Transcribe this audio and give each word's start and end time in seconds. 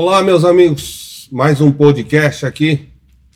Olá, 0.00 0.22
meus 0.22 0.44
amigos. 0.44 1.28
Mais 1.32 1.60
um 1.60 1.72
podcast 1.72 2.46
aqui. 2.46 2.88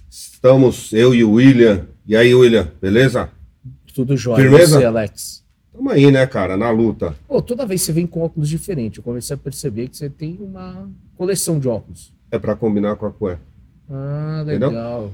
Estamos 0.08 0.92
eu 0.92 1.12
e 1.12 1.24
o 1.24 1.32
William. 1.32 1.88
E 2.06 2.14
aí, 2.14 2.32
William, 2.32 2.68
beleza? 2.80 3.30
Tudo 3.92 4.16
jóia. 4.16 4.44
Firmeza? 4.44 4.78
Você, 4.78 4.84
Alex? 4.84 5.44
Tamo 5.72 5.90
aí, 5.90 6.08
né, 6.12 6.24
cara, 6.24 6.56
na 6.56 6.70
luta. 6.70 7.16
Pô, 7.26 7.42
toda 7.42 7.66
vez 7.66 7.82
você 7.82 7.92
vem 7.92 8.06
com 8.06 8.22
óculos 8.22 8.48
diferentes, 8.48 8.98
eu 8.98 9.02
comecei 9.02 9.34
a 9.34 9.36
perceber 9.36 9.88
que 9.88 9.96
você 9.96 10.08
tem 10.08 10.38
uma 10.40 10.88
coleção 11.16 11.58
de 11.58 11.66
óculos. 11.66 12.12
É 12.30 12.38
pra 12.38 12.54
combinar 12.54 12.94
com 12.94 13.06
a 13.06 13.10
cueca. 13.10 13.40
Ah, 13.90 14.42
Entendeu? 14.44 14.68
legal. 14.68 15.12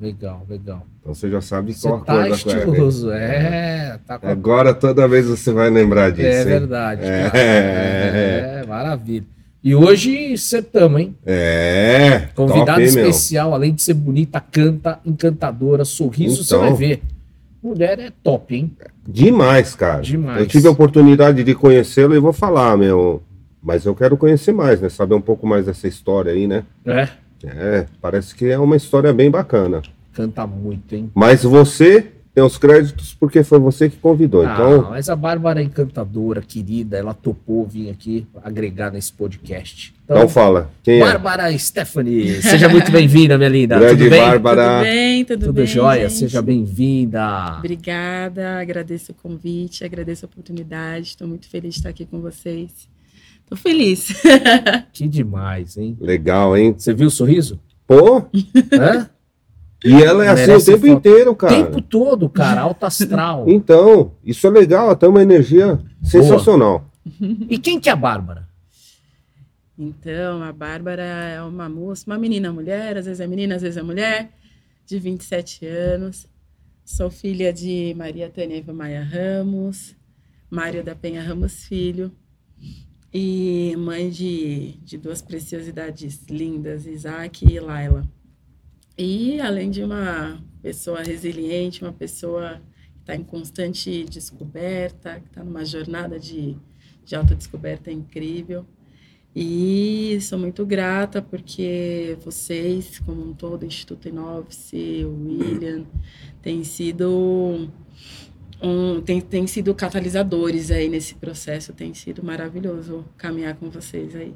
Legal, 0.00 0.46
legal. 0.48 0.86
Então 1.02 1.14
você 1.14 1.30
já 1.30 1.42
sabe 1.42 1.74
Você 1.74 1.86
qual 1.86 2.00
a 2.00 2.04
tá 2.06 2.14
cor 2.14 2.30
da 2.30 2.38
cueca. 2.38 3.18
É, 3.18 3.98
tá 4.06 4.18
com 4.18 4.28
a... 4.28 4.30
Agora 4.30 4.72
toda 4.72 5.06
vez 5.06 5.26
você 5.26 5.52
vai 5.52 5.68
lembrar 5.68 6.10
disso. 6.10 6.26
É 6.26 6.38
hein? 6.38 6.46
verdade. 6.46 7.02
É. 7.04 7.30
cara. 7.30 7.38
É, 7.38 8.66
maravilha. 8.66 9.35
E 9.66 9.74
hoje 9.74 10.32
acertamos, 10.32 11.00
hein? 11.00 11.16
É. 11.26 12.28
Convidado 12.36 12.78
top, 12.78 12.82
especial, 12.84 13.52
além 13.52 13.74
de 13.74 13.82
ser 13.82 13.94
bonita, 13.94 14.40
canta, 14.40 15.00
encantadora, 15.04 15.84
sorriso, 15.84 16.44
você 16.44 16.54
Então. 16.54 16.60
vai 16.68 16.72
ver. 16.74 17.02
Mulher 17.60 17.98
é 17.98 18.12
top, 18.22 18.54
hein? 18.54 18.70
Demais, 19.04 19.74
cara. 19.74 20.02
Demais. 20.02 20.38
Eu 20.38 20.46
tive 20.46 20.68
a 20.68 20.70
oportunidade 20.70 21.42
de 21.42 21.52
conhecê-lo 21.52 22.14
e 22.14 22.20
vou 22.20 22.32
falar, 22.32 22.76
meu. 22.76 23.20
Mas 23.60 23.84
eu 23.84 23.92
quero 23.92 24.16
conhecer 24.16 24.52
mais, 24.52 24.80
né? 24.80 24.88
Saber 24.88 25.16
um 25.16 25.20
pouco 25.20 25.44
mais 25.48 25.66
dessa 25.66 25.88
história 25.88 26.30
aí, 26.30 26.46
né? 26.46 26.62
É. 26.86 27.08
É, 27.44 27.86
parece 28.00 28.36
que 28.36 28.44
é 28.46 28.56
uma 28.60 28.76
história 28.76 29.12
bem 29.12 29.32
bacana. 29.32 29.82
Canta 30.12 30.46
muito, 30.46 30.94
hein? 30.94 31.10
Mas 31.12 31.42
você 31.42 32.06
tem 32.36 32.44
os 32.44 32.58
créditos 32.58 33.14
porque 33.14 33.42
foi 33.42 33.58
você 33.58 33.88
que 33.88 33.96
convidou. 33.96 34.46
Ah, 34.46 34.52
Então, 34.52 34.90
mas 34.90 35.08
a 35.08 35.16
Bárbara 35.16 35.58
é 35.62 35.64
encantadora, 35.64 36.42
querida, 36.42 36.98
ela 36.98 37.14
topou 37.14 37.66
vir 37.66 37.88
aqui 37.88 38.26
agregar 38.44 38.90
nesse 38.90 39.10
podcast. 39.10 39.94
Então, 40.04 40.18
então 40.18 40.28
fala. 40.28 40.70
Quem 40.82 41.00
é? 41.00 41.00
Bárbara 41.00 41.58
Stephanie, 41.58 42.42
seja 42.42 42.68
muito 42.68 42.92
bem-vinda, 42.92 43.38
minha 43.38 43.48
linda. 43.48 43.78
Grande 43.78 43.96
Tudo 44.04 44.10
bem? 44.10 44.20
Bárbara. 44.20 44.68
Tudo 44.68 44.82
bem, 44.82 45.24
tudo, 45.24 45.46
Tudo 45.46 45.52
bem. 45.54 45.66
jóia? 45.66 46.08
gente? 46.10 46.18
Seja 46.18 46.42
bem-vinda. 46.42 47.56
Obrigada, 47.56 48.60
agradeço 48.60 49.12
o 49.12 49.14
convite, 49.14 49.82
agradeço 49.82 50.26
a 50.26 50.28
oportunidade. 50.28 51.06
Estou 51.06 51.26
muito 51.26 51.48
feliz 51.48 51.72
de 51.72 51.80
estar 51.80 51.88
aqui 51.88 52.04
com 52.04 52.20
vocês. 52.20 52.86
Estou 53.44 53.56
feliz. 53.56 54.12
Que 54.92 55.08
demais, 55.08 55.78
hein? 55.78 55.96
Legal, 55.98 56.54
hein? 56.54 56.74
Você 56.76 56.92
viu 56.92 57.06
o 57.06 57.10
sorriso? 57.10 57.58
Pô, 57.86 58.26
Hã? 58.74 59.08
E 59.84 60.02
ela 60.02 60.24
é 60.24 60.30
assim 60.30 60.52
o 60.52 60.64
tempo 60.64 60.86
foto. 60.86 60.98
inteiro, 60.98 61.30
O 61.32 61.36
cara. 61.36 61.54
tempo 61.64 61.80
todo, 61.82 62.28
cara, 62.28 62.62
alta 62.62 62.86
astral. 62.86 63.44
Então, 63.50 64.12
isso 64.24 64.46
é 64.46 64.50
legal, 64.50 64.90
até 64.90 65.06
uma 65.06 65.22
energia 65.22 65.78
sensacional. 66.02 66.84
E 67.48 67.56
quem 67.58 67.78
que 67.78 67.88
é 67.88 67.92
a 67.92 67.96
Bárbara? 67.96 68.48
Então, 69.78 70.42
a 70.42 70.52
Bárbara 70.52 71.02
é 71.04 71.40
uma 71.42 71.68
moça, 71.68 72.04
uma 72.06 72.18
menina 72.18 72.50
mulher, 72.52 72.96
às 72.96 73.04
vezes 73.04 73.20
é 73.20 73.26
menina, 73.28 73.54
às 73.54 73.62
vezes 73.62 73.76
é 73.76 73.82
mulher, 73.82 74.30
de 74.84 74.98
27 74.98 75.66
anos. 75.66 76.26
Sou 76.84 77.10
filha 77.10 77.52
de 77.52 77.94
Maria 77.96 78.28
Tânia 78.28 78.58
Eva 78.58 78.72
Maia 78.72 79.04
Ramos, 79.04 79.94
Mário 80.50 80.82
da 80.82 80.94
Penha 80.96 81.22
Ramos 81.22 81.64
Filho, 81.66 82.10
e 83.12 83.74
mãe 83.78 84.10
de, 84.10 84.72
de 84.84 84.96
duas 84.98 85.22
preciosidades 85.22 86.24
lindas, 86.28 86.86
Isaac 86.86 87.44
e 87.48 87.60
Laila. 87.60 88.04
E 88.98 89.40
além 89.40 89.70
de 89.70 89.82
uma 89.82 90.42
pessoa 90.62 91.02
resiliente, 91.02 91.82
uma 91.82 91.92
pessoa 91.92 92.60
que 92.94 93.00
está 93.00 93.14
em 93.14 93.22
constante 93.22 94.04
descoberta, 94.04 95.20
que 95.20 95.28
está 95.28 95.44
numa 95.44 95.64
jornada 95.64 96.18
de, 96.18 96.56
de 97.04 97.14
autodescoberta 97.14 97.90
incrível. 97.90 98.64
E 99.34 100.18
sou 100.22 100.38
muito 100.38 100.64
grata 100.64 101.20
porque 101.20 102.16
vocês, 102.24 102.98
como 103.00 103.22
um 103.22 103.34
todo, 103.34 103.64
o 103.64 103.66
Instituto 103.66 104.08
Inovice, 104.08 105.04
o 105.04 105.26
William, 105.26 105.84
têm 106.40 106.64
sido 106.64 107.68
um, 108.62 109.00
tem, 109.02 109.20
tem 109.20 109.46
sido 109.46 109.74
catalisadores 109.74 110.70
aí 110.70 110.88
nesse 110.88 111.14
processo. 111.16 111.72
Tem 111.72 111.92
sido 111.92 112.24
maravilhoso 112.24 113.04
caminhar 113.16 113.54
com 113.56 113.68
vocês 113.68 114.16
aí. 114.16 114.34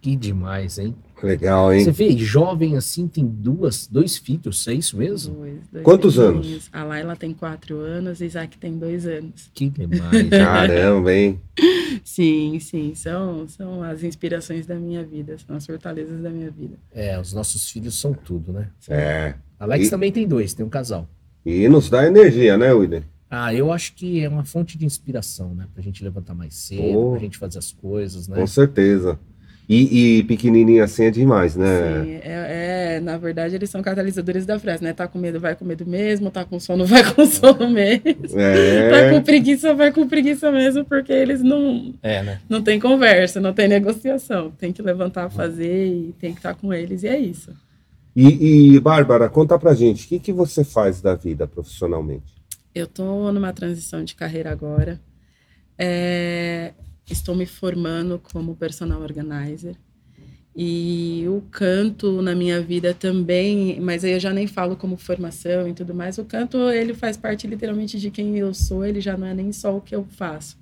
Que 0.00 0.16
demais, 0.16 0.78
hein? 0.78 0.94
Legal, 1.22 1.72
hein? 1.72 1.84
Você 1.84 1.90
vê, 1.90 2.16
jovem 2.16 2.76
assim, 2.76 3.08
tem 3.08 3.26
duas, 3.26 3.86
dois 3.86 4.16
filhos, 4.16 4.66
é 4.68 4.74
isso 4.74 4.96
mesmo? 4.96 5.34
Dois, 5.34 5.54
dois 5.72 5.84
Quantos 5.84 6.16
menininhos. 6.16 6.68
A 6.72 6.84
Laila 6.84 7.16
tem 7.16 7.34
quatro 7.34 7.78
anos, 7.80 8.20
Isaac 8.20 8.56
tem 8.58 8.78
dois 8.78 9.06
anos. 9.06 9.50
Que 9.52 9.68
demais. 9.68 10.28
Caramba, 10.30 11.12
hein? 11.12 11.40
Sim, 12.04 12.58
sim, 12.60 12.94
são, 12.94 13.48
são 13.48 13.82
as 13.82 14.02
inspirações 14.04 14.66
da 14.66 14.74
minha 14.76 15.04
vida, 15.04 15.36
são 15.44 15.56
as 15.56 15.66
fortalezas 15.66 16.20
da 16.22 16.30
minha 16.30 16.50
vida. 16.50 16.76
É, 16.94 17.18
os 17.18 17.32
nossos 17.32 17.68
filhos 17.70 17.98
são 17.98 18.12
tudo, 18.12 18.52
né? 18.52 18.68
É. 18.88 19.34
Alex 19.58 19.86
E- 19.86 19.90
também 19.90 20.12
tem 20.12 20.26
dois, 20.28 20.54
tem 20.54 20.64
um 20.64 20.68
casal. 20.68 21.08
E 21.44 21.68
nos 21.68 21.88
dá 21.90 22.06
energia, 22.06 22.56
né, 22.56 22.72
William? 22.72 23.02
Ah, 23.30 23.52
eu 23.52 23.72
acho 23.72 23.94
que 23.94 24.22
é 24.22 24.28
uma 24.28 24.44
fonte 24.44 24.78
de 24.78 24.86
inspiração, 24.86 25.54
né? 25.54 25.66
Pra 25.74 25.82
gente 25.82 26.02
levantar 26.04 26.34
mais 26.34 26.54
cedo, 26.54 26.98
Oh. 26.98 27.10
pra 27.12 27.20
gente 27.20 27.36
fazer 27.36 27.58
as 27.58 27.72
coisas, 27.72 28.28
né? 28.28 28.36
Com 28.36 28.46
certeza. 28.46 29.18
E, 29.68 30.18
e 30.18 30.22
pequenininho 30.22 30.82
assim 30.82 31.04
é 31.04 31.10
demais, 31.10 31.54
né? 31.54 31.66
Sim, 32.04 32.20
é, 32.22 32.94
é, 32.96 33.00
na 33.00 33.18
verdade 33.18 33.54
eles 33.54 33.68
são 33.68 33.82
catalisadores 33.82 34.46
da 34.46 34.58
frase, 34.58 34.82
né? 34.82 34.94
Tá 34.94 35.06
com 35.06 35.18
medo, 35.18 35.38
vai 35.38 35.54
com 35.54 35.64
medo 35.64 35.84
mesmo, 35.84 36.30
tá 36.30 36.42
com 36.42 36.58
sono, 36.58 36.86
vai 36.86 37.04
com 37.12 37.26
sono 37.26 37.68
mesmo. 37.68 38.02
Tá 38.28 38.40
É. 38.40 39.10
com 39.12 39.22
preguiça, 39.22 39.74
vai 39.74 39.92
com 39.92 40.08
preguiça 40.08 40.50
mesmo, 40.50 40.86
porque 40.86 41.12
eles 41.12 41.42
não, 41.42 41.92
É, 42.02 42.22
né? 42.22 42.40
não 42.48 42.62
tem 42.62 42.80
conversa, 42.80 43.40
não 43.40 43.52
tem 43.52 43.68
negociação. 43.68 44.50
Tem 44.52 44.72
que 44.72 44.80
levantar, 44.80 45.28
fazer 45.28 45.86
e 45.86 46.14
tem 46.18 46.32
que 46.32 46.38
estar 46.38 46.54
com 46.54 46.72
eles, 46.72 47.02
e 47.02 47.08
é 47.08 47.18
isso. 47.18 47.54
E, 48.16 48.74
e, 48.74 48.80
Bárbara, 48.80 49.28
conta 49.28 49.58
pra 49.58 49.74
gente, 49.74 50.06
o 50.06 50.08
que, 50.08 50.18
que 50.18 50.32
você 50.32 50.64
faz 50.64 51.02
da 51.02 51.14
vida 51.14 51.46
profissionalmente? 51.46 52.32
Eu 52.74 52.86
tô 52.86 53.30
numa 53.32 53.52
transição 53.52 54.02
de 54.02 54.14
carreira 54.14 54.50
agora. 54.50 54.98
É, 55.78 56.72
estou 57.10 57.34
me 57.34 57.46
formando 57.46 58.20
como 58.32 58.56
personal 58.56 59.00
organizer. 59.00 59.76
E 60.56 61.24
o 61.28 61.40
canto 61.52 62.20
na 62.20 62.34
minha 62.34 62.60
vida 62.60 62.92
também, 62.92 63.78
mas 63.80 64.04
aí 64.04 64.12
eu 64.12 64.20
já 64.20 64.32
nem 64.32 64.46
falo 64.46 64.76
como 64.76 64.96
formação 64.96 65.68
e 65.68 65.72
tudo 65.72 65.94
mais. 65.94 66.18
O 66.18 66.24
canto, 66.24 66.58
ele 66.70 66.94
faz 66.94 67.16
parte 67.16 67.46
literalmente 67.46 67.98
de 67.98 68.10
quem 68.10 68.36
eu 68.36 68.52
sou, 68.52 68.84
ele 68.84 69.00
já 69.00 69.16
não 69.16 69.26
é 69.26 69.34
nem 69.34 69.52
só 69.52 69.76
o 69.76 69.80
que 69.80 69.94
eu 69.94 70.04
faço. 70.04 70.58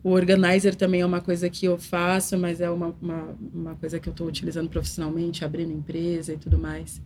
O 0.00 0.10
organizer 0.10 0.76
também 0.76 1.00
é 1.00 1.06
uma 1.06 1.20
coisa 1.20 1.50
que 1.50 1.66
eu 1.66 1.76
faço, 1.76 2.38
mas 2.38 2.60
é 2.60 2.70
uma, 2.70 2.94
uma, 3.02 3.36
uma 3.52 3.74
coisa 3.74 3.98
que 3.98 4.08
eu 4.08 4.12
estou 4.12 4.28
utilizando 4.28 4.68
profissionalmente, 4.68 5.44
abrindo 5.44 5.72
empresa 5.72 6.32
e 6.32 6.36
tudo 6.36 6.56
mais. 6.56 7.02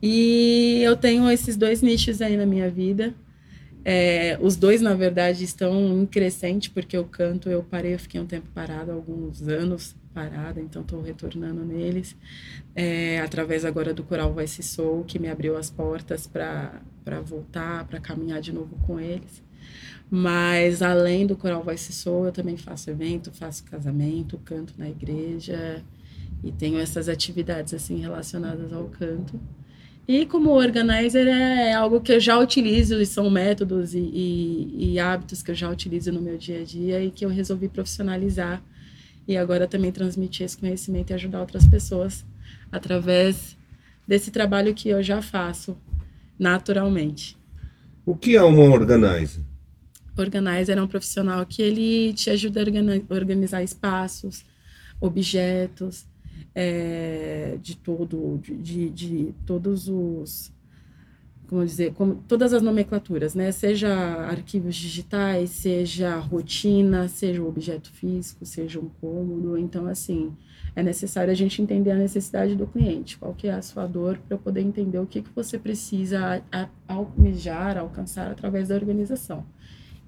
E 0.00 0.80
eu 0.84 0.96
tenho 0.96 1.28
esses 1.28 1.56
dois 1.56 1.82
nichos 1.82 2.22
aí 2.22 2.36
na 2.36 2.46
minha 2.46 2.70
vida. 2.70 3.12
É, 3.90 4.36
os 4.42 4.54
dois, 4.54 4.82
na 4.82 4.92
verdade, 4.92 5.42
estão 5.42 5.98
em 5.98 6.04
crescente, 6.04 6.68
porque 6.68 6.94
eu 6.94 7.06
canto, 7.06 7.48
eu 7.48 7.62
parei, 7.62 7.94
eu 7.94 7.98
fiquei 7.98 8.20
um 8.20 8.26
tempo 8.26 8.46
parada, 8.54 8.92
alguns 8.92 9.48
anos 9.48 9.96
parada, 10.12 10.60
então 10.60 10.82
estou 10.82 11.00
retornando 11.00 11.64
neles. 11.64 12.14
É, 12.74 13.18
através 13.20 13.64
agora 13.64 13.94
do 13.94 14.02
Coral 14.02 14.30
Voice 14.34 14.62
Soul, 14.62 15.04
que 15.04 15.18
me 15.18 15.26
abriu 15.26 15.56
as 15.56 15.70
portas 15.70 16.26
para 16.26 16.82
voltar, 17.24 17.86
para 17.86 17.98
caminhar 17.98 18.42
de 18.42 18.52
novo 18.52 18.76
com 18.86 19.00
eles. 19.00 19.42
Mas 20.10 20.82
além 20.82 21.26
do 21.26 21.34
Coral 21.34 21.62
Voice 21.62 21.90
Soul, 21.90 22.26
eu 22.26 22.32
também 22.32 22.58
faço 22.58 22.90
evento, 22.90 23.32
faço 23.32 23.64
casamento, 23.64 24.36
canto 24.44 24.74
na 24.76 24.90
igreja 24.90 25.82
e 26.44 26.52
tenho 26.52 26.78
essas 26.78 27.08
atividades 27.08 27.72
assim 27.72 28.00
relacionadas 28.00 28.70
ao 28.70 28.84
canto. 28.84 29.40
E 30.08 30.24
como 30.24 30.52
organizer 30.52 31.26
é 31.26 31.74
algo 31.74 32.00
que 32.00 32.12
eu 32.12 32.18
já 32.18 32.38
utilizo 32.38 32.98
e 32.98 33.04
são 33.04 33.28
métodos 33.28 33.92
e, 33.92 33.98
e, 33.98 34.92
e 34.94 34.98
hábitos 34.98 35.42
que 35.42 35.50
eu 35.50 35.54
já 35.54 35.68
utilizo 35.68 36.10
no 36.10 36.18
meu 36.22 36.38
dia 36.38 36.62
a 36.62 36.64
dia 36.64 37.04
e 37.04 37.10
que 37.10 37.26
eu 37.26 37.28
resolvi 37.28 37.68
profissionalizar 37.68 38.62
e 39.26 39.36
agora 39.36 39.68
também 39.68 39.92
transmitir 39.92 40.46
esse 40.46 40.56
conhecimento 40.56 41.10
e 41.10 41.12
ajudar 41.14 41.40
outras 41.40 41.66
pessoas 41.66 42.24
através 42.72 43.54
desse 44.06 44.30
trabalho 44.30 44.72
que 44.72 44.88
eu 44.88 45.02
já 45.02 45.20
faço 45.20 45.76
naturalmente. 46.38 47.36
O 48.06 48.16
que 48.16 48.34
é 48.34 48.42
uma 48.42 48.62
organizer? 48.62 49.44
Organizer 50.16 50.78
é 50.78 50.82
um 50.82 50.88
profissional 50.88 51.44
que 51.44 51.60
ele 51.60 52.14
te 52.14 52.30
ajuda 52.30 52.60
a 52.60 52.62
organi- 52.62 53.04
organizar 53.10 53.62
espaços, 53.62 54.42
objetos, 54.98 56.06
é, 56.60 57.56
de 57.62 57.76
todo, 57.76 58.40
de, 58.42 58.56
de, 58.56 58.90
de 58.90 59.34
todos 59.46 59.88
os, 59.88 60.52
como 61.46 61.64
dizer, 61.64 61.94
como, 61.94 62.16
todas 62.26 62.52
as 62.52 62.60
nomenclaturas, 62.60 63.32
né? 63.32 63.52
Seja 63.52 63.88
arquivos 63.94 64.74
digitais, 64.74 65.50
seja 65.50 66.16
rotina, 66.16 67.06
seja 67.06 67.44
objeto 67.44 67.92
físico, 67.92 68.44
seja 68.44 68.80
um 68.80 68.88
cômodo. 69.00 69.56
Então, 69.56 69.86
assim, 69.86 70.36
é 70.74 70.82
necessário 70.82 71.30
a 71.30 71.34
gente 71.34 71.62
entender 71.62 71.92
a 71.92 71.96
necessidade 71.96 72.56
do 72.56 72.66
cliente, 72.66 73.16
qual 73.18 73.32
que 73.34 73.46
é 73.46 73.52
a 73.52 73.62
sua 73.62 73.86
dor, 73.86 74.18
para 74.26 74.36
poder 74.36 74.62
entender 74.62 74.98
o 74.98 75.06
que, 75.06 75.22
que 75.22 75.30
você 75.36 75.60
precisa 75.60 76.42
almejar, 76.88 77.78
alcançar 77.78 78.32
através 78.32 78.66
da 78.66 78.74
organização. 78.74 79.46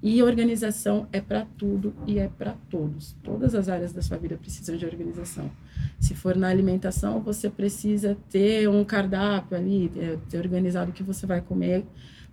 E 0.03 0.21
organização 0.21 1.07
é 1.13 1.21
para 1.21 1.47
tudo 1.57 1.93
e 2.05 2.19
é 2.19 2.27
para 2.27 2.57
todos. 2.69 3.15
Todas 3.23 3.55
as 3.55 3.69
áreas 3.69 3.93
da 3.93 4.01
sua 4.01 4.17
vida 4.17 4.35
precisam 4.35 4.75
de 4.75 4.85
organização. 4.85 5.49
Se 5.99 6.15
for 6.15 6.35
na 6.35 6.47
alimentação, 6.47 7.21
você 7.21 7.49
precisa 7.49 8.17
ter 8.29 8.67
um 8.67 8.83
cardápio 8.83 9.57
ali, 9.57 9.91
é, 9.97 10.17
ter 10.29 10.37
organizado 10.37 10.91
o 10.91 10.93
que 10.93 11.03
você 11.03 11.25
vai 11.25 11.41
comer. 11.41 11.85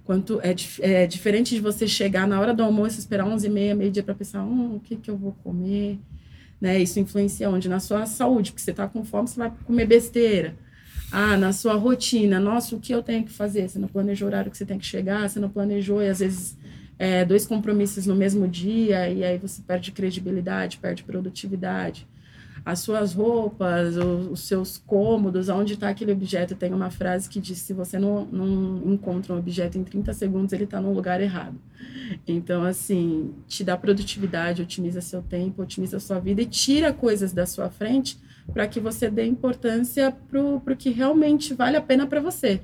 Quanto 0.04 0.40
é, 0.40 0.54
é 0.80 1.06
diferente 1.06 1.54
de 1.54 1.60
você 1.60 1.86
chegar 1.86 2.26
na 2.26 2.40
hora 2.40 2.54
do 2.54 2.62
almoço, 2.62 2.98
esperar 2.98 3.26
11h30, 3.26 3.74
meio-dia 3.74 4.02
para 4.02 4.14
pensar, 4.14 4.42
hum, 4.42 4.76
o 4.76 4.80
que, 4.80 4.96
que 4.96 5.10
eu 5.10 5.16
vou 5.16 5.32
comer? 5.44 5.98
Né? 6.60 6.78
Isso 6.78 6.98
influencia 6.98 7.50
onde? 7.50 7.68
Na 7.68 7.78
sua 7.78 8.06
saúde, 8.06 8.50
porque 8.50 8.62
você 8.62 8.70
está 8.70 8.88
com 8.88 9.04
fome, 9.04 9.28
você 9.28 9.38
vai 9.38 9.52
comer 9.64 9.86
besteira. 9.86 10.56
Ah, 11.10 11.36
na 11.36 11.52
sua 11.52 11.74
rotina, 11.74 12.38
nossa, 12.38 12.76
o 12.76 12.80
que 12.80 12.92
eu 12.92 13.02
tenho 13.02 13.24
que 13.24 13.32
fazer? 13.32 13.68
Você 13.68 13.78
não 13.78 13.88
planejou 13.88 14.26
o 14.26 14.30
horário 14.30 14.50
que 14.50 14.58
você 14.58 14.66
tem 14.66 14.78
que 14.78 14.84
chegar, 14.84 15.28
você 15.28 15.40
não 15.40 15.48
planejou, 15.48 16.02
e 16.02 16.08
às 16.08 16.18
vezes 16.18 16.56
é, 16.98 17.24
dois 17.24 17.46
compromissos 17.46 18.06
no 18.06 18.14
mesmo 18.14 18.46
dia, 18.46 19.08
e 19.08 19.24
aí 19.24 19.38
você 19.38 19.62
perde 19.62 19.92
credibilidade, 19.92 20.78
perde 20.78 21.04
produtividade. 21.04 22.06
As 22.68 22.80
suas 22.80 23.14
roupas, 23.14 23.96
os, 23.96 24.30
os 24.30 24.40
seus 24.40 24.76
cômodos, 24.76 25.48
onde 25.48 25.72
está 25.72 25.88
aquele 25.88 26.12
objeto. 26.12 26.54
Tem 26.54 26.70
uma 26.70 26.90
frase 26.90 27.26
que 27.26 27.40
diz: 27.40 27.56
se 27.60 27.72
você 27.72 27.98
não, 27.98 28.26
não 28.26 28.92
encontra 28.92 29.32
um 29.32 29.38
objeto 29.38 29.78
em 29.78 29.82
30 29.82 30.12
segundos, 30.12 30.52
ele 30.52 30.64
está 30.64 30.78
no 30.78 30.92
lugar 30.92 31.18
errado. 31.18 31.58
Então, 32.26 32.64
assim, 32.64 33.32
te 33.46 33.64
dá 33.64 33.74
produtividade, 33.74 34.60
otimiza 34.60 35.00
seu 35.00 35.22
tempo, 35.22 35.62
otimiza 35.62 35.98
sua 35.98 36.18
vida 36.18 36.42
e 36.42 36.44
tira 36.44 36.92
coisas 36.92 37.32
da 37.32 37.46
sua 37.46 37.70
frente 37.70 38.18
para 38.52 38.68
que 38.68 38.78
você 38.78 39.08
dê 39.08 39.24
importância 39.24 40.14
para 40.28 40.42
o 40.42 40.76
que 40.76 40.90
realmente 40.90 41.54
vale 41.54 41.78
a 41.78 41.80
pena 41.80 42.06
para 42.06 42.20
você. 42.20 42.60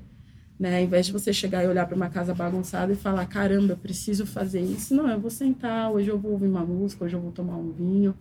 Né? 0.61 0.81
Ao 0.81 0.85
invés 0.85 1.07
de 1.07 1.13
você 1.13 1.33
chegar 1.33 1.65
e 1.65 1.67
olhar 1.67 1.87
para 1.87 1.97
uma 1.97 2.11
casa 2.11 2.35
bagunçada 2.35 2.93
e 2.93 2.97
falar, 2.97 3.25
caramba, 3.25 3.73
eu 3.73 3.77
preciso 3.79 4.27
fazer 4.27 4.61
isso. 4.61 4.95
Não, 4.95 5.09
eu 5.09 5.19
vou 5.19 5.31
sentar, 5.31 5.91
hoje 5.91 6.11
eu 6.11 6.19
vou 6.19 6.33
ouvir 6.33 6.47
uma 6.47 6.63
música, 6.63 7.07
hoje 7.07 7.17
eu 7.17 7.21
vou 7.23 7.33
tomar 7.33 7.57
um 7.57 7.73
vinho, 7.73 8.15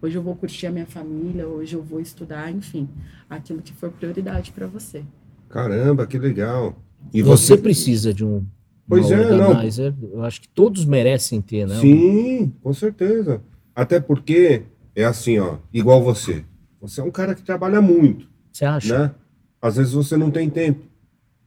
hoje 0.00 0.16
eu 0.16 0.22
vou 0.22 0.34
curtir 0.36 0.66
a 0.66 0.70
minha 0.70 0.86
família, 0.86 1.46
hoje 1.46 1.74
eu 1.74 1.82
vou 1.82 2.00
estudar, 2.00 2.50
enfim, 2.50 2.88
aquilo 3.28 3.62
que 3.62 3.72
for 3.72 3.90
prioridade 3.90 4.52
para 4.52 4.66
você. 4.66 5.02
Caramba, 5.48 6.06
que 6.06 6.18
legal. 6.18 6.76
E 7.12 7.22
você, 7.22 7.54
você 7.54 7.56
precisa 7.56 8.12
de 8.14 8.24
um 8.24 8.44
pois 8.88 9.10
é, 9.10 9.18
organizer. 9.18 9.94
Não. 10.00 10.10
Eu 10.10 10.24
acho 10.24 10.40
que 10.40 10.48
todos 10.48 10.84
merecem 10.84 11.40
ter, 11.40 11.66
né? 11.66 11.80
Sim, 11.80 12.52
com 12.62 12.72
certeza. 12.72 13.42
Até 13.74 14.00
porque 14.00 14.62
é 14.94 15.04
assim, 15.04 15.38
ó, 15.38 15.56
igual 15.72 16.02
você. 16.02 16.44
Você 16.80 17.00
é 17.00 17.04
um 17.04 17.10
cara 17.10 17.34
que 17.34 17.42
trabalha 17.42 17.80
muito. 17.80 18.28
Você 18.52 18.64
acha? 18.64 18.98
Né? 18.98 19.14
Às 19.60 19.76
vezes 19.76 19.92
você 19.92 20.16
não 20.16 20.30
tem 20.30 20.48
tempo 20.48 20.90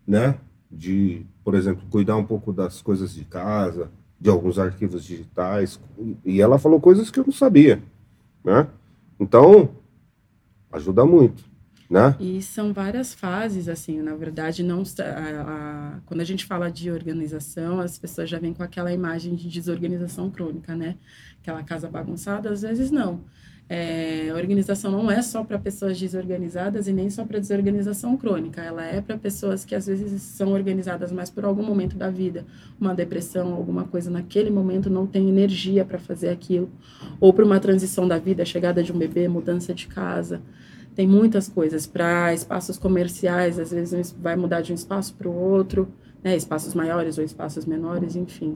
né? 0.08 0.36
De, 0.70 1.26
por 1.44 1.56
exemplo, 1.56 1.84
cuidar 1.90 2.18
um 2.18 2.26
pouco 2.26 2.52
das 2.52 2.82
coisas 2.82 3.14
de 3.14 3.24
casa, 3.26 3.90
de 4.20 4.30
alguns 4.30 4.58
arquivos 4.58 5.04
digitais. 5.04 5.80
E 6.26 6.42
ela 6.42 6.58
falou 6.58 6.80
coisas 6.80 7.10
que 7.10 7.20
eu 7.20 7.26
não 7.26 7.34
sabia, 7.34 7.82
né? 8.44 8.68
Então, 9.20 9.76
ajuda 10.72 11.06
muito, 11.06 11.44
né? 11.90 12.16
E 12.20 12.42
são 12.42 12.74
várias 12.74 13.14
fases, 13.14 13.70
assim, 13.70 14.02
na 14.02 14.16
verdade, 14.16 14.64
não 14.64 14.84
a, 15.00 15.42
a, 15.42 16.00
quando 16.06 16.22
a 16.22 16.26
gente 16.26 16.46
fala 16.46 16.70
de 16.72 16.92
organização, 16.92 17.80
as 17.80 17.98
pessoas 17.98 18.30
já 18.30 18.40
vêm 18.40 18.54
com 18.54 18.64
aquela 18.64 18.92
imagem 18.92 19.36
de 19.36 19.48
desorganização 19.50 20.30
crônica, 20.30 20.76
né? 20.76 20.98
Aquela 21.42 21.64
casa 21.64 21.90
bagunçada, 21.90 22.52
às 22.52 22.62
vezes 22.62 22.92
não. 22.92 23.24
É, 23.70 24.32
organização 24.36 24.92
não 24.92 25.10
é 25.10 25.22
só 25.22 25.44
para 25.44 25.58
pessoas 25.58 26.00
desorganizadas 26.00 26.88
e 26.88 26.94
nem 26.94 27.10
só 27.10 27.24
para 27.26 27.40
desorganização 27.40 28.16
crônica. 28.18 28.62
Ela 28.62 28.86
é 28.86 29.02
para 29.02 29.18
pessoas 29.18 29.64
que 29.64 29.74
às 29.74 29.88
vezes 29.88 30.22
são 30.22 30.52
organizadas, 30.52 31.12
mas 31.12 31.30
por 31.30 31.46
algum 31.46 31.64
momento 31.64 31.96
da 31.96 32.10
vida, 32.10 32.46
uma 32.80 32.94
depressão, 32.94 33.54
alguma 33.54 33.86
coisa 33.86 34.12
naquele 34.12 34.50
momento 34.50 34.90
não 34.90 35.08
tem 35.08 35.30
energia 35.30 35.86
para 35.86 35.98
fazer 35.98 36.30
aquilo, 36.30 36.70
ou 37.20 37.34
para 37.34 37.46
uma 37.46 37.60
transição 37.60 38.08
da 38.08 38.18
vida, 38.18 38.46
chegada 38.46 38.84
de 38.84 38.92
um 38.92 38.98
bebê, 38.98 39.28
mudança 39.28 39.74
de 39.74 39.88
casa. 39.88 40.42
Tem 40.94 41.08
muitas 41.08 41.48
coisas 41.48 41.88
para 41.88 42.34
espaços 42.34 42.78
comerciais, 42.78 43.58
às 43.58 43.72
vezes 43.72 44.16
vai 44.22 44.36
mudar 44.36 44.62
de 44.62 44.72
um 44.72 44.76
espaço 44.76 45.16
para 45.16 45.28
o 45.28 45.34
outro, 45.34 45.88
né, 46.24 46.36
espaços 46.36 46.74
maiores 46.74 47.18
ou 47.18 47.24
espaços 47.24 47.66
menores, 47.66 48.16
enfim 48.16 48.56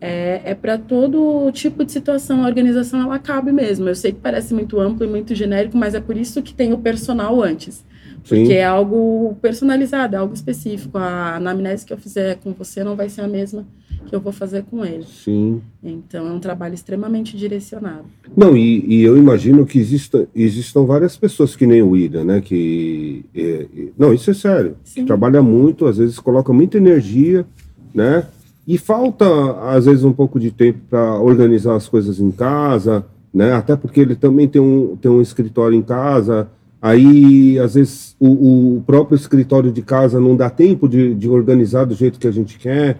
é, 0.00 0.40
é 0.44 0.54
para 0.54 0.78
todo 0.78 1.50
tipo 1.52 1.84
de 1.84 1.92
situação. 1.92 2.44
A 2.44 2.46
organização 2.46 3.00
ela 3.00 3.18
cabe 3.18 3.52
mesmo. 3.52 3.88
Eu 3.88 3.94
sei 3.94 4.12
que 4.12 4.20
parece 4.20 4.54
muito 4.54 4.78
amplo 4.80 5.04
e 5.04 5.08
muito 5.08 5.34
genérico, 5.34 5.76
mas 5.76 5.94
é 5.94 6.00
por 6.00 6.16
isso 6.16 6.42
que 6.42 6.54
tem 6.54 6.72
o 6.72 6.78
personal 6.78 7.42
antes. 7.42 7.84
Porque 8.22 8.46
Sim. 8.46 8.52
é 8.52 8.64
algo 8.64 9.36
personalizado, 9.40 10.16
é 10.16 10.18
algo 10.18 10.34
específico. 10.34 10.98
A 10.98 11.36
anamnese 11.36 11.86
que 11.86 11.92
eu 11.92 11.98
fizer 11.98 12.36
com 12.36 12.52
você 12.52 12.82
não 12.84 12.96
vai 12.96 13.08
ser 13.08 13.22
a 13.22 13.28
mesma 13.28 13.66
que 14.08 14.14
eu 14.14 14.20
vou 14.20 14.32
fazer 14.32 14.64
com 14.64 14.84
ele. 14.84 15.04
Sim. 15.04 15.60
Então 15.82 16.26
é 16.26 16.32
um 16.32 16.40
trabalho 16.40 16.74
extremamente 16.74 17.36
direcionado. 17.36 18.04
Não, 18.36 18.56
e, 18.56 18.84
e 18.86 19.02
eu 19.02 19.16
imagino 19.16 19.66
que 19.66 19.78
exista, 19.78 20.28
existam 20.34 20.84
várias 20.84 21.16
pessoas 21.16 21.54
que 21.54 21.66
nem 21.66 21.82
o 21.82 21.96
Ida, 21.96 22.24
né? 22.24 22.40
Que. 22.40 23.24
É, 23.34 23.66
não, 23.96 24.12
isso 24.12 24.30
é 24.30 24.34
sério. 24.34 24.76
Trabalha 25.06 25.42
muito, 25.42 25.86
às 25.86 25.98
vezes 25.98 26.18
coloca 26.18 26.52
muita 26.52 26.78
energia, 26.78 27.46
né? 27.94 28.26
E 28.66 28.76
falta, 28.76 29.26
às 29.62 29.86
vezes, 29.86 30.04
um 30.04 30.12
pouco 30.12 30.38
de 30.38 30.50
tempo 30.50 30.80
para 30.90 31.18
organizar 31.20 31.74
as 31.74 31.88
coisas 31.88 32.20
em 32.20 32.30
casa, 32.30 33.04
né? 33.32 33.52
Até 33.52 33.76
porque 33.76 34.00
ele 34.00 34.14
também 34.14 34.46
tem 34.46 34.60
um, 34.60 34.96
tem 34.96 35.10
um 35.10 35.22
escritório 35.22 35.76
em 35.76 35.82
casa. 35.82 36.48
Aí, 36.80 37.58
às 37.58 37.74
vezes, 37.74 38.16
o, 38.20 38.76
o 38.76 38.82
próprio 38.82 39.16
escritório 39.16 39.72
de 39.72 39.82
casa 39.82 40.20
não 40.20 40.36
dá 40.36 40.48
tempo 40.48 40.88
de, 40.88 41.14
de 41.14 41.28
organizar 41.28 41.84
do 41.84 41.94
jeito 41.94 42.18
que 42.18 42.26
a 42.26 42.30
gente 42.30 42.58
quer, 42.58 42.98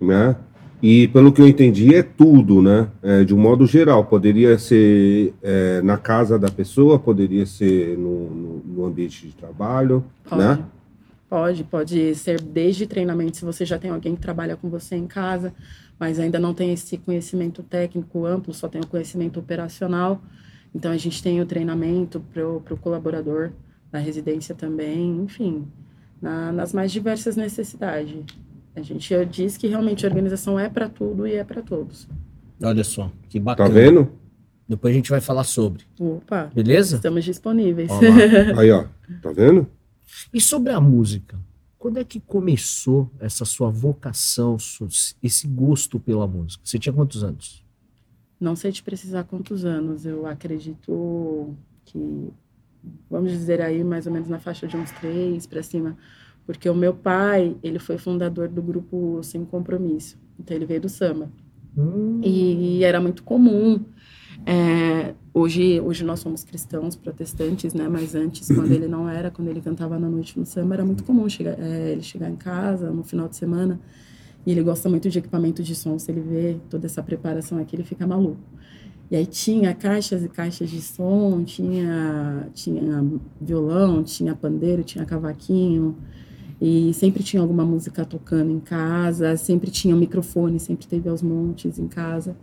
né? 0.00 0.36
E 0.82 1.06
pelo 1.08 1.32
que 1.32 1.40
eu 1.40 1.46
entendi, 1.46 1.94
é 1.94 2.02
tudo, 2.02 2.60
né? 2.60 2.88
É, 3.00 3.22
de 3.22 3.32
um 3.32 3.38
modo 3.38 3.64
geral. 3.66 4.04
Poderia 4.04 4.58
ser 4.58 5.32
é, 5.40 5.80
na 5.82 5.96
casa 5.96 6.36
da 6.36 6.50
pessoa, 6.50 6.98
poderia 6.98 7.46
ser 7.46 7.96
no, 7.96 8.28
no, 8.30 8.62
no 8.66 8.84
ambiente 8.86 9.28
de 9.28 9.32
trabalho, 9.32 10.04
Pode. 10.28 10.42
né? 10.42 10.58
Pode, 11.30 11.64
pode 11.64 12.14
ser 12.16 12.42
desde 12.42 12.86
treinamento, 12.86 13.38
se 13.38 13.44
você 13.44 13.64
já 13.64 13.78
tem 13.78 13.90
alguém 13.90 14.14
que 14.14 14.20
trabalha 14.20 14.54
com 14.54 14.68
você 14.68 14.96
em 14.96 15.06
casa, 15.06 15.54
mas 15.98 16.18
ainda 16.18 16.38
não 16.38 16.52
tem 16.52 16.72
esse 16.72 16.98
conhecimento 16.98 17.62
técnico 17.62 18.26
amplo, 18.26 18.52
só 18.52 18.68
tem 18.68 18.82
o 18.82 18.86
conhecimento 18.86 19.38
operacional. 19.38 20.20
Então, 20.74 20.90
a 20.90 20.96
gente 20.96 21.22
tem 21.22 21.40
o 21.40 21.46
treinamento 21.46 22.20
para 22.32 22.46
o 22.46 22.76
colaborador 22.80 23.52
na 23.92 23.98
residência 23.98 24.54
também, 24.54 25.22
enfim, 25.22 25.66
na, 26.20 26.50
nas 26.50 26.72
mais 26.72 26.90
diversas 26.90 27.36
necessidades. 27.36 28.24
A 28.74 28.80
gente 28.80 29.14
diz 29.26 29.56
que 29.58 29.66
realmente 29.66 30.06
a 30.06 30.08
organização 30.08 30.58
é 30.58 30.68
para 30.68 30.88
tudo 30.88 31.26
e 31.26 31.34
é 31.34 31.44
para 31.44 31.60
todos. 31.60 32.08
Olha 32.62 32.84
só, 32.84 33.10
que 33.28 33.38
tá 33.38 33.44
bacana. 33.44 33.68
Tá 33.68 33.74
vendo? 33.74 34.12
Depois 34.66 34.92
a 34.92 34.96
gente 34.96 35.10
vai 35.10 35.20
falar 35.20 35.44
sobre. 35.44 35.84
Opa. 36.00 36.50
Beleza? 36.54 36.96
Estamos 36.96 37.24
disponíveis. 37.24 37.90
Aí, 38.56 38.70
ó. 38.70 38.86
Tá 39.20 39.30
vendo? 39.30 39.66
E 40.32 40.40
sobre 40.40 40.72
a 40.72 40.80
música, 40.80 41.38
quando 41.78 41.98
é 41.98 42.04
que 42.04 42.20
começou 42.20 43.10
essa 43.20 43.44
sua 43.44 43.68
vocação, 43.68 44.56
esse 45.22 45.46
gosto 45.46 46.00
pela 46.00 46.26
música? 46.26 46.62
Você 46.64 46.78
tinha 46.78 46.92
quantos 46.92 47.22
anos? 47.22 47.61
Não 48.42 48.56
sei 48.56 48.72
te 48.72 48.82
precisar 48.82 49.24
quantos 49.24 49.64
anos. 49.64 50.04
Eu 50.04 50.26
acredito 50.26 51.54
que, 51.84 52.28
vamos 53.08 53.30
dizer 53.30 53.60
aí, 53.60 53.84
mais 53.84 54.06
ou 54.06 54.12
menos 54.12 54.28
na 54.28 54.38
faixa 54.38 54.66
de 54.66 54.76
uns 54.76 54.90
três 54.90 55.46
para 55.46 55.62
cima. 55.62 55.96
Porque 56.44 56.68
o 56.68 56.74
meu 56.74 56.92
pai, 56.92 57.56
ele 57.62 57.78
foi 57.78 57.98
fundador 57.98 58.48
do 58.48 58.60
grupo 58.60 59.22
Sem 59.22 59.44
Compromisso. 59.44 60.18
Então, 60.38 60.56
ele 60.56 60.66
veio 60.66 60.80
do 60.80 60.88
samba. 60.88 61.30
Hum. 61.78 62.20
E 62.22 62.82
era 62.82 63.00
muito 63.00 63.22
comum 63.22 63.80
é, 64.44 65.14
hoje, 65.32 65.80
hoje 65.80 66.04
nós 66.04 66.20
somos 66.20 66.42
cristãos, 66.42 66.96
protestantes, 66.96 67.74
né? 67.74 67.88
Mas 67.88 68.14
antes, 68.14 68.48
quando 68.48 68.72
ele 68.72 68.88
não 68.88 69.08
era, 69.08 69.30
quando 69.30 69.48
ele 69.48 69.60
cantava 69.60 69.98
na 69.98 70.08
noite 70.08 70.38
no 70.38 70.44
samba, 70.44 70.74
era 70.74 70.84
muito 70.84 71.04
comum 71.04 71.28
chegar, 71.28 71.58
é, 71.58 71.92
ele 71.92 72.02
chegar 72.02 72.28
em 72.28 72.36
casa 72.36 72.90
no 72.90 73.04
final 73.04 73.28
de 73.28 73.36
semana 73.36 73.80
e 74.44 74.50
ele 74.50 74.62
gosta 74.62 74.88
muito 74.88 75.08
de 75.08 75.18
equipamento 75.18 75.62
de 75.62 75.74
som. 75.74 75.98
Se 75.98 76.10
ele 76.10 76.20
vê 76.20 76.56
toda 76.68 76.86
essa 76.86 77.02
preparação 77.02 77.58
aqui, 77.58 77.76
ele 77.76 77.84
fica 77.84 78.06
maluco. 78.06 78.40
E 79.10 79.16
aí 79.16 79.26
tinha 79.26 79.74
caixas 79.74 80.24
e 80.24 80.28
caixas 80.28 80.70
de 80.70 80.80
som, 80.80 81.44
tinha, 81.44 82.48
tinha 82.54 83.04
violão, 83.40 84.02
tinha 84.02 84.34
pandeiro, 84.34 84.82
tinha 84.82 85.04
cavaquinho. 85.04 85.96
E 86.60 86.94
sempre 86.94 87.22
tinha 87.22 87.42
alguma 87.42 87.64
música 87.64 88.04
tocando 88.04 88.50
em 88.50 88.60
casa, 88.60 89.36
sempre 89.36 89.70
tinha 89.70 89.94
um 89.94 89.98
microfone, 89.98 90.58
sempre 90.60 90.86
teve 90.86 91.08
aos 91.08 91.20
montes 91.20 91.78
em 91.78 91.88
casa. 91.88 92.36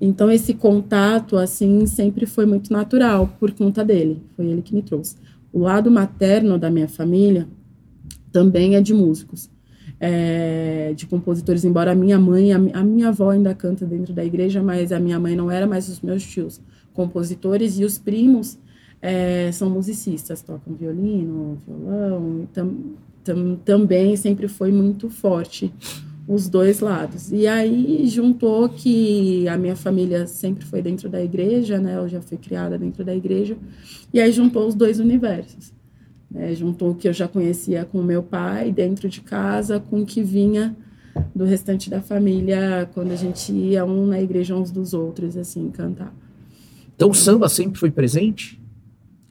Então 0.00 0.30
esse 0.30 0.54
contato 0.54 1.36
assim 1.36 1.86
sempre 1.86 2.26
foi 2.26 2.46
muito 2.46 2.72
natural 2.72 3.28
por 3.38 3.52
conta 3.52 3.84
dele, 3.84 4.22
foi 4.36 4.46
ele 4.46 4.62
que 4.62 4.74
me 4.74 4.82
trouxe. 4.82 5.16
O 5.52 5.60
lado 5.60 5.90
materno 5.90 6.58
da 6.58 6.70
minha 6.70 6.88
família 6.88 7.48
também 8.32 8.76
é 8.76 8.80
de 8.80 8.94
músicos, 8.94 9.50
é, 10.00 10.94
de 10.96 11.06
compositores, 11.06 11.64
embora 11.64 11.92
a 11.92 11.94
minha 11.94 12.18
mãe, 12.18 12.52
a, 12.52 12.56
a 12.56 12.82
minha 12.82 13.08
avó 13.08 13.30
ainda 13.30 13.54
canta 13.54 13.84
dentro 13.84 14.14
da 14.14 14.24
igreja, 14.24 14.62
mas 14.62 14.90
a 14.90 14.98
minha 14.98 15.20
mãe 15.20 15.36
não 15.36 15.50
era, 15.50 15.66
mas 15.66 15.88
os 15.88 16.00
meus 16.00 16.22
tios 16.22 16.60
compositores 16.94 17.78
e 17.78 17.84
os 17.84 17.98
primos 17.98 18.58
é, 19.02 19.52
são 19.52 19.68
musicistas, 19.68 20.42
tocam 20.42 20.74
violino, 20.74 21.58
violão, 21.66 22.48
tam, 22.52 22.74
tam, 23.22 23.56
também 23.56 24.16
sempre 24.16 24.48
foi 24.48 24.72
muito 24.72 25.10
forte 25.10 25.72
os 26.26 26.48
dois 26.48 26.80
lados. 26.80 27.32
E 27.32 27.46
aí 27.46 28.06
juntou 28.06 28.68
que 28.68 29.48
a 29.48 29.56
minha 29.56 29.76
família 29.76 30.26
sempre 30.26 30.64
foi 30.64 30.80
dentro 30.80 31.08
da 31.08 31.22
igreja, 31.22 31.78
né? 31.78 31.96
Eu 31.96 32.08
já 32.08 32.20
fui 32.20 32.38
criada 32.38 32.78
dentro 32.78 33.04
da 33.04 33.14
igreja. 33.14 33.56
E 34.14 34.20
aí 34.20 34.30
juntou 34.30 34.66
os 34.66 34.74
dois 34.74 35.00
universos. 35.00 35.72
Né? 36.30 36.54
Juntou 36.54 36.90
o 36.90 36.94
que 36.94 37.08
eu 37.08 37.12
já 37.12 37.26
conhecia 37.26 37.84
com 37.84 38.02
meu 38.02 38.22
pai 38.22 38.70
dentro 38.70 39.08
de 39.08 39.20
casa 39.20 39.80
com 39.80 40.02
o 40.02 40.06
que 40.06 40.22
vinha 40.22 40.76
do 41.34 41.44
restante 41.44 41.90
da 41.90 42.00
família 42.00 42.88
quando 42.94 43.10
a 43.10 43.16
gente 43.16 43.52
ia 43.52 43.84
um 43.84 44.06
na 44.06 44.20
igreja 44.20 44.54
uns 44.54 44.70
dos 44.70 44.94
outros, 44.94 45.36
assim, 45.36 45.70
cantar. 45.70 46.14
Então 46.94 47.10
o 47.10 47.14
samba 47.14 47.48
sempre 47.48 47.78
foi 47.78 47.90
presente? 47.90 48.60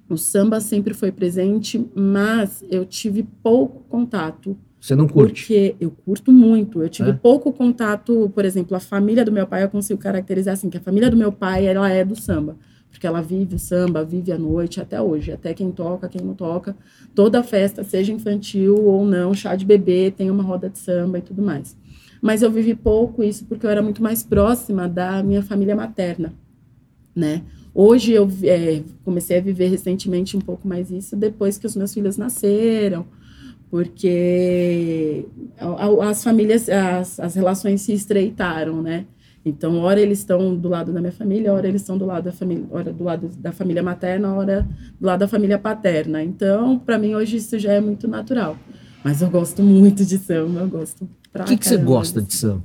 O 0.09 0.17
samba 0.17 0.59
sempre 0.59 0.93
foi 0.93 1.11
presente, 1.11 1.85
mas 1.95 2.63
eu 2.69 2.83
tive 2.83 3.23
pouco 3.43 3.83
contato. 3.87 4.57
Você 4.81 4.95
não 4.95 5.07
curte? 5.07 5.41
Porque 5.41 5.75
eu 5.79 5.91
curto 5.91 6.31
muito. 6.31 6.81
Eu 6.81 6.89
tive 6.89 7.11
é? 7.11 7.13
pouco 7.13 7.51
contato, 7.53 8.31
por 8.33 8.43
exemplo, 8.43 8.75
a 8.75 8.79
família 8.79 9.23
do 9.23 9.31
meu 9.31 9.45
pai, 9.45 9.63
eu 9.63 9.69
consigo 9.69 9.99
caracterizar 9.99 10.53
assim, 10.53 10.69
que 10.69 10.77
a 10.77 10.81
família 10.81 11.11
do 11.11 11.17
meu 11.17 11.31
pai, 11.31 11.67
ela 11.67 11.89
é 11.89 12.03
do 12.03 12.19
samba. 12.19 12.57
Porque 12.89 13.05
ela 13.05 13.21
vive 13.21 13.55
o 13.55 13.59
samba, 13.59 14.03
vive 14.03 14.31
a 14.31 14.37
noite 14.37 14.81
até 14.81 15.01
hoje. 15.01 15.31
Até 15.31 15.53
quem 15.53 15.71
toca, 15.71 16.09
quem 16.09 16.21
não 16.21 16.33
toca. 16.33 16.75
Toda 17.13 17.43
festa, 17.43 17.83
seja 17.83 18.11
infantil 18.11 18.83
ou 18.83 19.05
não, 19.05 19.33
chá 19.33 19.55
de 19.55 19.65
bebê, 19.65 20.11
tem 20.11 20.29
uma 20.29 20.43
roda 20.43 20.69
de 20.69 20.79
samba 20.79 21.19
e 21.19 21.21
tudo 21.21 21.41
mais. 21.41 21.77
Mas 22.21 22.41
eu 22.41 22.51
vivi 22.51 22.75
pouco 22.75 23.23
isso 23.23 23.45
porque 23.45 23.65
eu 23.65 23.69
era 23.69 23.81
muito 23.81 24.03
mais 24.03 24.23
próxima 24.23 24.87
da 24.87 25.23
minha 25.23 25.41
família 25.41 25.75
materna, 25.75 26.33
né? 27.15 27.43
Hoje 27.73 28.11
eu 28.11 28.27
é, 28.43 28.81
comecei 29.05 29.37
a 29.37 29.41
viver 29.41 29.69
recentemente 29.69 30.35
um 30.35 30.41
pouco 30.41 30.67
mais 30.67 30.91
isso 30.91 31.15
depois 31.15 31.57
que 31.57 31.65
os 31.65 31.75
meus 31.75 31.93
filhos 31.93 32.17
nasceram, 32.17 33.05
porque 33.69 35.25
as 36.01 36.23
famílias, 36.23 36.67
as, 36.67 37.19
as 37.19 37.35
relações 37.35 37.81
se 37.81 37.93
estreitaram, 37.93 38.81
né? 38.81 39.05
Então, 39.45 39.79
hora 39.79 39.99
eles 39.99 40.19
estão 40.19 40.55
do 40.55 40.67
lado 40.67 40.91
da 40.91 40.99
minha 40.99 41.11
família, 41.11 41.53
hora 41.53 41.67
eles 41.67 41.81
estão 41.81 41.97
do 41.97 42.05
lado 42.05 42.25
da 42.25 42.31
família, 42.31 42.65
hora 42.69 42.91
do 42.91 43.03
lado 43.03 43.29
da 43.37 43.51
família 43.51 43.81
materna, 43.81 44.33
hora 44.33 44.67
do 44.99 45.05
lado 45.05 45.19
da 45.19 45.27
família 45.27 45.57
paterna. 45.57 46.23
Então, 46.23 46.77
para 46.77 46.97
mim 46.97 47.15
hoje 47.15 47.37
isso 47.37 47.57
já 47.57 47.73
é 47.73 47.79
muito 47.79 48.07
natural. 48.07 48.57
Mas 49.03 49.21
eu 49.21 49.29
gosto 49.29 49.63
muito 49.63 50.03
de 50.03 50.17
samba, 50.17 50.59
eu 50.59 50.67
gosto. 50.67 51.09
O 51.33 51.43
que, 51.45 51.57
que 51.57 51.67
você 51.67 51.77
gosta 51.77 52.21
de 52.21 52.33
samba? 52.33 52.63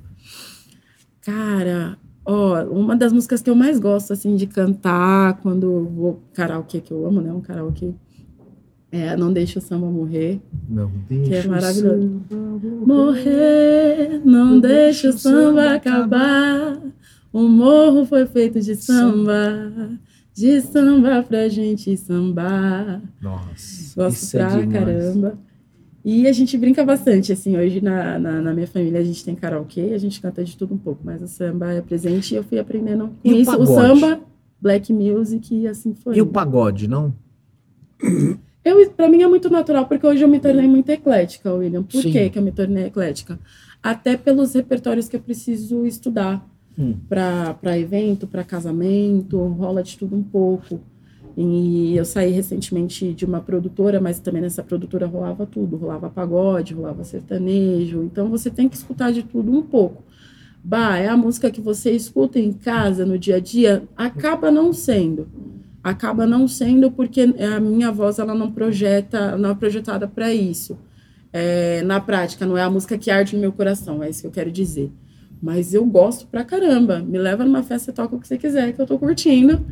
Cara, 1.20 1.96
Ó, 2.26 2.64
uma 2.64 2.96
das 2.96 3.12
músicas 3.12 3.42
que 3.42 3.50
eu 3.50 3.54
mais 3.54 3.78
gosto, 3.78 4.12
assim, 4.12 4.34
de 4.34 4.46
cantar 4.46 5.40
quando 5.42 5.64
eu 5.64 5.84
vou 5.84 6.22
karaokê, 6.32 6.80
que 6.80 6.90
eu 6.90 7.06
amo, 7.06 7.20
né? 7.20 7.30
Um 7.30 7.40
karaokê. 7.40 7.92
É, 8.94 9.16
Não 9.16 9.32
Deixa 9.32 9.58
o 9.58 9.62
Samba 9.62 9.90
Morrer. 9.90 10.40
Não 10.68 10.88
deixa 11.08 11.28
que 11.28 11.34
é 11.34 11.46
maravilhoso. 11.48 12.22
Morrer, 12.86 14.20
não 14.24 14.60
deixa 14.60 15.10
o 15.10 15.12
samba 15.12 15.74
acabar. 15.74 16.80
O 17.32 17.48
morro 17.48 18.06
foi 18.06 18.24
feito 18.24 18.60
de 18.60 18.76
samba. 18.76 19.98
De 20.32 20.60
samba 20.60 21.24
pra 21.24 21.48
gente 21.48 21.96
sambar. 21.96 23.02
Nossa. 23.20 23.96
Gosto 23.96 24.36
é 24.36 24.46
pra 24.46 24.60
é 24.60 24.66
caramba. 24.68 25.38
E 26.04 26.28
a 26.28 26.32
gente 26.32 26.56
brinca 26.56 26.84
bastante, 26.84 27.32
assim, 27.32 27.56
hoje 27.56 27.80
na, 27.80 28.16
na, 28.16 28.40
na, 28.42 28.54
minha 28.54 28.68
família 28.68 29.00
a 29.00 29.04
gente 29.04 29.24
tem 29.24 29.34
karaokê, 29.34 29.90
a 29.92 29.98
gente 29.98 30.20
canta 30.20 30.44
de 30.44 30.56
tudo 30.56 30.74
um 30.74 30.78
pouco, 30.78 31.00
mas 31.02 31.20
o 31.20 31.26
samba 31.26 31.72
é 31.72 31.80
presente 31.80 32.34
e 32.34 32.36
eu 32.36 32.44
fui 32.44 32.60
aprendendo 32.60 33.08
com 33.08 33.28
e 33.28 33.40
isso, 33.40 33.56
o, 33.56 33.62
o, 33.62 33.66
samba, 33.66 34.20
black 34.60 34.92
music 34.92 35.52
e 35.52 35.66
assim 35.66 35.94
foi. 35.94 36.16
E 36.16 36.22
o 36.22 36.26
pagode, 36.26 36.86
não? 36.86 37.12
Eu, 38.64 38.90
pra 38.90 39.08
mim 39.08 39.22
é 39.22 39.28
muito 39.28 39.50
natural, 39.50 39.86
porque 39.86 40.06
hoje 40.06 40.22
eu 40.22 40.28
me 40.28 40.40
tornei 40.40 40.66
muito 40.66 40.88
eclética, 40.88 41.52
William. 41.52 41.82
Por 41.82 42.02
que 42.02 42.30
que 42.30 42.38
eu 42.38 42.42
me 42.42 42.50
tornei 42.50 42.86
eclética? 42.86 43.38
Até 43.82 44.16
pelos 44.16 44.54
repertórios 44.54 45.08
que 45.08 45.16
eu 45.16 45.20
preciso 45.20 45.84
estudar. 45.86 46.44
Hum. 46.76 46.96
para 47.08 47.78
evento, 47.78 48.26
para 48.26 48.42
casamento, 48.42 49.38
rola 49.38 49.80
de 49.80 49.96
tudo 49.96 50.16
um 50.16 50.24
pouco. 50.24 50.80
E 51.36 51.96
eu 51.96 52.04
saí 52.04 52.30
recentemente 52.30 53.12
de 53.12 53.24
uma 53.24 53.40
produtora, 53.40 54.00
mas 54.00 54.20
também 54.20 54.42
nessa 54.42 54.62
produtora 54.62 55.06
rolava 55.06 55.46
tudo, 55.46 55.76
rolava 55.76 56.08
pagode, 56.08 56.74
rolava 56.74 57.02
sertanejo. 57.04 58.02
Então 58.02 58.28
você 58.28 58.50
tem 58.50 58.68
que 58.68 58.76
escutar 58.76 59.12
de 59.12 59.22
tudo 59.22 59.52
um 59.52 59.62
pouco. 59.62 60.02
Bah, 60.62 60.96
é 60.96 61.08
a 61.08 61.16
música 61.16 61.50
que 61.50 61.60
você 61.60 61.90
escuta 61.90 62.38
em 62.38 62.52
casa, 62.52 63.04
no 63.04 63.18
dia 63.18 63.36
a 63.36 63.40
dia, 63.40 63.82
acaba 63.96 64.50
não 64.50 64.72
sendo. 64.72 65.28
Acaba 65.84 66.26
não 66.26 66.48
sendo 66.48 66.90
porque 66.90 67.20
a 67.20 67.60
minha 67.60 67.92
voz 67.92 68.18
ela 68.18 68.34
não 68.34 68.50
projeta, 68.50 69.36
não 69.36 69.50
é 69.50 69.54
projetada 69.54 70.08
para 70.08 70.32
isso. 70.32 70.76
É, 71.32 71.82
na 71.82 72.00
prática, 72.00 72.46
não 72.46 72.58
é 72.58 72.62
a 72.62 72.70
música 72.70 72.98
que 72.98 73.10
arde 73.10 73.36
no 73.36 73.40
meu 73.40 73.52
coração, 73.52 74.02
é 74.02 74.08
isso 74.08 74.22
que 74.22 74.26
eu 74.26 74.32
quero 74.32 74.50
dizer. 74.50 74.90
Mas 75.42 75.74
eu 75.74 75.84
gosto 75.84 76.26
pra 76.26 76.42
caramba. 76.42 77.00
Me 77.00 77.18
leva 77.18 77.44
numa 77.44 77.62
festa, 77.62 77.92
toca 77.92 78.16
o 78.16 78.20
que 78.20 78.26
você 78.26 78.38
quiser, 78.38 78.72
que 78.72 78.80
eu 78.80 78.86
tô 78.86 78.98
curtindo 78.98 79.64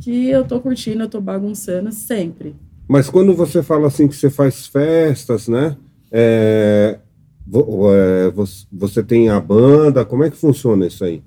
que 0.00 0.28
eu 0.30 0.44
tô 0.44 0.60
curtindo, 0.60 1.02
eu 1.02 1.08
tô 1.08 1.20
bagunçando 1.20 1.92
sempre. 1.92 2.56
Mas 2.88 3.08
quando 3.08 3.34
você 3.34 3.62
fala 3.62 3.86
assim 3.86 4.08
que 4.08 4.16
você 4.16 4.30
faz 4.30 4.66
festas, 4.66 5.46
né? 5.46 5.76
É, 6.10 6.98
é 7.52 8.32
você 8.72 9.02
tem 9.02 9.28
a 9.28 9.38
banda, 9.38 10.04
como 10.04 10.24
é 10.24 10.30
que 10.30 10.36
funciona 10.36 10.86
isso 10.86 11.04
aí? 11.04 11.22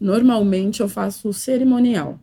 Normalmente 0.00 0.80
eu 0.80 0.88
faço 0.88 1.32
cerimonial. 1.32 2.18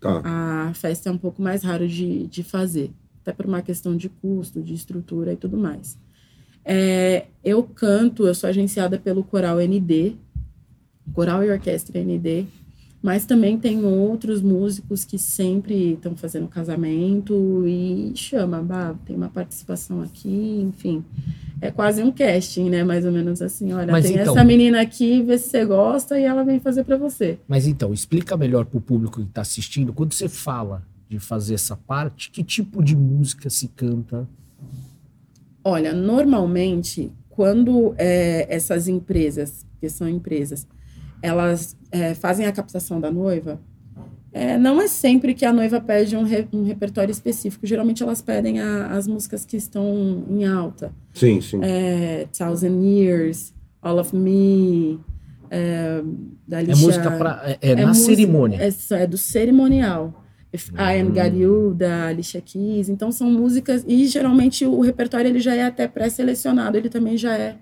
Tá. 0.00 0.22
A 0.68 0.74
festa 0.74 1.08
é 1.08 1.12
um 1.12 1.18
pouco 1.18 1.42
mais 1.42 1.62
raro 1.62 1.88
de, 1.88 2.26
de 2.26 2.42
fazer, 2.42 2.92
até 3.20 3.32
por 3.32 3.46
uma 3.46 3.62
questão 3.62 3.96
de 3.96 4.08
custo, 4.08 4.62
de 4.62 4.74
estrutura 4.74 5.32
e 5.32 5.36
tudo 5.36 5.56
mais. 5.56 5.98
É, 6.64 7.26
eu 7.42 7.62
canto, 7.62 8.26
eu 8.26 8.34
sou 8.34 8.48
agenciada 8.48 8.98
pelo 8.98 9.24
Coral 9.24 9.58
ND, 9.60 10.16
Coral 11.12 11.42
e 11.42 11.50
Orquestra 11.50 11.98
ND, 12.00 12.46
mas 13.00 13.24
também 13.24 13.56
tem 13.56 13.84
outros 13.84 14.42
músicos 14.42 15.04
que 15.04 15.18
sempre 15.18 15.92
estão 15.92 16.16
fazendo 16.16 16.48
casamento 16.48 17.64
e 17.66 18.12
chama, 18.14 18.60
bah, 18.60 18.94
tem 19.06 19.14
uma 19.14 19.28
participação 19.28 20.02
aqui, 20.02 20.60
enfim. 20.68 21.04
É 21.60 21.70
quase 21.70 22.02
um 22.02 22.10
casting, 22.10 22.68
né? 22.68 22.82
Mais 22.82 23.04
ou 23.04 23.12
menos 23.12 23.40
assim. 23.40 23.72
Olha, 23.72 23.92
Mas 23.92 24.04
tem 24.04 24.16
então, 24.16 24.34
essa 24.34 24.44
menina 24.44 24.80
aqui, 24.80 25.22
vê 25.22 25.38
se 25.38 25.50
você 25.50 25.64
gosta 25.64 26.18
e 26.18 26.24
ela 26.24 26.42
vem 26.42 26.58
fazer 26.58 26.84
para 26.84 26.96
você. 26.96 27.38
Mas 27.46 27.66
então, 27.66 27.92
explica 27.92 28.36
melhor 28.36 28.64
para 28.64 28.78
o 28.78 28.80
público 28.80 29.20
que 29.20 29.28
está 29.28 29.42
assistindo, 29.42 29.92
quando 29.92 30.12
você 30.12 30.28
fala 30.28 30.82
de 31.08 31.18
fazer 31.18 31.54
essa 31.54 31.76
parte, 31.76 32.30
que 32.30 32.42
tipo 32.42 32.82
de 32.82 32.96
música 32.96 33.48
se 33.48 33.68
canta? 33.68 34.28
Olha, 35.64 35.92
normalmente, 35.92 37.10
quando 37.28 37.94
é, 37.96 38.46
essas 38.54 38.88
empresas, 38.88 39.64
que 39.80 39.88
são 39.88 40.08
empresas, 40.08 40.66
elas 41.22 41.76
é, 41.90 42.14
fazem 42.14 42.46
a 42.46 42.52
captação 42.52 43.00
da 43.00 43.10
noiva, 43.10 43.60
é, 44.32 44.58
não 44.58 44.80
é 44.80 44.86
sempre 44.86 45.34
que 45.34 45.44
a 45.44 45.52
noiva 45.52 45.80
pede 45.80 46.16
um, 46.16 46.22
re, 46.22 46.46
um 46.52 46.62
repertório 46.62 47.10
específico. 47.10 47.66
Geralmente 47.66 48.02
elas 48.02 48.20
pedem 48.20 48.60
a, 48.60 48.88
as 48.88 49.08
músicas 49.08 49.44
que 49.44 49.56
estão 49.56 50.24
em 50.28 50.44
alta. 50.44 50.92
Sim, 51.14 51.40
sim. 51.40 51.60
É, 51.62 52.26
Thousand 52.36 52.80
Years, 52.82 53.54
All 53.80 53.98
of 53.98 54.14
Me. 54.14 55.00
É, 55.50 56.02
da 56.46 56.58
Alicia, 56.58 56.82
é 56.82 56.86
música 56.86 57.10
pra, 57.10 57.42
é, 57.42 57.58
é, 57.62 57.70
é 57.70 57.74
na 57.76 57.86
música, 57.88 58.06
cerimônia. 58.06 58.58
É, 58.60 59.02
é, 59.02 59.06
do 59.06 59.16
cerimonial. 59.16 60.24
If 60.52 60.70
I 60.70 61.00
Am 61.00 61.08
Got 61.08 61.36
You, 61.36 61.74
da 61.74 62.06
Alicia 62.06 62.40
Keys. 62.40 62.88
Então 62.88 63.10
são 63.10 63.30
músicas. 63.30 63.82
E 63.88 64.06
geralmente 64.06 64.66
o 64.66 64.80
repertório 64.80 65.28
ele 65.28 65.40
já 65.40 65.54
é 65.54 65.64
até 65.64 65.88
pré-selecionado, 65.88 66.76
ele 66.76 66.90
também 66.90 67.16
já 67.16 67.36
é 67.36 67.56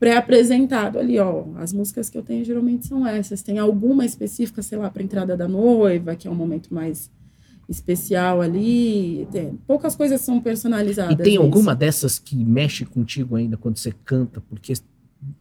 pré-apresentado 0.00 0.98
ali, 0.98 1.18
ó. 1.18 1.44
As 1.56 1.74
músicas 1.74 2.08
que 2.08 2.16
eu 2.16 2.22
tenho 2.22 2.42
geralmente 2.42 2.86
são 2.86 3.06
essas. 3.06 3.42
Tem 3.42 3.58
alguma 3.58 4.04
específica, 4.06 4.62
sei 4.62 4.78
lá, 4.78 4.90
para 4.90 5.02
entrada 5.02 5.36
da 5.36 5.46
noiva, 5.46 6.16
que 6.16 6.26
é 6.26 6.30
um 6.30 6.34
momento 6.34 6.72
mais 6.72 7.10
especial 7.68 8.40
ali. 8.40 9.28
Tem, 9.30 9.58
poucas 9.66 9.94
coisas 9.94 10.22
são 10.22 10.40
personalizadas. 10.40 11.12
E 11.12 11.22
tem 11.22 11.36
alguma 11.36 11.76
dessas 11.76 12.18
que 12.18 12.34
mexe 12.34 12.86
contigo 12.86 13.36
ainda 13.36 13.58
quando 13.58 13.76
você 13.76 13.92
canta? 14.04 14.40
Porque 14.40 14.72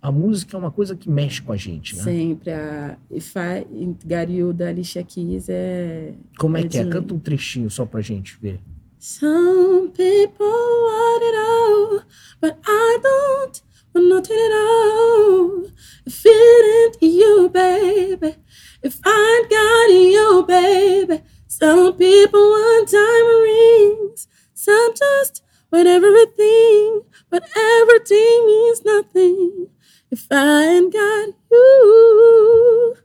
a 0.01 0.11
música 0.11 0.57
é 0.57 0.59
uma 0.59 0.71
coisa 0.71 0.93
que 0.93 1.09
mexe 1.09 1.41
com 1.41 1.53
a 1.53 1.57
gente, 1.57 1.95
né? 1.95 2.03
Sempre. 2.03 2.51
A 2.51 2.97
If 3.09 3.33
I 3.37 3.65
Got 4.03 4.29
You, 4.29 4.51
da 4.51 4.67
Alicia 4.67 5.03
Keys 5.03 5.47
é... 5.47 6.13
Como 6.37 6.57
é, 6.57 6.61
é 6.61 6.67
que 6.67 6.77
é? 6.77 6.85
Canta 6.85 7.13
um 7.13 7.19
trechinho 7.19 7.69
só 7.69 7.85
pra 7.85 8.01
gente 8.01 8.37
ver. 8.41 8.59
Some 8.99 9.87
people 9.91 10.45
want 10.45 11.23
it 11.23 11.37
all, 11.37 12.01
but 12.41 12.57
I 12.67 12.99
don't 13.01 13.68
but 13.99 14.15
nothing 14.15 14.37
at 14.37 14.53
all. 14.53 15.65
If 16.05 16.21
it 16.25 16.93
ain't 16.93 16.97
you, 17.01 17.49
baby, 17.49 18.35
if 18.81 18.99
I 19.05 19.39
ain't 19.39 19.49
got 19.49 19.89
you, 19.93 20.45
baby. 20.47 21.23
Some 21.47 21.93
people 21.97 22.39
want 22.39 22.89
diamond 22.89 23.43
rings, 23.43 24.27
some 24.53 24.93
just 24.95 25.43
want 25.71 25.87
everything, 25.87 27.01
but 27.29 27.43
everything 27.57 28.45
means 28.45 28.85
nothing 28.85 29.67
if 30.11 30.25
I 30.31 30.63
ain't 30.63 30.93
got 30.93 31.33
you. 31.51 32.95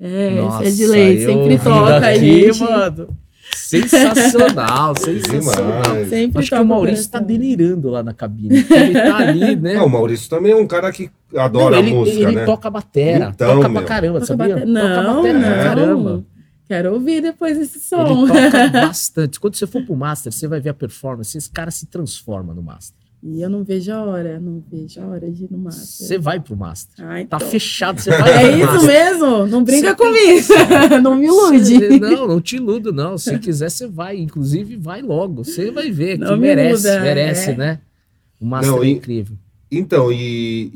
É, 0.00 0.30
Nossa, 0.30 0.68
é 0.68 0.70
de 0.70 0.86
lei, 0.86 1.26
sempre 1.26 1.58
toca, 1.58 2.08
aqui, 2.08 2.52
gente. 2.52 2.60
Mano. 2.60 3.18
Sensacional, 3.58 4.94
sensacional. 4.98 6.04
Sempre 6.08 6.38
Acho 6.40 6.50
que 6.50 6.54
o 6.56 6.64
Maurício 6.64 7.00
está 7.02 7.18
delirando 7.18 7.90
lá 7.90 8.02
na 8.02 8.14
cabine. 8.14 8.58
Ele 8.70 8.94
tá 8.94 9.16
ali, 9.18 9.56
né? 9.60 9.74
Não, 9.74 9.86
o 9.86 9.90
Maurício 9.90 10.28
também 10.30 10.52
é 10.52 10.56
um 10.56 10.66
cara 10.66 10.90
que 10.92 11.10
adora 11.36 11.76
Não, 11.76 11.82
ele, 11.86 11.94
música, 11.94 12.18
ele 12.18 12.32
né? 12.36 12.44
toca 12.44 12.70
batera, 12.70 13.32
Então, 13.34 13.56
toca 13.56 13.68
meu. 13.68 13.80
pra 13.80 13.88
caramba, 13.88 14.20
Toca 14.20 14.26
sabia? 14.26 14.54
bate- 14.54 14.66
toca 14.66 15.02
Não, 15.02 15.16
batera 15.16 15.40
pra 15.40 15.48
não. 15.56 15.64
caramba. 15.64 16.24
Quero 16.68 16.92
ouvir 16.92 17.22
depois 17.22 17.56
esse 17.58 17.78
Ele 17.78 17.84
som. 17.84 18.26
toca 18.26 18.68
bastante. 18.68 19.40
Quando 19.40 19.54
você 19.56 19.66
for 19.66 19.82
pro 19.84 19.96
Master, 19.96 20.30
você 20.32 20.46
vai 20.46 20.60
ver 20.60 20.70
a 20.70 20.74
performance. 20.74 21.36
Esse 21.36 21.50
cara 21.50 21.70
se 21.70 21.86
transforma 21.86 22.52
no 22.52 22.62
Master. 22.62 22.98
E 23.20 23.42
eu 23.42 23.50
não 23.50 23.64
vejo 23.64 23.90
a 23.92 24.00
hora, 24.04 24.38
não 24.38 24.62
vejo 24.70 25.00
a 25.00 25.06
hora 25.06 25.28
de 25.30 25.44
ir 25.44 25.48
no 25.50 25.58
Master. 25.58 26.06
Você 26.06 26.18
vai 26.18 26.38
pro 26.38 26.56
Master. 26.56 27.04
Ah, 27.04 27.14
Tá 27.14 27.20
então. 27.20 27.40
fechado, 27.40 28.00
você 28.00 28.10
vai 28.10 28.52
É 28.60 28.64
pro 28.66 28.76
isso 28.76 28.86
mesmo? 28.86 29.46
Não 29.48 29.64
brinca 29.64 29.88
Você 29.88 29.96
comigo. 29.96 31.00
não 31.02 31.16
me 31.16 31.26
ilude. 31.26 31.74
Você- 31.78 31.98
Não, 31.98 32.28
não 32.28 32.40
te 32.40 32.56
iludo, 32.56 32.92
não. 32.92 33.18
Se 33.18 33.36
quiser, 33.40 33.70
você 33.70 33.88
vai. 33.88 34.18
Inclusive, 34.18 34.76
vai 34.76 35.02
logo. 35.02 35.42
Você 35.44 35.70
vai 35.72 35.90
ver 35.90 36.12
que 36.18 36.24
Não 36.24 36.36
me 36.36 36.42
merece, 36.46 36.86
iluda, 36.86 37.00
merece, 37.02 37.50
é. 37.50 37.56
né? 37.56 37.80
O 38.40 38.46
Master 38.46 38.70
Não, 38.70 38.82
é 38.84 38.86
e- 38.86 38.90
incrível. 38.92 39.36
Então, 39.70 40.12
e, 40.12 40.70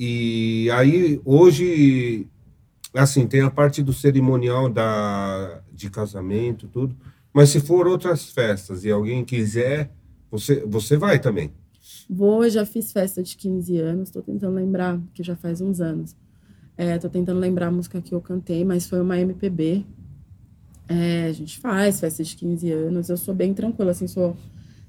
e 0.66 0.70
aí 0.72 1.20
hoje, 1.24 2.26
assim, 2.92 3.26
tem 3.26 3.40
a 3.42 3.50
parte 3.50 3.82
do 3.84 3.92
cerimonial 3.92 4.68
da, 4.68 5.60
de 5.72 5.88
casamento, 5.88 6.66
tudo. 6.66 6.94
Mas 7.32 7.50
se 7.50 7.60
for 7.60 7.86
outras 7.86 8.30
festas 8.30 8.84
e 8.84 8.90
alguém 8.90 9.24
quiser, 9.24 9.90
você, 10.30 10.62
você 10.66 10.96
vai 10.96 11.18
também. 11.20 11.52
Vou, 12.14 12.46
já 12.50 12.66
fiz 12.66 12.92
festa 12.92 13.22
de 13.22 13.34
15 13.38 13.78
anos, 13.78 14.10
tô 14.10 14.20
tentando 14.20 14.54
lembrar, 14.54 15.00
que 15.14 15.22
já 15.22 15.34
faz 15.34 15.62
uns 15.62 15.80
anos. 15.80 16.14
É, 16.76 16.98
tô 16.98 17.08
tentando 17.08 17.40
lembrar 17.40 17.68
a 17.68 17.70
música 17.70 18.02
que 18.02 18.14
eu 18.14 18.20
cantei, 18.20 18.66
mas 18.66 18.86
foi 18.86 19.00
uma 19.00 19.18
MPB. 19.18 19.86
É, 20.86 21.24
a 21.24 21.32
gente 21.32 21.58
faz 21.58 22.00
festa 22.00 22.22
de 22.22 22.36
15 22.36 22.70
anos, 22.70 23.08
eu 23.08 23.16
sou 23.16 23.34
bem 23.34 23.54
tranquila, 23.54 23.92
assim, 23.92 24.06
sou, 24.06 24.36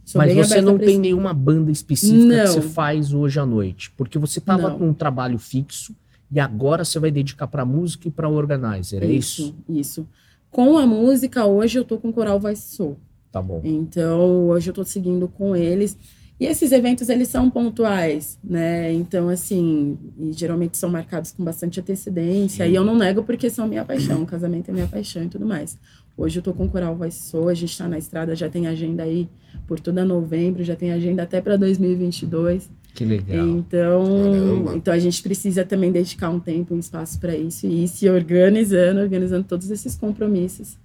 sou 0.04 0.20
Mas 0.20 0.36
você 0.36 0.60
não 0.60 0.78
tem 0.78 1.00
nenhuma 1.00 1.34
banda 1.34 1.72
específica 1.72 2.20
que 2.20 2.44
Não. 2.44 2.48
você 2.48 2.62
faz 2.62 3.14
hoje 3.14 3.40
à 3.40 3.46
noite. 3.46 3.90
Porque 3.92 4.20
você 4.20 4.42
tava 4.42 4.72
Não. 4.72 4.80
num 4.80 4.94
trabalho 4.94 5.40
fixo 5.40 5.96
e 6.30 6.42
agora 6.42 6.84
você 6.84 7.00
vai 7.00 7.10
dedicar 7.10 7.48
pra 7.48 7.64
música 7.64 8.06
e 8.10 8.12
pra 8.12 8.28
organizer. 8.28 9.02
É 9.02 9.06
isso? 9.06 9.44
Isso, 9.44 9.56
isso. 9.70 10.08
Com 10.52 10.78
a 10.78 10.86
música, 10.86 11.46
hoje 11.46 11.80
eu 11.80 11.86
tô 11.86 11.98
com 11.98 12.10
o 12.10 12.14
Coral 12.14 12.38
Voice 12.38 12.76
Soul. 12.76 12.98
Tá 13.32 13.42
bom. 13.42 13.62
Então, 13.64 14.48
hoje 14.50 14.70
eu 14.70 14.74
tô 14.74 14.84
seguindo 14.84 15.30
com 15.30 15.56
eles. 15.56 15.98
E 16.40 16.46
esses 16.46 16.72
eventos, 16.72 17.10
eles 17.10 17.28
são 17.28 17.50
pontuais, 17.50 18.40
né? 18.44 18.92
Então, 18.92 19.30
assim, 19.30 19.98
e 20.20 20.34
geralmente 20.34 20.78
são 20.78 20.90
marcados 20.90 21.32
com 21.32 21.44
bastante 21.44 21.80
antecedência. 21.80 22.68
E 22.68 22.74
eu 22.74 22.84
não 22.84 22.98
nego 22.98 23.24
porque 23.24 23.50
são 23.50 23.68
minha 23.68 23.86
paixão. 23.86 24.24
O 24.24 24.26
casamento 24.26 24.70
é 24.70 24.74
minha 24.74 24.88
paixão 24.88 25.24
e 25.24 25.30
tudo 25.30 25.46
mais. 25.46 25.78
Hoje 26.18 26.40
eu 26.40 26.44
tô 26.44 26.54
com 26.54 26.66
o 26.66 26.70
Coral 26.70 26.96
Voice 26.96 27.30
Soul, 27.30 27.50
a 27.50 27.54
gente 27.54 27.76
tá 27.78 27.88
na 27.88 27.98
estrada, 27.98 28.36
já 28.36 28.50
tem 28.50 28.68
agenda 28.68 29.04
aí 29.04 29.28
por 29.68 29.80
toda 29.80 30.04
novembro, 30.04 30.64
já 30.64 30.76
tem 30.76 30.92
agenda 30.92 31.24
até 31.24 31.42
para 31.42 31.56
2022. 31.56 32.70
Que 32.94 33.06
legal. 33.06 33.48
Então, 33.48 34.06
Caramba. 34.06 34.76
então 34.76 34.94
a 34.94 35.00
gente 35.00 35.24
precisa 35.24 35.64
também 35.64 35.92
dedicar 35.92 36.30
um 36.30 36.40
tempo, 36.40 36.76
um 36.76 36.80
espaço 36.80 37.20
para 37.20 37.36
isso 37.36 37.66
e 37.66 37.86
ir 37.86 37.88
se 37.88 38.08
organizando, 38.08 39.00
organizando 39.00 39.44
todos 39.44 39.72
esses 39.72 39.96
compromissos 39.96 40.78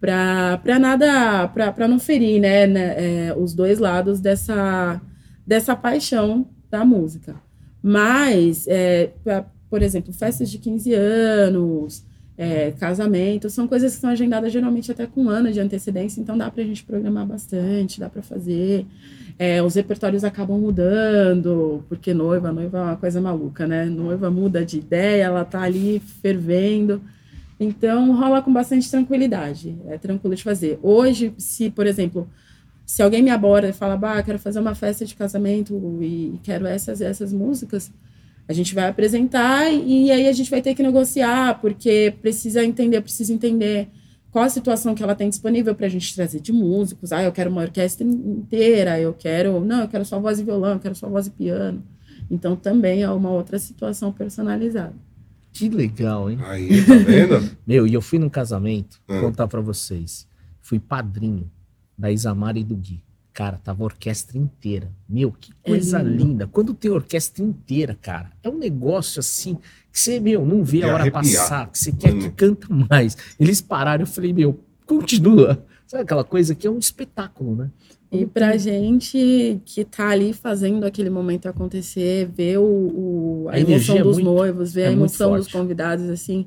para 0.00 0.78
nada, 0.78 1.48
para 1.48 1.88
não 1.88 1.98
ferir, 1.98 2.40
né, 2.40 2.66
né, 2.66 3.28
é, 3.28 3.34
os 3.36 3.54
dois 3.54 3.78
lados 3.78 4.20
dessa 4.20 5.00
dessa 5.46 5.76
paixão 5.76 6.48
da 6.70 6.84
música. 6.84 7.36
Mas, 7.82 8.66
é, 8.66 9.12
pra- 9.22 9.46
por 9.70 9.80
exemplo, 9.82 10.12
festas 10.12 10.50
de 10.50 10.58
15 10.58 10.92
anos, 10.92 12.04
é, 12.36 12.72
casamento, 12.72 13.48
são 13.48 13.66
coisas 13.68 13.94
que 13.94 14.00
são 14.00 14.10
agendadas 14.10 14.52
geralmente 14.52 14.90
até 14.90 15.06
com 15.06 15.22
um 15.24 15.28
ano 15.30 15.52
de 15.52 15.60
antecedência, 15.60 16.20
então 16.20 16.36
dá 16.36 16.50
para 16.50 16.62
a 16.62 16.66
gente 16.66 16.84
programar 16.84 17.24
bastante, 17.26 18.00
dá 18.00 18.08
para 18.10 18.22
fazer. 18.22 18.86
É, 19.38 19.62
os 19.62 19.74
repertórios 19.74 20.24
acabam 20.24 20.58
mudando, 20.58 21.84
porque 21.88 22.12
noiva, 22.14 22.52
noiva 22.52 22.78
é 22.78 22.82
uma 22.82 22.96
coisa 22.96 23.20
maluca, 23.20 23.66
né? 23.66 23.84
Noiva 23.86 24.30
muda 24.30 24.64
de 24.64 24.78
ideia, 24.78 25.24
ela 25.24 25.44
tá 25.44 25.60
ali 25.62 26.00
fervendo. 26.00 27.00
Então 27.58 28.14
rola 28.14 28.42
com 28.42 28.52
bastante 28.52 28.90
tranquilidade, 28.90 29.78
é 29.86 29.96
tranquilo 29.96 30.34
de 30.34 30.42
fazer. 30.42 30.78
Hoje, 30.82 31.32
se, 31.38 31.70
por 31.70 31.86
exemplo, 31.86 32.28
se 32.84 33.02
alguém 33.02 33.22
me 33.22 33.30
aborda 33.30 33.68
e 33.68 33.72
fala, 33.72 33.96
bah, 33.96 34.22
quero 34.22 34.38
fazer 34.38 34.60
uma 34.60 34.74
festa 34.74 35.04
de 35.04 35.14
casamento 35.14 35.74
e 36.02 36.38
quero 36.42 36.66
essas 36.66 37.00
essas 37.00 37.32
músicas, 37.32 37.90
a 38.48 38.52
gente 38.52 38.74
vai 38.74 38.88
apresentar 38.88 39.72
e 39.72 40.10
aí 40.10 40.28
a 40.28 40.32
gente 40.32 40.50
vai 40.50 40.62
ter 40.62 40.74
que 40.74 40.82
negociar, 40.82 41.60
porque 41.60 42.14
precisa 42.22 42.64
entender, 42.64 43.00
precisa 43.00 43.32
entender 43.32 43.88
qual 44.30 44.44
a 44.44 44.48
situação 44.50 44.94
que 44.94 45.02
ela 45.02 45.14
tem 45.14 45.28
disponível 45.28 45.74
para 45.74 45.86
a 45.86 45.88
gente 45.88 46.14
trazer 46.14 46.40
de 46.40 46.52
músicos. 46.52 47.10
Ah, 47.10 47.22
eu 47.22 47.32
quero 47.32 47.50
uma 47.50 47.62
orquestra 47.62 48.06
inteira, 48.06 49.00
eu 49.00 49.14
quero. 49.14 49.64
Não, 49.64 49.80
eu 49.80 49.88
quero 49.88 50.04
só 50.04 50.20
voz 50.20 50.38
e 50.38 50.44
violão, 50.44 50.74
eu 50.74 50.78
quero 50.78 50.94
só 50.94 51.08
voz 51.08 51.26
e 51.26 51.30
piano. 51.30 51.82
Então 52.30 52.54
também 52.54 53.02
é 53.02 53.10
uma 53.10 53.30
outra 53.30 53.58
situação 53.58 54.12
personalizada. 54.12 54.94
Que 55.58 55.68
legal, 55.68 56.30
hein? 56.30 56.38
Aí, 56.44 56.84
tá 56.84 56.94
vendo? 56.96 57.50
Meu, 57.66 57.86
e 57.86 57.94
eu 57.94 58.02
fui 58.02 58.18
num 58.18 58.28
casamento, 58.28 59.00
vou 59.06 59.16
Hum. 59.16 59.20
contar 59.22 59.48
pra 59.48 59.60
vocês. 59.60 60.26
Fui 60.60 60.78
padrinho 60.78 61.50
da 61.96 62.10
Isamara 62.10 62.58
e 62.58 62.64
do 62.64 62.76
Gui. 62.76 63.02
Cara, 63.32 63.60
tava 63.62 63.82
a 63.82 63.84
orquestra 63.84 64.38
inteira. 64.38 64.90
Meu, 65.08 65.30
que 65.30 65.52
coisa 65.62 66.00
lindo. 66.02 66.24
linda. 66.24 66.46
Quando 66.46 66.72
tem 66.72 66.90
orquestra 66.90 67.44
inteira, 67.44 67.94
cara, 68.00 68.30
é 68.42 68.48
um 68.48 68.58
negócio 68.58 69.20
assim 69.20 69.56
que 69.92 70.00
você, 70.00 70.18
meu, 70.18 70.44
não 70.44 70.64
vê 70.64 70.82
a 70.82 70.86
hora 70.88 71.02
arrepiar. 71.02 71.22
passar, 71.22 71.70
que 71.70 71.78
você 71.78 71.92
quer 71.92 72.12
que 72.18 72.26
Hum. 72.28 72.32
canta 72.34 72.66
mais. 72.90 73.16
Eles 73.38 73.60
pararam, 73.60 74.02
eu 74.02 74.06
falei, 74.06 74.32
meu, 74.32 74.58
continua. 74.86 75.64
Sabe 75.86 76.02
aquela 76.04 76.24
coisa 76.24 76.54
que 76.54 76.66
é 76.66 76.70
um 76.70 76.78
espetáculo, 76.78 77.54
né? 77.56 77.70
E 78.10 78.24
pra 78.24 78.56
gente 78.56 79.60
que 79.64 79.84
tá 79.84 80.08
ali 80.08 80.32
fazendo 80.32 80.84
aquele 80.84 81.10
momento 81.10 81.46
acontecer, 81.48 82.26
ver 82.34 82.58
o, 82.58 82.62
o- 82.64 83.46
a, 83.48 83.54
A 83.54 83.60
emoção 83.60 83.96
é 83.98 84.02
dos 84.02 84.16
muito- 84.16 84.24
noivos, 84.24 84.72
ver 84.72 84.82
é 84.82 84.88
a 84.88 84.92
emoção 84.92 85.36
dos 85.36 85.48
convidados, 85.48 86.08
assim, 86.08 86.46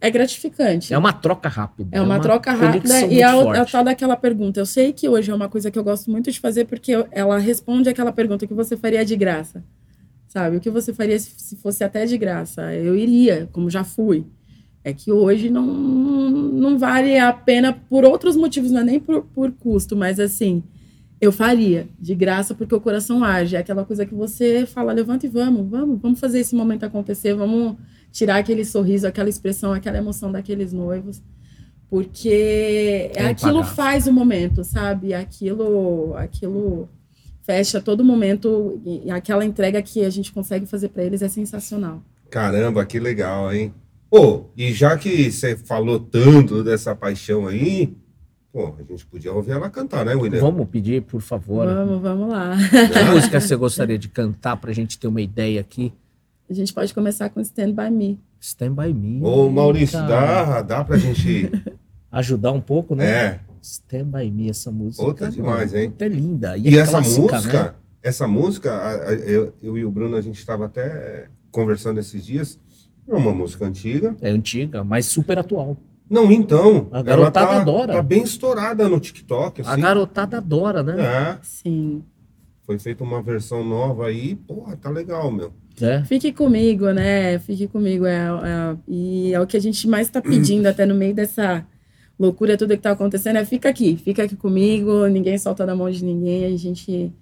é 0.00 0.10
gratificante. 0.10 0.92
É 0.94 0.98
uma 0.98 1.12
troca 1.12 1.48
rápida. 1.48 1.88
É 1.92 2.00
uma, 2.00 2.20
troca 2.20 2.52
rápida 2.52 2.88
conexão 2.88 3.10
e 3.10 3.22
é 3.22 3.32
muito 3.32 3.46
o, 3.48 3.52
é 3.52 3.56
forte. 3.56 3.72
tal 3.72 3.84
daquela 3.84 4.16
pergunta. 4.16 4.60
Eu 4.60 4.66
sei 4.66 4.92
que 4.92 5.08
hoje 5.08 5.30
é 5.30 5.34
uma 5.34 5.48
coisa 5.48 5.70
que 5.70 5.78
eu 5.78 5.82
gosto 5.84 6.10
muito 6.10 6.30
de 6.30 6.38
fazer 6.38 6.66
porque 6.66 6.92
ela 7.10 7.38
responde 7.38 7.88
aquela 7.88 8.12
pergunta 8.12 8.46
que 8.46 8.54
você 8.54 8.76
faria 8.76 9.04
de 9.04 9.16
graça. 9.16 9.64
Sabe? 10.28 10.58
O 10.58 10.60
que 10.60 10.68
você 10.70 10.92
faria 10.92 11.18
se, 11.18 11.30
se 11.36 11.56
fosse 11.56 11.82
até 11.82 12.04
de 12.04 12.16
graça? 12.18 12.72
Eu 12.74 12.94
iria, 12.94 13.48
como 13.50 13.68
já 13.70 13.82
fui. 13.82 14.26
É 14.88 14.92
que 14.92 15.12
hoje 15.12 15.50
não, 15.50 15.66
não 15.66 16.78
vale 16.78 17.18
a 17.18 17.32
pena 17.32 17.72
por 17.72 18.04
outros 18.04 18.36
motivos, 18.36 18.70
não 18.70 18.80
é 18.80 18.84
nem 18.84 19.00
por, 19.00 19.22
por 19.24 19.52
custo, 19.52 19.94
mas 19.96 20.18
assim, 20.18 20.62
eu 21.20 21.30
faria 21.32 21.88
de 21.98 22.14
graça 22.14 22.54
porque 22.54 22.74
o 22.74 22.80
coração 22.80 23.22
age. 23.24 23.56
É 23.56 23.58
aquela 23.58 23.84
coisa 23.84 24.06
que 24.06 24.14
você 24.14 24.64
fala, 24.66 24.92
levanta 24.92 25.26
e 25.26 25.28
vamos, 25.28 25.68
vamos, 25.68 26.00
vamos 26.00 26.20
fazer 26.20 26.40
esse 26.40 26.54
momento 26.54 26.84
acontecer, 26.84 27.34
vamos 27.34 27.76
tirar 28.12 28.36
aquele 28.36 28.64
sorriso, 28.64 29.06
aquela 29.06 29.28
expressão, 29.28 29.72
aquela 29.72 29.98
emoção 29.98 30.32
daqueles 30.32 30.72
noivos. 30.72 31.22
Porque 31.90 33.10
É 33.14 33.26
aquilo 33.26 33.58
impagável. 33.58 33.74
faz 33.76 34.06
o 34.06 34.12
momento, 34.12 34.62
sabe? 34.64 35.14
Aquilo, 35.14 36.14
aquilo 36.16 36.88
fecha 37.42 37.80
todo 37.80 38.04
momento 38.04 38.80
e 38.84 39.06
e 39.06 39.10
aquela 39.10 39.44
entrega 39.44 39.80
que 39.82 40.04
a 40.04 40.10
gente 40.10 40.32
consegue 40.32 40.66
fazer 40.66 40.88
para 40.90 41.02
eles 41.04 41.22
é 41.22 41.28
sensacional. 41.28 42.02
Caramba, 42.30 42.84
que 42.84 43.00
legal, 43.00 43.52
hein? 43.52 43.72
Pô, 44.10 44.46
e 44.56 44.72
já 44.72 44.96
que 44.96 45.30
você 45.30 45.56
falou 45.56 46.00
tanto 46.00 46.64
dessa 46.64 46.94
paixão 46.94 47.46
aí, 47.46 47.94
pô, 48.52 48.74
a 48.78 48.82
gente 48.82 49.04
podia 49.06 49.32
ouvir 49.32 49.52
ela 49.52 49.68
cantar, 49.68 50.04
né, 50.06 50.14
William? 50.14 50.40
Vamos 50.40 50.66
pedir, 50.68 51.02
por 51.02 51.20
favor. 51.20 51.66
Vamos, 51.66 52.00
vamos 52.00 52.28
lá. 52.30 52.56
Que 52.56 53.04
música 53.12 53.40
você 53.40 53.54
gostaria 53.54 53.98
de 53.98 54.08
cantar 54.08 54.56
pra 54.56 54.72
gente 54.72 54.98
ter 54.98 55.08
uma 55.08 55.20
ideia 55.20 55.60
aqui? 55.60 55.92
A 56.48 56.54
gente 56.54 56.72
pode 56.72 56.94
começar 56.94 57.28
com 57.28 57.40
Stand 57.42 57.72
By 57.72 57.90
Me. 57.90 58.18
Stand 58.40 58.72
by 58.72 58.94
me. 58.94 59.20
Ô, 59.22 59.50
Maurício, 59.50 59.98
dá, 59.98 60.62
dá 60.62 60.82
pra 60.82 60.96
gente. 60.96 61.50
Ajudar 62.10 62.52
um 62.52 62.60
pouco, 62.60 62.94
né? 62.94 63.04
É, 63.06 63.40
Stand 63.60 64.04
by 64.06 64.30
me, 64.30 64.48
essa 64.48 64.70
música. 64.70 65.04
Outra 65.04 65.30
demais, 65.30 65.74
hein? 65.74 65.92
É 65.98 66.08
linda. 66.08 66.56
E, 66.56 66.70
e 66.70 66.78
é 66.78 66.80
essa 66.80 66.92
clássica, 66.92 67.20
música, 67.36 67.62
né? 67.64 67.74
essa 68.02 68.26
música, 68.26 68.72
a- 68.72 69.10
a- 69.10 69.12
eu, 69.12 69.52
eu 69.62 69.76
e 69.76 69.84
o 69.84 69.90
Bruno, 69.90 70.16
a 70.16 70.22
gente 70.22 70.38
estava 70.38 70.64
até 70.64 71.26
conversando 71.50 72.00
esses 72.00 72.24
dias. 72.24 72.58
É 73.08 73.14
uma 73.14 73.32
música 73.32 73.64
antiga. 73.64 74.14
É 74.20 74.30
antiga, 74.30 74.84
mas 74.84 75.06
super 75.06 75.38
atual. 75.38 75.76
Não, 76.10 76.30
então. 76.32 76.88
A 76.90 77.02
garotada 77.02 77.46
tá, 77.48 77.60
adora. 77.60 77.92
Tá 77.94 78.02
bem 78.02 78.22
estourada 78.22 78.88
no 78.88 78.98
TikTok. 78.98 79.62
A 79.62 79.72
Assim. 79.72 79.80
garotada 79.82 80.38
adora, 80.38 80.82
né? 80.82 80.94
É, 81.02 81.38
Sim. 81.42 82.02
foi 82.64 82.78
feita 82.78 83.04
uma 83.04 83.20
versão 83.22 83.64
nova 83.64 84.06
aí. 84.06 84.34
Porra, 84.34 84.76
tá 84.76 84.90
legal, 84.90 85.30
meu. 85.30 85.52
É. 85.80 86.02
Fique 86.04 86.32
comigo, 86.32 86.90
né? 86.92 87.38
Fique 87.38 87.66
comigo. 87.68 88.04
É, 88.06 88.26
é- 88.26 88.76
e 88.88 89.32
é 89.34 89.40
o 89.40 89.46
que 89.46 89.56
a 89.56 89.60
gente 89.60 89.86
mais 89.86 90.06
está 90.08 90.20
pedindo, 90.20 90.66
até 90.66 90.84
no 90.84 90.94
meio 90.94 91.14
dessa 91.14 91.64
loucura, 92.18 92.56
tudo 92.56 92.70
que 92.70 92.76
está 92.76 92.90
acontecendo, 92.90 93.36
é 93.36 93.44
fica 93.44 93.68
aqui, 93.68 93.96
fica 93.96 94.24
aqui 94.24 94.34
comigo, 94.34 95.06
ninguém 95.06 95.38
solta 95.38 95.64
da 95.64 95.76
mão 95.76 95.88
de 95.88 96.04
ninguém, 96.04 96.46
a 96.46 96.56
gente 96.56 97.12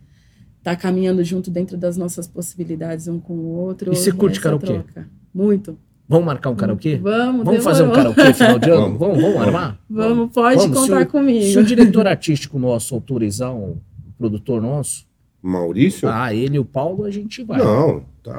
tá 0.62 0.74
caminhando 0.74 1.22
junto 1.22 1.50
dentro 1.50 1.76
das 1.76 1.96
nossas 1.98 2.26
possibilidades 2.26 3.06
um 3.06 3.20
com 3.20 3.34
o 3.34 3.56
outro. 3.58 3.92
E 3.92 3.96
você 3.96 4.10
curte 4.10 4.40
karaokê? 4.40 4.66
troca. 4.66 5.08
Muito. 5.36 5.78
Vamos 6.08 6.24
marcar 6.24 6.48
um 6.50 6.54
karaokê? 6.56 6.96
Vamos, 6.96 7.44
Vamos 7.44 7.62
fazer 7.64 7.82
um 7.82 7.92
karaokê 7.92 8.32
final 8.32 8.58
de 8.58 8.70
ano? 8.70 8.96
Vamos. 8.96 8.98
Vamos, 8.98 9.22
vamos 9.22 9.36
armar? 9.42 9.80
Vamos, 9.90 10.32
pode 10.32 10.56
Vamos, 10.60 10.78
contar 10.78 11.00
se 11.00 11.02
o- 11.02 11.06
comigo. 11.10 11.44
Se 11.44 11.58
o 11.58 11.64
diretor 11.64 12.06
artístico 12.06 12.58
nosso 12.58 12.94
autorizar 12.94 13.54
um 13.54 13.76
produtor 14.16 14.62
nosso, 14.62 15.04
Maurício? 15.42 16.08
ah, 16.08 16.32
ele 16.32 16.56
e 16.56 16.58
o 16.58 16.64
Paulo, 16.64 17.04
a 17.04 17.10
gente 17.10 17.42
vai. 17.44 17.58
Não, 17.58 18.02
tá. 18.22 18.32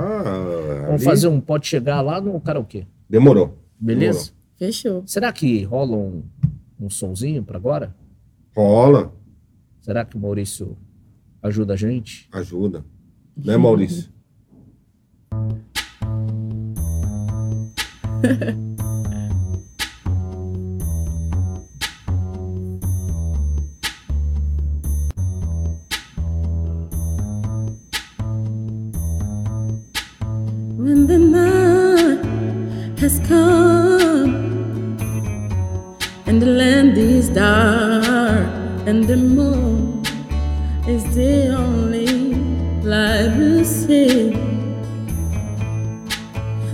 Vamos 0.88 0.96
ali. 0.96 1.04
fazer 1.04 1.28
um 1.28 1.40
pode 1.40 1.68
chegar 1.68 2.02
lá 2.02 2.20
no 2.20 2.40
karaokê. 2.42 2.88
Demorou. 3.10 3.56
Beleza? 3.80 4.32
Fechou. 4.58 5.04
Será 5.06 5.32
que 5.32 5.64
rola 5.64 5.96
um, 5.96 6.24
um 6.80 6.90
sonzinho 6.90 7.44
para 7.44 7.58
agora? 7.58 7.96
Rola, 8.56 9.14
Será 9.82 10.04
que 10.04 10.18
o 10.18 10.20
Maurício 10.20 10.76
ajuda 11.44 11.74
a 11.74 11.78
gente? 11.78 12.28
ajuda. 12.32 12.84
Né, 13.38 13.56
Maurício? 13.56 14.10
When 18.18 18.66
the 31.06 31.20
night 31.20 32.26
has 33.00 33.20
come 33.28 34.34
and 36.26 36.42
the 36.42 36.48
land 36.48 36.98
is 36.98 37.30
dark 37.30 38.48
and 38.88 39.04
the 39.04 39.18
moon 39.18 40.02
is 40.88 41.04
the 41.14 41.50
only 41.50 42.34
light 42.82 43.38
we 43.38 43.64
see. 43.64 44.32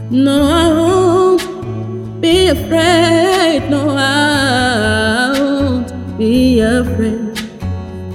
No, 0.09 0.72
afraid. 2.53 3.69
No, 3.69 3.81
I 3.97 5.33
won't 5.39 5.89
be 6.17 6.59
afraid. 6.59 7.35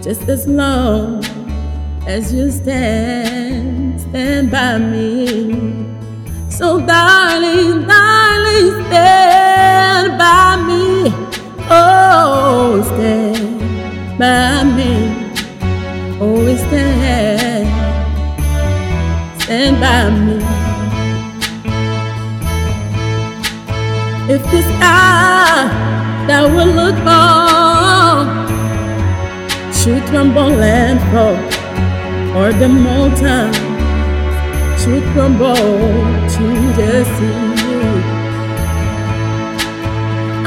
Just 0.03 0.29
as 0.29 0.47
long 0.47 1.25
as 2.07 2.33
you 2.33 2.51
stand, 2.51 4.01
stand 4.01 4.51
by 4.51 4.79
me. 4.79 5.07
So, 6.49 6.81
darling, 6.81 7.87
darling, 7.87 8.71
stand 8.87 10.11
by 10.23 10.57
me. 10.69 10.85
Oh, 11.71 12.83
stand 12.91 14.19
by 14.19 14.65
me. 14.77 14.93
Oh, 16.21 16.47
stand, 16.65 17.69
stand 19.43 19.75
by 19.81 20.11
me. 20.11 20.28
The 24.51 24.63
sky 24.63 25.69
that 26.27 26.45
will 26.55 26.73
look 26.81 26.97
on 27.05 28.49
should 29.75 30.03
crumble 30.09 30.59
and 30.63 30.99
fall, 31.13 31.37
or 32.35 32.53
the 32.55 32.69
mountain 32.69 33.53
should 34.81 35.05
crumble 35.13 35.55
to 35.55 36.47
the 36.79 37.05
sea. 37.15 37.59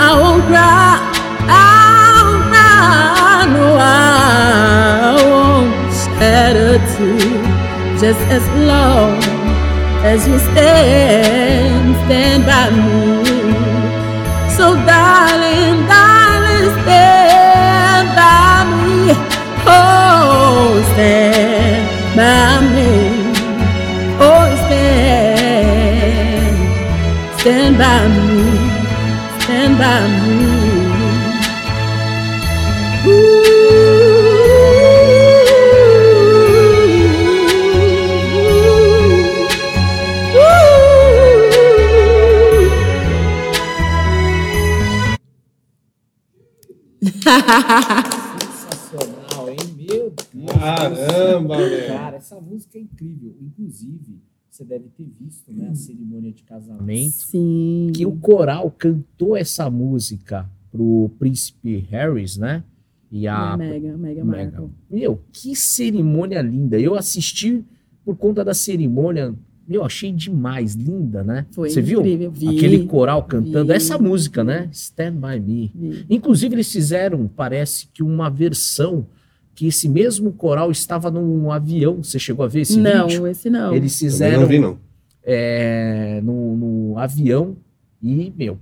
I 0.01 0.09
won't 0.19 0.43
cry, 0.49 0.97
I 1.47 2.25
won't 2.25 2.43
cry, 2.49 3.45
no, 3.53 3.67
I 3.77 5.13
won't 5.29 5.93
shed 6.01 6.55
a 6.57 6.59
tear, 6.97 7.41
just 8.01 8.21
as 8.33 8.43
long 8.65 9.21
as 10.03 10.27
you 10.27 10.39
stand, 10.39 11.95
stand 12.07 12.41
by 12.47 12.65
me. 12.71 13.30
So, 14.61 14.69
darling, 14.75 15.77
darling, 15.89 16.69
stand 16.83 18.07
by 18.19 18.61
me. 18.77 18.93
Oh, 19.65 20.77
stand 20.93 21.83
by 22.15 22.61
me. 22.75 22.91
Oh, 24.21 24.45
stand, 24.67 26.57
stand 27.39 27.73
by 27.79 28.01
me, 28.07 28.41
stand 29.39 29.73
by 29.79 29.99
me. 30.21 30.30
Sensacional, 48.49 49.49
hein? 49.49 49.57
Meu 49.77 50.13
Deus. 50.33 50.51
Caramba, 50.59 51.57
velho. 51.57 51.93
Cara, 51.93 52.17
essa 52.17 52.39
música 52.39 52.77
é 52.77 52.81
incrível. 52.81 53.35
Inclusive, 53.41 54.21
você 54.49 54.65
deve 54.65 54.89
ter 54.89 55.09
visto 55.19 55.51
né, 55.51 55.69
a 55.69 55.75
cerimônia 55.75 56.31
de 56.31 56.43
casamento. 56.43 57.11
Sim. 57.13 57.91
que 57.95 58.05
o 58.05 58.17
coral 58.17 58.69
cantou 58.71 59.35
essa 59.35 59.69
música 59.69 60.49
pro 60.71 61.09
príncipe 61.17 61.77
Harris, 61.89 62.37
né? 62.37 62.63
E 63.11 63.27
a 63.27 63.57
Mega, 63.57 63.97
mega, 63.97 64.23
mega. 64.23 64.69
Meu, 64.89 65.19
que 65.33 65.55
cerimônia 65.55 66.41
linda. 66.41 66.79
Eu 66.79 66.95
assisti 66.95 67.63
por 68.05 68.15
conta 68.15 68.43
da 68.43 68.53
cerimônia. 68.53 69.33
Meu, 69.67 69.85
achei 69.85 70.11
demais, 70.11 70.73
linda, 70.75 71.23
né? 71.23 71.45
Foi 71.51 71.69
Você 71.69 71.81
viu? 71.81 71.99
incrível, 72.01 72.31
vi. 72.31 72.49
Aquele 72.49 72.85
coral 72.85 73.23
cantando 73.23 73.67
vi. 73.67 73.73
essa 73.73 73.97
música, 73.97 74.43
né? 74.43 74.67
Stand 74.71 75.13
By 75.13 75.39
Me. 75.39 75.71
Vi. 75.73 76.05
Inclusive, 76.09 76.55
eles 76.55 76.71
fizeram, 76.71 77.27
parece 77.27 77.87
que 77.93 78.03
uma 78.03 78.29
versão 78.29 79.05
que 79.55 79.67
esse 79.67 79.87
mesmo 79.87 80.31
coral 80.33 80.71
estava 80.71 81.09
num 81.11 81.51
avião. 81.51 82.03
Você 82.03 82.17
chegou 82.19 82.43
a 82.43 82.47
ver 82.47 82.61
esse 82.61 82.79
Não, 82.79 83.07
vídeo? 83.07 83.27
esse 83.27 83.49
não. 83.49 83.73
Eles 83.75 83.97
fizeram 83.97 84.41
não 84.41 84.47
vi, 84.47 84.59
não. 84.59 84.77
é, 85.23 86.19
no, 86.23 86.55
no 86.57 86.97
avião 86.97 87.55
e, 88.01 88.33
meu, 88.35 88.57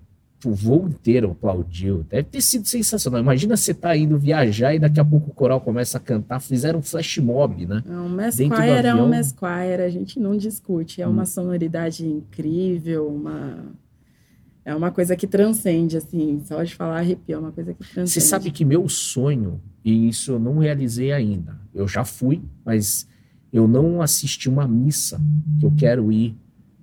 o 0.46 0.54
voo 0.54 0.88
inteiro 0.88 1.32
aplaudiu. 1.32 2.06
Deve 2.10 2.24
ter 2.24 2.42
sido 2.42 2.66
sensacional. 2.68 3.20
Imagina 3.20 3.58
você 3.58 3.74
tá 3.74 3.96
indo 3.96 4.18
viajar 4.18 4.74
e 4.74 4.80
daqui 4.80 5.00
a 5.00 5.04
pouco 5.06 5.32
o 5.32 5.34
coral 5.34 5.60
começa 5.60 5.98
a 5.98 6.02
cantar. 6.02 6.40
Fizeram 6.40 6.80
um 6.80 6.82
flash 6.82 7.18
mob, 7.18 7.66
né? 7.66 7.84
É 7.86 7.92
um 7.92 8.10
Mesquire 8.10 8.88
é 8.88 8.96
um 8.96 9.10
Mesquire, 9.10 9.82
a 9.86 9.90
gente 9.90 10.20
não 10.20 10.38
discute. 10.38 11.02
É 11.02 11.08
Hum. 11.08 11.12
uma 11.12 11.26
sonoridade 11.26 12.06
incrível, 12.08 13.08
uma... 13.08 13.66
É 14.66 14.76
uma 14.76 14.92
coisa 14.92 15.16
que 15.16 15.26
transcende, 15.26 15.98
assim, 15.98 16.42
só 16.46 16.62
de 16.64 16.76
falar 16.76 17.00
arrepia, 17.00 17.36
é 17.36 17.38
uma 17.40 17.52
coisa 17.52 17.74
que 17.74 17.80
transcende. 17.80 18.10
Você 18.12 18.22
sabe 18.22 18.52
que 18.52 18.64
meu 18.64 18.88
sonho, 18.88 19.60
e 19.84 20.08
isso 20.08 20.34
eu 20.34 20.40
não 20.40 20.60
realizei 20.60 21.12
ainda, 21.12 21.60
eu 21.74 21.88
já 21.88 22.06
fui, 22.06 22.42
mas 22.64 23.08
eu 23.52 23.68
não 23.68 24.00
assisti 24.00 24.48
uma 24.48 24.68
missa, 24.68 25.20
que 25.60 25.66
eu 25.66 25.74
quero 25.76 26.12
ir 26.12 26.36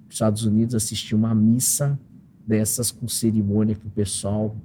para 0.05 0.09
os 0.09 0.14
Estados 0.14 0.45
Unidos 0.45 0.75
assistir 0.75 1.14
uma 1.14 1.33
missa 1.33 1.97
dessas 2.46 2.90
com 2.90 3.09
cerimônia 3.09 3.74
que 3.74 3.87
o 3.87 3.90
pessoal 3.90 4.56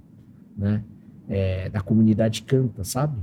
né, 0.58 0.84
é, 1.28 1.70
da 1.70 1.82
comunidade 1.82 2.44
canta, 2.44 2.84
sabe? 2.84 3.18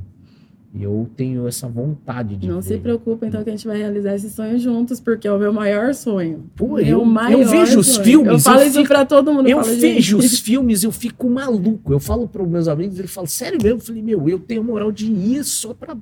E 0.75 0.83
eu 0.83 1.09
tenho 1.17 1.49
essa 1.49 1.67
vontade 1.67 2.37
de 2.37 2.47
Não 2.47 2.61
ver. 2.61 2.75
se 2.75 2.79
preocupe, 2.79 3.27
então, 3.27 3.43
que 3.43 3.49
a 3.49 3.53
gente 3.53 3.67
vai 3.67 3.79
realizar 3.79 4.15
esse 4.15 4.29
sonho 4.29 4.59
juntos, 4.59 5.01
porque 5.01 5.27
é 5.27 5.33
o 5.33 5.39
meu 5.39 5.51
maior 5.53 5.95
sonho. 5.95 6.45
Pô, 6.55 6.75
Meu 6.75 6.85
eu, 6.87 7.05
maior 7.07 7.41
eu 7.41 7.49
vejo 7.49 7.81
os 7.81 7.87
sonho. 7.87 8.05
filmes, 8.05 8.33
Eu 8.33 8.39
falo 8.39 8.61
eu 8.61 8.67
isso 8.67 8.77
fico- 8.77 8.89
pra 8.89 9.07
todo 9.07 9.33
mundo. 9.33 9.49
Eu 9.49 9.65
falo, 9.65 9.77
vejo 9.79 10.19
os 10.19 10.39
filmes, 10.39 10.85
eu 10.85 10.93
fico 10.93 11.31
maluco. 11.31 11.91
Eu 11.91 11.99
falo 11.99 12.29
para 12.29 12.43
os 12.43 12.49
meus 12.49 12.69
amigos, 12.69 12.99
eles 12.99 13.11
falam, 13.11 13.27
sério 13.27 13.59
mesmo? 13.63 13.79
Eu 13.79 13.85
falei, 13.85 14.03
meu, 14.03 14.29
eu 14.29 14.39
tenho 14.39 14.63
moral 14.63 14.93
de 14.93 15.11
ir 15.11 15.43
só 15.43 15.73
para 15.73 15.97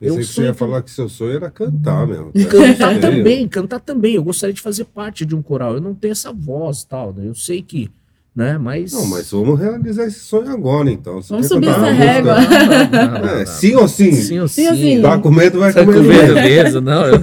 Pensei 0.00 0.16
Eu 0.16 0.20
que 0.20 0.24
você 0.32 0.42
ia 0.44 0.54
falar 0.54 0.80
que 0.82 0.90
seu 0.90 1.08
sonho 1.10 1.32
era 1.36 1.50
cantar, 1.50 2.06
meu. 2.06 2.32
cantar 2.48 2.76
Sério? 2.94 3.00
também, 3.02 3.46
cantar 3.46 3.80
também. 3.80 4.14
Eu 4.14 4.22
gostaria 4.24 4.54
de 4.54 4.60
fazer 4.62 4.86
parte 4.86 5.26
de 5.26 5.36
um 5.36 5.42
coral. 5.42 5.74
Eu 5.74 5.80
não 5.82 5.94
tenho 5.94 6.12
essa 6.12 6.32
voz 6.32 6.80
e 6.80 6.88
tal, 6.88 7.12
né? 7.12 7.28
Eu 7.28 7.34
sei 7.34 7.60
que, 7.60 7.90
né? 8.34 8.56
Mas. 8.56 8.94
Não, 8.94 9.06
mas 9.06 9.30
vamos 9.30 9.60
realizar 9.60 10.06
esse 10.06 10.20
sonho 10.20 10.50
agora, 10.50 10.90
então. 10.90 11.20
Você 11.20 11.28
Vamos 11.34 11.48
subir 11.48 11.66
cantar 11.66 11.80
essa 11.82 11.92
uma 11.92 11.92
régua. 11.92 12.34
Não, 12.40 12.48
não, 12.50 13.20
não, 13.20 13.28
É, 13.28 13.38
não. 13.40 13.46
sim 13.46 13.74
ou 13.74 13.86
sim? 13.86 14.12
Sim 14.12 14.38
ou 14.40 14.48
sim. 14.48 14.62
Sim 14.62 14.68
ou 14.70 14.76
sim? 14.76 15.02
Tá 15.02 15.18
com 15.18 15.30
medo, 15.30 15.58
vai 15.58 15.70
Tá 15.72 15.84
com 15.84 15.90
medo. 15.92 16.04
medo 16.04 16.34
mesmo. 16.34 16.40
mesmo, 16.48 16.80
não. 16.80 17.04
Eu... 17.04 17.20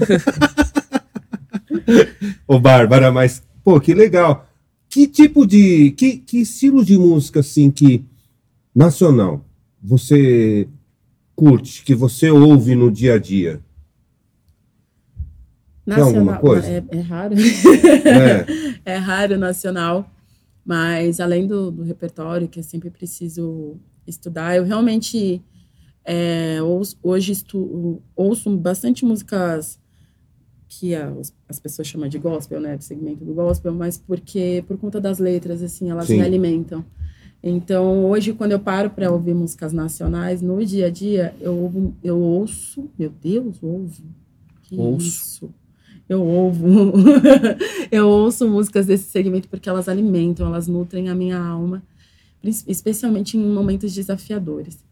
Ô, 2.47 2.59
Bárbara, 2.59 3.11
mas, 3.11 3.41
pô, 3.63 3.79
que 3.79 3.93
legal. 3.93 4.45
Que 4.89 5.07
tipo 5.07 5.45
de. 5.47 5.91
Que, 5.91 6.17
que 6.17 6.41
estilo 6.41 6.83
de 6.85 6.97
música, 6.97 7.39
assim, 7.39 7.71
que. 7.71 8.05
Nacional, 8.75 9.43
você 9.81 10.67
curte, 11.37 11.83
que 11.83 11.93
você 11.93 12.31
ouve 12.31 12.73
no 12.75 12.91
dia 12.91 13.13
a 13.13 13.19
dia? 13.19 13.61
Tem 15.85 16.03
alguma 16.03 16.37
coisa? 16.37 16.67
É, 16.67 16.83
é 16.89 16.99
raro. 16.99 17.35
É, 17.35 18.81
é 18.93 18.95
raro 18.95 19.37
nacional, 19.37 20.11
mas 20.65 21.19
além 21.19 21.45
do, 21.45 21.69
do 21.69 21.83
repertório 21.83 22.47
que 22.47 22.59
eu 22.59 22.63
sempre 22.63 22.89
preciso 22.89 23.77
estudar, 24.05 24.57
eu 24.57 24.63
realmente 24.63 25.39
é, 26.03 26.59
ouço- 26.63 26.97
hoje 27.03 27.31
estu, 27.33 28.01
ouço 28.15 28.49
bastante 28.57 29.05
músicas 29.05 29.79
que 30.67 30.95
as, 30.95 31.33
as 31.47 31.59
pessoas 31.59 31.87
chamam 31.87 32.09
de 32.09 32.17
gospel, 32.17 32.59
né, 32.59 32.75
do 32.75 32.83
segmento 32.83 33.23
do 33.23 33.33
gospel, 33.33 33.73
mas 33.73 33.97
porque 33.97 34.63
por 34.67 34.75
conta 34.77 34.99
das 34.99 35.19
letras, 35.19 35.61
assim, 35.61 35.89
elas 35.91 36.07
Sim. 36.07 36.17
me 36.17 36.23
alimentam. 36.23 36.83
Então, 37.49 38.05
hoje, 38.05 38.33
quando 38.33 38.51
eu 38.51 38.59
paro 38.59 38.89
para 38.89 39.09
ouvir 39.11 39.33
músicas 39.33 39.71
nacionais, 39.71 40.41
no 40.41 40.63
dia 40.65 40.87
a 40.87 40.89
dia, 40.89 41.33
eu, 41.39 41.93
eu 42.03 42.19
ouço, 42.19 42.89
meu 42.99 43.09
Deus, 43.09 43.57
ouvo. 43.61 44.03
Que 44.63 44.75
ouço. 44.75 45.07
isso? 45.07 45.53
Eu 46.09 46.23
ouvo. 46.23 46.67
eu 47.91 48.07
ouço 48.07 48.47
músicas 48.47 48.85
desse 48.85 49.05
segmento 49.05 49.47
porque 49.47 49.69
elas 49.69 49.87
alimentam, 49.87 50.47
elas 50.47 50.67
nutrem 50.67 51.09
a 51.09 51.15
minha 51.15 51.39
alma, 51.39 51.81
especialmente 52.43 53.37
em 53.37 53.45
momentos 53.45 53.93
desafiadores. 53.93 54.83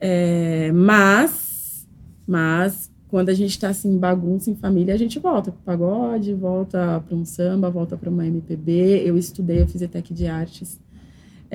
É, 0.00 0.72
mas, 0.72 1.86
mas, 2.26 2.90
quando 3.08 3.28
a 3.28 3.34
gente 3.34 3.50
está 3.50 3.68
assim, 3.68 3.98
bagunça 3.98 4.50
em 4.50 4.54
família, 4.54 4.94
a 4.94 4.98
gente 4.98 5.18
volta 5.18 5.52
para 5.52 5.76
pagode, 5.76 6.34
volta 6.34 7.02
para 7.06 7.16
um 7.16 7.24
samba, 7.24 7.70
volta 7.70 7.96
para 7.96 8.10
uma 8.10 8.26
MPB. 8.26 9.02
Eu 9.04 9.18
estudei, 9.18 9.60
eu 9.62 9.68
fiz 9.68 9.82
ETEC 9.82 10.12
de 10.14 10.26
artes 10.26 10.78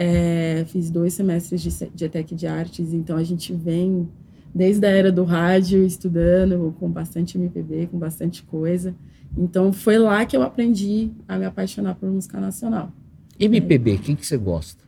é, 0.02 0.64
fiz 0.66 0.90
dois 0.90 1.14
semestres 1.14 1.62
de, 1.62 1.90
de 1.94 2.06
ETEC 2.06 2.34
de 2.34 2.48
artes, 2.48 2.94
então 2.94 3.18
a 3.18 3.24
gente 3.24 3.54
vem 3.54 4.08
desde 4.56 4.88
a 4.88 4.90
era 4.90 5.12
do 5.12 5.26
rádio 5.26 5.86
estudando 5.86 6.74
com 6.80 6.90
bastante 6.90 7.38
MPB, 7.38 7.88
com 7.88 8.00
bastante 8.00 8.42
coisa. 8.44 8.96
Então 9.38 9.74
foi 9.74 9.98
lá 9.98 10.26
que 10.26 10.38
eu 10.38 10.42
aprendi 10.42 11.12
a 11.28 11.38
me 11.38 11.44
apaixonar 11.44 11.96
por 11.96 12.10
música 12.10 12.40
nacional. 12.40 12.94
MPB, 13.38 13.98
quem 13.98 14.16
que 14.16 14.26
você 14.26 14.38
gosta? 14.38 14.86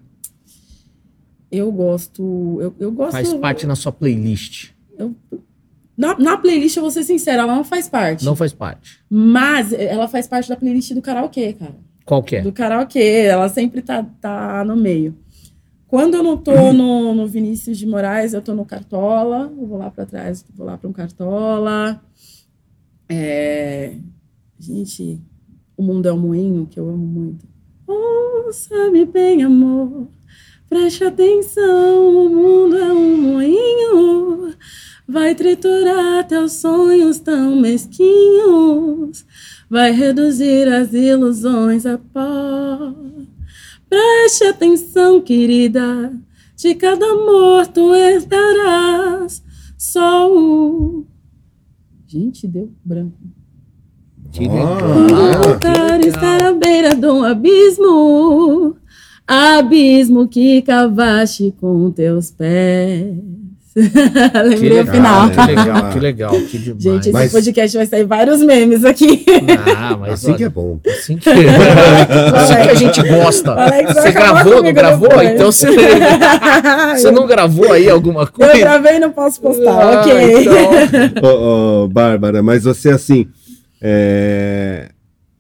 Eu 1.52 1.70
gosto, 1.74 2.58
eu, 2.62 2.74
eu 2.80 2.92
gosto. 2.94 3.12
Faz 3.12 3.34
parte 3.34 3.68
na 3.68 3.76
sua 3.76 3.92
playlist. 3.92 4.70
Eu, 4.98 5.14
na, 5.98 6.18
na, 6.18 6.38
playlist, 6.38 6.78
eu 6.78 6.84
vou 6.84 6.92
ser 6.92 7.04
sincera, 7.04 7.44
ela 7.44 7.54
não 7.54 7.66
faz 7.66 7.90
parte. 7.90 8.24
Não 8.24 8.34
faz 8.36 8.54
parte. 8.54 9.04
Mas 9.10 9.74
ela 9.74 10.08
faz 10.08 10.26
parte 10.26 10.48
da 10.48 10.56
playlist 10.56 10.94
do 10.94 11.02
karaokê, 11.02 11.52
cara. 11.52 11.91
Qual 12.06 12.24
que 12.24 12.38
é? 12.38 12.42
Do 12.42 12.52
karaokê, 12.52 13.26
ela 13.26 13.48
sempre 13.50 13.82
tá, 13.82 14.04
tá 14.20 14.64
no 14.66 14.76
meio. 14.76 15.16
Quando 15.88 16.16
eu 16.16 16.24
não 16.24 16.38
tô 16.38 16.54
no, 16.74 17.14
no 17.14 17.28
Vinícius 17.28 17.78
de 17.78 17.86
Moraes, 17.86 18.34
eu 18.34 18.42
tô 18.42 18.54
no 18.54 18.66
Cartola, 18.66 19.52
eu 19.58 19.68
vou 19.68 19.78
lá 19.78 19.90
para 19.90 20.06
trás, 20.06 20.46
vou 20.56 20.66
lá 20.66 20.78
para 20.78 20.90
um 20.90 20.94
Cartola. 20.94 22.02
É... 23.10 23.96
Gente, 24.58 25.20
O 25.76 25.84
Mundo 25.84 26.08
é 26.08 26.14
um 26.14 26.20
Moinho, 26.20 26.68
que 26.68 26.80
eu 26.80 26.88
amo 26.88 27.06
muito. 27.06 27.46
Ouça-me 27.88 29.06
bem, 29.06 29.44
amor, 29.44 30.08
preste 30.70 31.04
atenção, 31.04 32.26
o 32.26 32.30
mundo 32.30 32.78
é 32.78 32.94
um 32.94 33.18
moinho, 33.18 34.54
vai 35.08 35.36
triturar 35.36 36.26
teus 36.28 36.54
sonhos 36.54 37.20
tão 37.20 37.56
mesquinhos 37.60 39.26
vai 39.72 39.92
reduzir 39.94 40.68
as 40.68 40.94
ilusões 40.94 41.86
a 41.86 41.98
pó. 41.98 42.94
Preste 43.90 44.44
atenção, 44.44 45.22
querida, 45.22 46.14
de 46.58 46.76
cada 46.76 47.06
amor 47.06 47.66
tu 47.68 47.96
herdarás 47.96 49.42
só 49.78 50.30
o. 50.30 51.06
Gente, 52.06 52.46
deu 52.46 52.70
branco. 52.84 53.18
Que 54.34 54.42
legal. 54.42 55.42
Voltar 55.42 56.02
estar 56.02 56.42
à 56.42 56.52
beira 56.52 56.94
de 56.94 57.08
um 57.08 57.24
abismo, 57.24 58.76
abismo 59.26 60.28
que 60.28 60.62
cavaste 60.64 61.56
com 61.62 61.90
teus 61.92 62.30
pés. 62.30 63.41
Lembrei 63.76 64.70
legal, 64.70 64.84
o 64.84 64.92
final. 64.92 65.30
Que 65.30 65.46
legal, 65.48 65.92
que 65.92 66.00
legal, 66.00 66.32
que 66.32 66.58
demais. 66.58 66.84
Gente, 66.84 67.00
esse 67.00 67.12
mas... 67.12 67.32
podcast 67.32 67.78
vai 67.78 67.86
sair 67.86 68.04
vários 68.04 68.42
memes 68.42 68.84
aqui. 68.84 69.26
Ah, 69.78 69.96
mas 69.98 70.14
assim 70.14 70.28
olha, 70.28 70.38
que 70.38 70.44
é 70.44 70.50
bom. 70.50 70.80
Assim 70.86 71.18
que, 71.18 71.30
assim 71.30 72.54
que 72.64 72.70
a 72.70 72.74
gente 72.74 73.02
gosta. 73.08 73.56
Você 73.94 74.12
gravou, 74.12 74.62
não 74.62 74.74
gravou? 74.74 75.24
Então 75.24 75.52
você, 75.52 75.70
você 76.96 77.12
não 77.12 77.26
gravou 77.26 77.72
aí 77.72 77.90
alguma 77.90 78.28
coisa? 78.28 78.54
Eu 78.54 78.60
gravei 78.60 78.96
e 78.98 79.00
não 79.00 79.12
posso 79.12 79.40
postar, 79.40 79.72
ah, 79.72 80.02
ok. 80.02 80.42
Então... 80.42 81.24
oh, 81.24 81.84
oh, 81.84 81.88
Bárbara, 81.88 82.44
mas 82.44 82.64
você 82.64 82.90
assim... 82.90 83.28
É... 83.82 84.90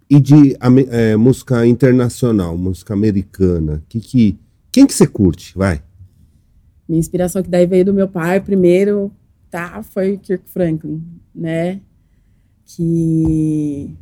E 0.09 0.19
de 0.19 0.57
é, 0.89 1.15
música 1.15 1.65
internacional, 1.65 2.57
música 2.57 2.93
americana, 2.93 3.81
que, 3.87 4.01
que, 4.01 4.37
quem 4.69 4.85
que 4.85 4.93
você 4.93 5.07
curte? 5.07 5.53
Vai. 5.55 5.81
Minha 6.91 6.99
inspiração 6.99 7.41
que 7.41 7.49
daí 7.49 7.65
veio 7.65 7.85
do 7.85 7.93
meu 7.93 8.05
pai 8.05 8.41
primeiro, 8.41 9.13
tá? 9.49 9.81
Foi 9.81 10.17
Kirk 10.17 10.49
Franklin, 10.49 11.01
né? 11.33 11.79
Que 12.65 13.95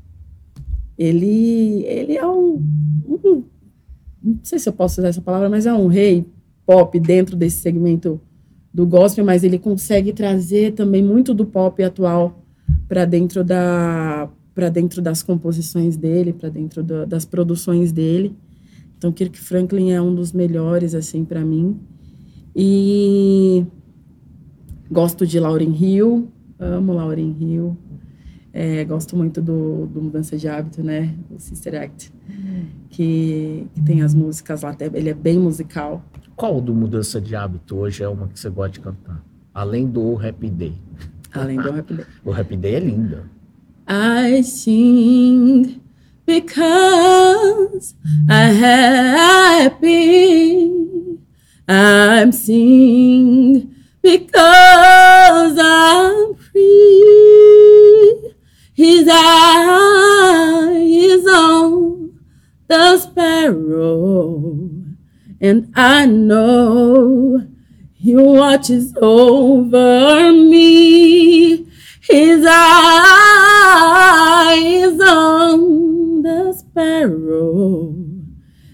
ele, 0.97 1.83
ele 1.85 2.17
é 2.17 2.25
um, 2.25 2.55
um, 3.07 3.43
não 4.23 4.39
sei 4.41 4.57
se 4.57 4.67
eu 4.67 4.73
posso 4.73 4.99
usar 4.99 5.09
essa 5.09 5.21
palavra, 5.21 5.47
mas 5.47 5.67
é 5.67 5.73
um 5.73 5.85
rei 5.85 6.25
pop 6.65 6.99
dentro 6.99 7.35
desse 7.35 7.59
segmento 7.59 8.19
do 8.73 8.87
gospel, 8.87 9.23
mas 9.23 9.43
ele 9.43 9.59
consegue 9.59 10.11
trazer 10.11 10.73
também 10.73 11.03
muito 11.03 11.31
do 11.31 11.45
pop 11.45 11.83
atual 11.83 12.43
para 12.87 13.05
dentro 13.05 13.43
da 13.43 14.27
para 14.55 14.67
dentro 14.67 14.99
das 14.99 15.21
composições 15.21 15.95
dele, 15.95 16.33
para 16.33 16.49
dentro 16.49 16.81
das 16.81 17.23
produções 17.23 17.91
dele. 17.91 18.35
Então 18.97 19.11
Kirk 19.11 19.37
Franklin 19.37 19.91
é 19.91 20.01
um 20.01 20.15
dos 20.15 20.33
melhores 20.33 20.95
assim 20.95 21.23
para 21.23 21.45
mim. 21.45 21.79
E 22.61 23.65
gosto 24.91 25.25
de 25.25 25.39
Lauren 25.39 25.73
Hill, 25.73 26.27
amo 26.59 26.91
Lauren 26.91 27.33
Hill. 27.39 27.77
É, 28.51 28.83
gosto 28.83 29.15
muito 29.15 29.41
do, 29.41 29.85
do 29.85 30.01
Mudança 30.01 30.35
de 30.35 30.45
Hábito, 30.49 30.83
né? 30.83 31.15
O 31.31 31.39
Sister 31.39 31.81
Act, 31.81 32.11
que, 32.89 33.65
que 33.73 33.81
tem 33.83 34.01
as 34.01 34.13
músicas 34.13 34.63
lá, 34.63 34.75
ele 34.93 35.07
é 35.09 35.13
bem 35.13 35.39
musical. 35.39 36.03
Qual 36.35 36.59
do 36.59 36.75
Mudança 36.75 37.21
de 37.21 37.33
Hábito 37.33 37.77
hoje 37.77 38.03
é 38.03 38.09
uma 38.09 38.27
que 38.27 38.37
você 38.37 38.49
gosta 38.49 38.71
de 38.73 38.81
cantar? 38.81 39.23
Além 39.53 39.87
do 39.87 40.19
Happy 40.19 40.49
Day. 40.49 40.75
Além 41.31 41.61
do 41.61 41.69
Happy 41.69 41.93
Day. 41.93 42.05
o 42.25 42.33
Happy 42.33 42.57
Day 42.57 42.75
é 42.75 42.79
lindo. 42.81 43.23
I 43.87 44.43
sing 44.43 45.79
because 46.25 47.95
I 48.27 48.51
happy 49.63 50.89
I'm 51.71 52.31
singing 52.31 53.75
because 54.01 55.55
I'm 55.61 56.33
free. 56.33 58.33
His 58.73 59.07
eye 59.11 60.83
is 60.83 61.27
on 61.27 62.19
the 62.67 62.97
sparrow, 62.97 64.71
and 65.39 65.71
I 65.75 66.07
know 66.07 67.47
he 67.93 68.15
watches 68.15 68.95
over 68.99 70.31
me. 70.31 71.67
His 72.01 72.43
eye 72.49 74.57
is 74.59 74.99
on 74.99 76.23
the 76.23 76.51
sparrow, 76.53 77.93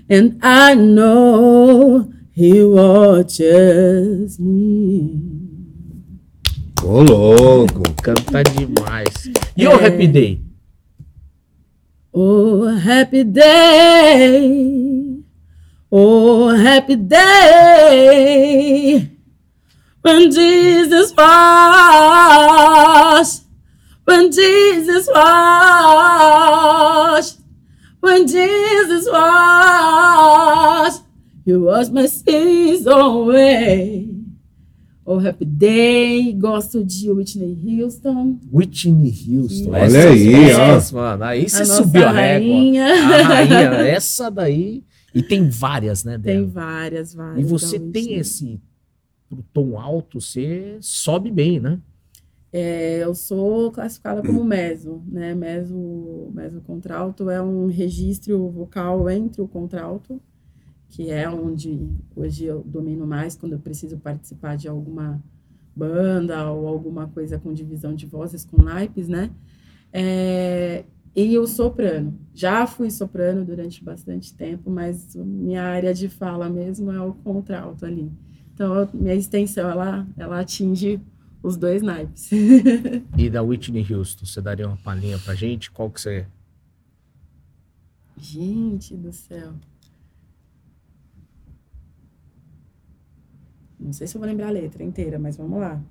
and 0.10 0.40
I 0.42 0.76
know 0.76 2.14
He 2.38 2.62
watches 2.66 4.38
me. 4.38 5.22
Ô, 6.84 7.02
louco. 7.02 7.82
Canta 8.04 8.44
demais. 8.44 9.32
E 9.56 9.64
é. 9.64 9.70
o 9.70 9.78
Happy 9.78 10.06
Day? 10.06 10.44
Oh, 12.12 12.66
happy 12.66 13.24
day. 13.24 15.24
Oh, 15.90 16.50
happy 16.50 16.98
day. 16.98 19.10
When 20.02 20.30
Jesus 20.30 21.14
washed. 21.16 23.44
When 24.04 24.30
Jesus 24.30 25.08
washed. 25.08 27.40
When 28.02 28.28
Jesus 28.28 29.08
washed 29.10 31.05
You 31.46 31.66
wash 31.66 31.90
my 31.90 32.08
sins 32.08 32.88
away. 32.88 34.10
Oh, 35.06 35.20
Happy 35.20 35.46
Day. 35.46 36.34
Gosto 36.34 36.84
de 36.84 37.12
Whitney 37.12 37.84
Houston. 37.84 38.40
Whitney 38.52 39.14
Houston. 39.30 39.70
Olha 39.70 39.86
Essas, 39.86 40.92
aí, 40.92 40.96
ó. 40.96 40.96
Mano, 40.96 41.24
aí 41.24 41.48
você 41.48 41.64
subiu 41.64 42.08
a 42.08 42.12
rainha. 42.12 42.86
A 42.88 43.22
rainha. 43.22 43.60
Essa 43.88 44.32
daí. 44.32 44.84
E 45.14 45.22
tem 45.22 45.48
várias, 45.48 46.04
né, 46.04 46.18
dela? 46.18 46.40
Tem 46.40 46.50
várias, 46.50 47.14
várias. 47.14 47.46
E 47.46 47.48
você 47.48 47.80
tem 47.80 48.16
esse 48.16 48.60
pro 49.30 49.44
tom 49.54 49.80
alto, 49.80 50.20
você 50.20 50.78
sobe 50.82 51.30
bem, 51.30 51.60
né? 51.60 51.80
É, 52.52 53.04
eu 53.04 53.14
sou 53.14 53.72
classificada 53.72 54.24
como 54.24 54.44
meso, 54.44 55.04
né? 55.08 55.36
Meso, 55.36 56.32
meso 56.34 56.60
contralto 56.62 57.30
é 57.30 57.40
um 57.40 57.68
registro 57.68 58.50
vocal 58.50 59.08
entre 59.12 59.44
o 59.44 59.48
contralto 59.48 60.20
que 60.90 61.10
é 61.10 61.30
onde 61.30 61.90
hoje 62.16 62.46
eu 62.46 62.64
domino 62.64 63.06
mais 63.06 63.36
quando 63.36 63.54
eu 63.54 63.60
preciso 63.60 63.98
participar 63.98 64.56
de 64.56 64.68
alguma 64.68 65.22
banda 65.76 66.50
ou 66.52 66.68
alguma 66.68 67.08
coisa 67.08 67.38
com 67.38 67.54
divisão 67.54 67.94
de 67.94 68.06
vozes, 68.06 68.46
com 68.46 68.62
naipes, 68.62 69.08
né? 69.08 69.32
É, 69.92 70.86
e 71.16 71.38
o 71.38 71.48
soprano. 71.48 72.20
Já 72.34 72.68
fui 72.68 72.90
soprano 72.92 73.46
durante 73.46 73.84
bastante 73.84 74.34
tempo, 74.34 74.70
mas 74.70 75.16
minha 75.16 75.64
área 75.64 75.94
de 75.94 76.10
fala 76.10 76.50
mesmo 76.50 76.92
é 76.92 77.02
o 77.02 77.14
contralto 77.14 77.86
ali. 77.86 78.12
Então, 78.54 78.90
minha 78.94 79.16
extensão, 79.16 79.70
ela, 79.70 80.08
ela 80.18 80.40
atinge 80.40 81.02
os 81.42 81.58
dois 81.58 81.82
naipes. 81.82 82.30
e 83.18 83.30
da 83.30 83.42
Whitney 83.42 83.86
Houston, 83.94 84.26
você 84.26 84.42
daria 84.42 84.68
uma 84.68 84.78
palhinha 84.78 85.20
pra 85.20 85.36
gente? 85.36 85.72
Qual 85.72 85.90
que 85.90 86.02
você... 86.02 86.26
Gente 88.18 88.96
do 88.96 89.12
céu. 89.12 89.54
Não 93.80 93.94
sei 93.94 94.08
se 94.08 94.16
eu 94.16 94.20
vou 94.20 94.30
lembrar 94.30 94.48
a 94.48 94.52
letra 94.52 94.84
inteira, 94.84 95.20
mas 95.20 95.38
vamos 95.38 95.60
lá. 95.60 95.82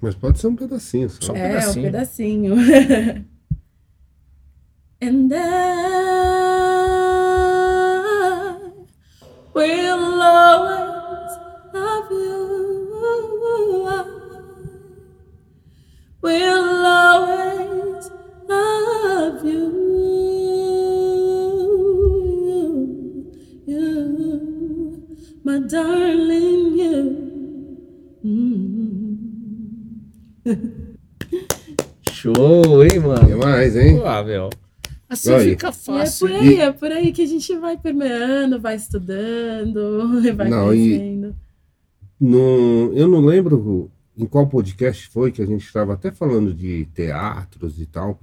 Mas 0.00 0.14
pode 0.14 0.38
ser 0.38 0.46
um 0.46 0.56
pedacinho 0.56 1.10
só. 1.10 1.32
Um 1.32 1.36
é, 1.36 1.48
pedacinho. 1.48 2.54
um 2.54 2.56
pedacinho. 2.66 3.28
And 5.00 5.32
I 5.32 5.38
will 9.54 10.22
always 10.22 11.38
love 11.72 12.10
you. 12.10 12.58
Will 16.20 16.86
always 16.86 18.10
love 18.48 19.44
you. 19.44 19.62
You, 23.66 25.06
my 25.44 25.60
darling, 25.60 26.37
Show, 32.12 32.84
hein, 32.84 32.98
mano? 32.98 33.26
Demais, 33.26 33.76
hein? 33.76 34.00
Ah, 34.04 34.22
meu. 34.22 34.50
Assim 35.08 35.32
Aí. 35.32 35.50
fica 35.50 35.72
fácil. 35.72 36.28
E 36.28 36.32
é 36.32 36.38
por 36.38 36.42
aí, 36.42 36.60
é 36.60 36.72
por 36.72 36.92
aí 36.92 37.12
que 37.12 37.22
a 37.22 37.26
gente 37.26 37.56
vai 37.56 37.78
permeando, 37.78 38.60
vai 38.60 38.76
estudando, 38.76 40.20
vai 40.36 40.48
não, 40.50 40.68
crescendo. 40.68 41.34
no, 42.20 42.92
eu 42.94 43.08
não 43.08 43.24
lembro 43.24 43.90
em 44.16 44.26
qual 44.26 44.46
podcast 44.46 45.08
foi 45.08 45.32
que 45.32 45.40
a 45.40 45.46
gente 45.46 45.64
estava 45.64 45.94
até 45.94 46.10
falando 46.10 46.52
de 46.52 46.86
teatros 46.92 47.80
e 47.80 47.86
tal. 47.86 48.20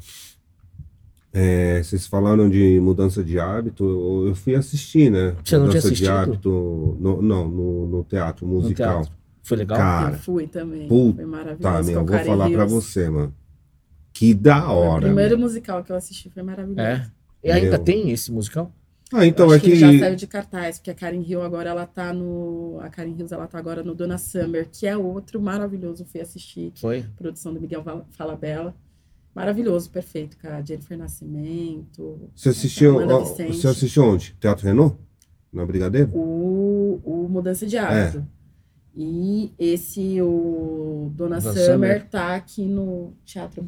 É, 1.34 1.82
vocês 1.84 2.06
falaram 2.06 2.50
de 2.50 2.80
mudança 2.80 3.24
de 3.24 3.40
hábito, 3.40 4.26
eu 4.28 4.36
fui 4.36 4.56
assistir, 4.56 5.10
né? 5.10 5.36
Você 5.44 5.58
não 5.58 5.66
mudança 5.66 5.92
de 5.92 6.08
hábito, 6.08 6.98
no, 7.00 7.22
não, 7.22 7.48
no, 7.50 7.88
no, 7.88 8.04
teatro 8.04 8.46
musical. 8.46 9.00
No 9.00 9.06
teatro. 9.06 9.25
Foi 9.46 9.58
legal? 9.58 9.78
Cara, 9.78 10.16
eu 10.16 10.20
fui 10.20 10.48
também. 10.48 10.88
Puta, 10.88 11.18
foi 11.18 11.26
maravilhoso. 11.26 11.62
Tá, 11.62 11.84
meu, 11.84 12.04
vou 12.04 12.20
falar 12.20 12.50
para 12.50 12.66
você, 12.66 13.10
mano. 13.10 13.34
Que 14.12 14.34
da 14.34 14.72
hora. 14.72 15.04
O 15.04 15.08
primeiro 15.08 15.38
musical 15.38 15.84
que 15.84 15.92
eu 15.92 15.96
assisti 15.96 16.32
foi 16.32 16.42
maravilhoso. 16.42 16.82
É. 16.82 17.08
E 17.44 17.52
ainda 17.52 17.78
Meu. 17.78 17.84
tem 17.84 18.10
esse 18.10 18.32
musical? 18.32 18.74
Ah, 19.14 19.24
então 19.24 19.54
é 19.54 19.60
que... 19.60 19.70
que... 19.70 19.76
já 19.76 20.00
saiu 20.00 20.16
de 20.16 20.26
cartaz, 20.26 20.80
porque 20.80 20.90
a 20.90 20.96
Karen 20.96 21.22
Hill 21.22 21.44
agora 21.44 21.70
ela 21.70 21.86
tá 21.86 22.12
no. 22.12 22.80
A 22.82 22.90
Karen 22.90 23.12
Hills 23.12 23.32
ela 23.32 23.46
tá 23.46 23.60
agora 23.60 23.84
no 23.84 23.94
Dona 23.94 24.18
Summer, 24.18 24.68
que 24.72 24.88
é 24.88 24.98
outro 24.98 25.40
maravilhoso. 25.40 26.04
Fui 26.06 26.22
assistir. 26.22 26.74
Foi. 26.78 27.06
Produção 27.16 27.54
do 27.54 27.62
Miguel 27.62 27.84
Falabella. 28.10 28.76
Maravilhoso, 29.36 29.92
perfeito, 29.92 30.38
cara. 30.38 30.66
Jennifer 30.66 30.98
Nascimento. 30.98 32.32
Você 32.36 32.50
assistiu, 32.50 32.96
você 33.48 33.68
assistiu 33.68 34.06
onde? 34.06 34.36
Teatro 34.40 34.66
Renault? 34.66 34.98
Na 35.54 35.66
Brigadeiro? 35.66 36.10
O, 36.16 37.00
o 37.04 37.30
Mudança 37.30 37.68
de 37.68 37.78
Hábito. 37.78 38.18
É. 38.18 38.35
E 38.96 39.54
esse, 39.60 40.22
o 40.22 41.12
Dona, 41.14 41.40
Dona 41.40 41.54
Summer, 41.54 41.66
Summer, 41.66 42.08
tá 42.10 42.36
aqui 42.36 42.66
no 42.66 43.14
Teatro 43.26 43.66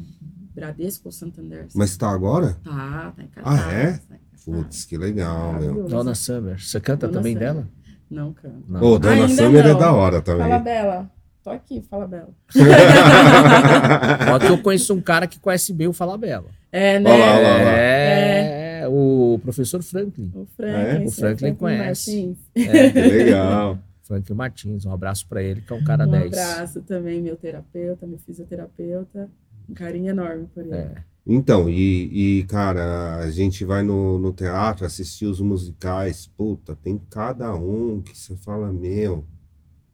Bradesco 0.54 1.08
ou 1.08 1.12
Santander. 1.12 1.66
Mas 1.74 1.96
tá 1.96 2.08
agora? 2.10 2.56
Tá, 2.64 3.12
tá 3.14 3.22
em 3.22 3.26
cartaz. 3.26 3.60
Ah, 3.60 3.72
é? 3.72 3.92
Tá 3.92 4.16
Putz, 4.44 4.86
que 4.86 4.96
legal, 4.96 5.52
meu. 5.60 5.84
Dona 5.86 6.14
Summer. 6.14 6.58
Você 6.58 6.80
canta 6.80 7.06
Dona 7.06 7.18
também 7.18 7.34
Summer. 7.34 7.54
dela? 7.54 7.68
Não 8.10 8.32
canto. 8.32 8.64
Não. 8.66 8.82
Ô, 8.82 8.98
Dona 8.98 9.14
Ainda 9.14 9.28
Summer 9.28 9.66
é 9.66 9.68
não. 9.68 9.76
é 9.76 9.80
da 9.80 9.92
hora 9.92 10.22
também. 10.22 10.48
Fala 10.48 10.58
Bela. 10.58 11.10
Tô 11.44 11.50
aqui, 11.50 11.82
fala 11.82 12.06
Bela. 12.06 12.30
Só 14.26 14.38
que 14.38 14.46
eu 14.46 14.58
conheço 14.58 14.94
um 14.94 15.00
cara 15.00 15.26
que 15.26 15.38
conhece 15.38 15.72
bem 15.74 15.86
o 15.88 15.92
Fala 15.92 16.16
Bela. 16.16 16.48
É, 16.72 16.98
né? 16.98 17.10
Olha 17.10 17.24
lá, 17.24 17.36
olha 17.36 17.42
lá. 17.64 17.72
É, 17.72 18.80
é, 18.80 18.88
o 18.88 19.38
professor 19.42 19.82
Franklin. 19.82 20.30
O 20.34 20.46
Franklin, 20.56 21.04
é? 21.04 21.06
o 21.06 21.10
Franklin 21.10 21.54
conhece. 21.54 22.36
É. 22.54 22.90
Que 22.90 23.00
legal. 23.00 23.78
Franklin 24.08 24.34
Martins, 24.34 24.86
um 24.86 24.92
abraço 24.92 25.28
para 25.28 25.42
ele, 25.42 25.60
que 25.60 25.72
é 25.72 25.76
um 25.76 25.84
cara 25.84 26.06
um 26.06 26.10
10. 26.10 26.24
Um 26.24 26.26
abraço 26.26 26.82
também, 26.82 27.20
meu 27.20 27.36
terapeuta, 27.36 28.06
meu 28.06 28.18
fisioterapeuta. 28.18 29.30
Um 29.68 29.74
carinho 29.74 30.08
enorme 30.08 30.48
por 30.54 30.64
ele. 30.64 30.74
É. 30.74 31.04
Então, 31.26 31.68
e, 31.68 32.38
e, 32.38 32.44
cara, 32.44 33.18
a 33.18 33.30
gente 33.30 33.62
vai 33.62 33.82
no, 33.82 34.18
no 34.18 34.32
teatro 34.32 34.86
assistir 34.86 35.26
os 35.26 35.42
musicais, 35.42 36.26
puta, 36.26 36.74
tem 36.74 36.98
cada 37.10 37.54
um 37.54 38.00
que 38.00 38.16
você 38.16 38.34
fala, 38.34 38.72
meu, 38.72 39.26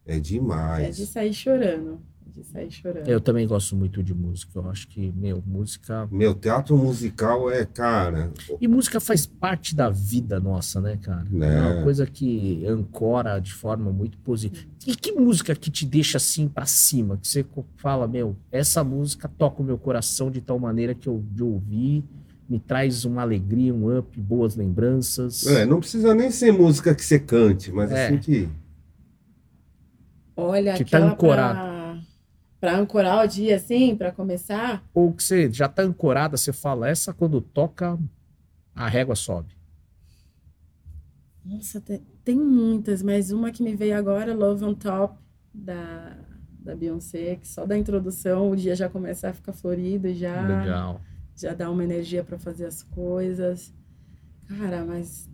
é 0.07 0.21
demais. 0.21 0.87
É 0.87 0.91
de 0.91 1.07
sair 1.07 1.35
chorando 1.35 2.01
de 2.27 2.45
sair 2.45 2.71
chorando. 2.71 3.09
Eu 3.09 3.21
também 3.21 3.47
gosto 3.47 3.77
muito 3.77 4.03
de 4.03 4.15
música. 4.15 4.53
Eu 4.59 4.69
acho 4.69 4.89
que, 4.89 5.13
meu, 5.17 5.43
música. 5.47 6.09
Meu, 6.11 6.35
teatro 6.35 6.77
musical 6.77 7.51
é, 7.51 7.65
cara. 7.65 8.33
E 8.61 8.67
música 8.67 9.01
faz 9.01 9.27
parte 9.27 9.75
da 9.75 9.91
vida 9.91 10.41
nossa, 10.41 10.81
né, 10.81 10.99
cara? 11.01 11.25
É, 11.41 11.45
é 11.45 11.61
uma 11.61 11.83
coisa 11.83 12.07
que 12.07 12.65
ancora 12.67 13.39
de 13.39 13.53
forma 13.53 13.93
muito 13.93 14.19
positiva. 14.19 14.67
E 14.87 14.95
que 14.97 15.13
música 15.13 15.55
que 15.55 15.71
te 15.71 15.87
deixa 15.87 16.17
assim 16.17 16.49
para 16.49 16.67
cima? 16.67 17.17
Que 17.17 17.29
você 17.29 17.45
fala, 17.77 18.09
meu, 18.09 18.37
essa 18.51 18.83
música 18.83 19.29
toca 19.29 19.63
o 19.63 19.65
meu 19.65 19.79
coração 19.79 20.31
de 20.31 20.41
tal 20.41 20.59
maneira 20.59 20.95
que 20.95 21.09
eu 21.09 21.23
de 21.33 21.43
ouvir 21.43 22.05
me 22.49 22.59
traz 22.59 23.07
uma 23.07 23.23
alegria, 23.23 23.75
um 23.75 23.99
up, 23.99 24.21
boas 24.21 24.55
lembranças. 24.55 25.47
É, 25.47 25.65
não 25.65 25.81
precisa 25.81 26.15
nem 26.15 26.31
ser 26.31 26.53
música 26.53 26.95
que 26.95 27.03
você 27.03 27.19
cante, 27.19 27.73
mas 27.73 27.91
é. 27.91 28.07
assim 28.07 28.19
que. 28.19 28.49
Olha, 30.37 30.75
que 30.75 30.85
tá 30.85 30.99
ancorado. 30.99 31.59
Pra 31.59 31.74
para 32.65 32.79
ancorar 32.79 33.23
o 33.23 33.29
dia, 33.29 33.57
assim, 33.57 33.95
para 33.95 34.11
começar? 34.11 34.83
Ou 34.95 35.13
que 35.13 35.23
você 35.23 35.53
já 35.53 35.69
tá 35.69 35.83
ancorada, 35.83 36.35
você 36.39 36.51
fala, 36.51 36.89
essa 36.89 37.13
quando 37.13 37.39
toca, 37.39 37.99
a 38.75 38.89
régua 38.89 39.15
sobe. 39.15 39.55
Nossa, 41.45 41.79
tem, 41.79 42.01
tem 42.25 42.39
muitas, 42.39 43.03
mas 43.03 43.31
uma 43.31 43.51
que 43.53 43.63
me 43.63 43.77
veio 43.77 43.95
agora, 43.99 44.33
Love 44.33 44.65
on 44.65 44.73
Top, 44.73 45.19
da, 45.53 46.17
da 46.59 46.75
Beyoncé, 46.75 47.37
que 47.37 47.47
só 47.47 47.67
da 47.67 47.77
introdução 47.77 48.53
o 48.53 48.57
dia 48.57 48.75
já 48.75 48.89
começa 48.89 49.29
a 49.29 49.35
ficar 49.35 49.53
florido 49.53 50.11
já, 50.15 50.47
Legal. 50.47 51.03
já 51.37 51.53
dá 51.53 51.71
uma 51.71 51.85
energia 51.85 52.25
para 52.25 52.39
fazer 52.39 52.65
as 52.65 52.83
coisas. 52.83 53.75
Cara, 54.49 54.87
mas 54.87 55.29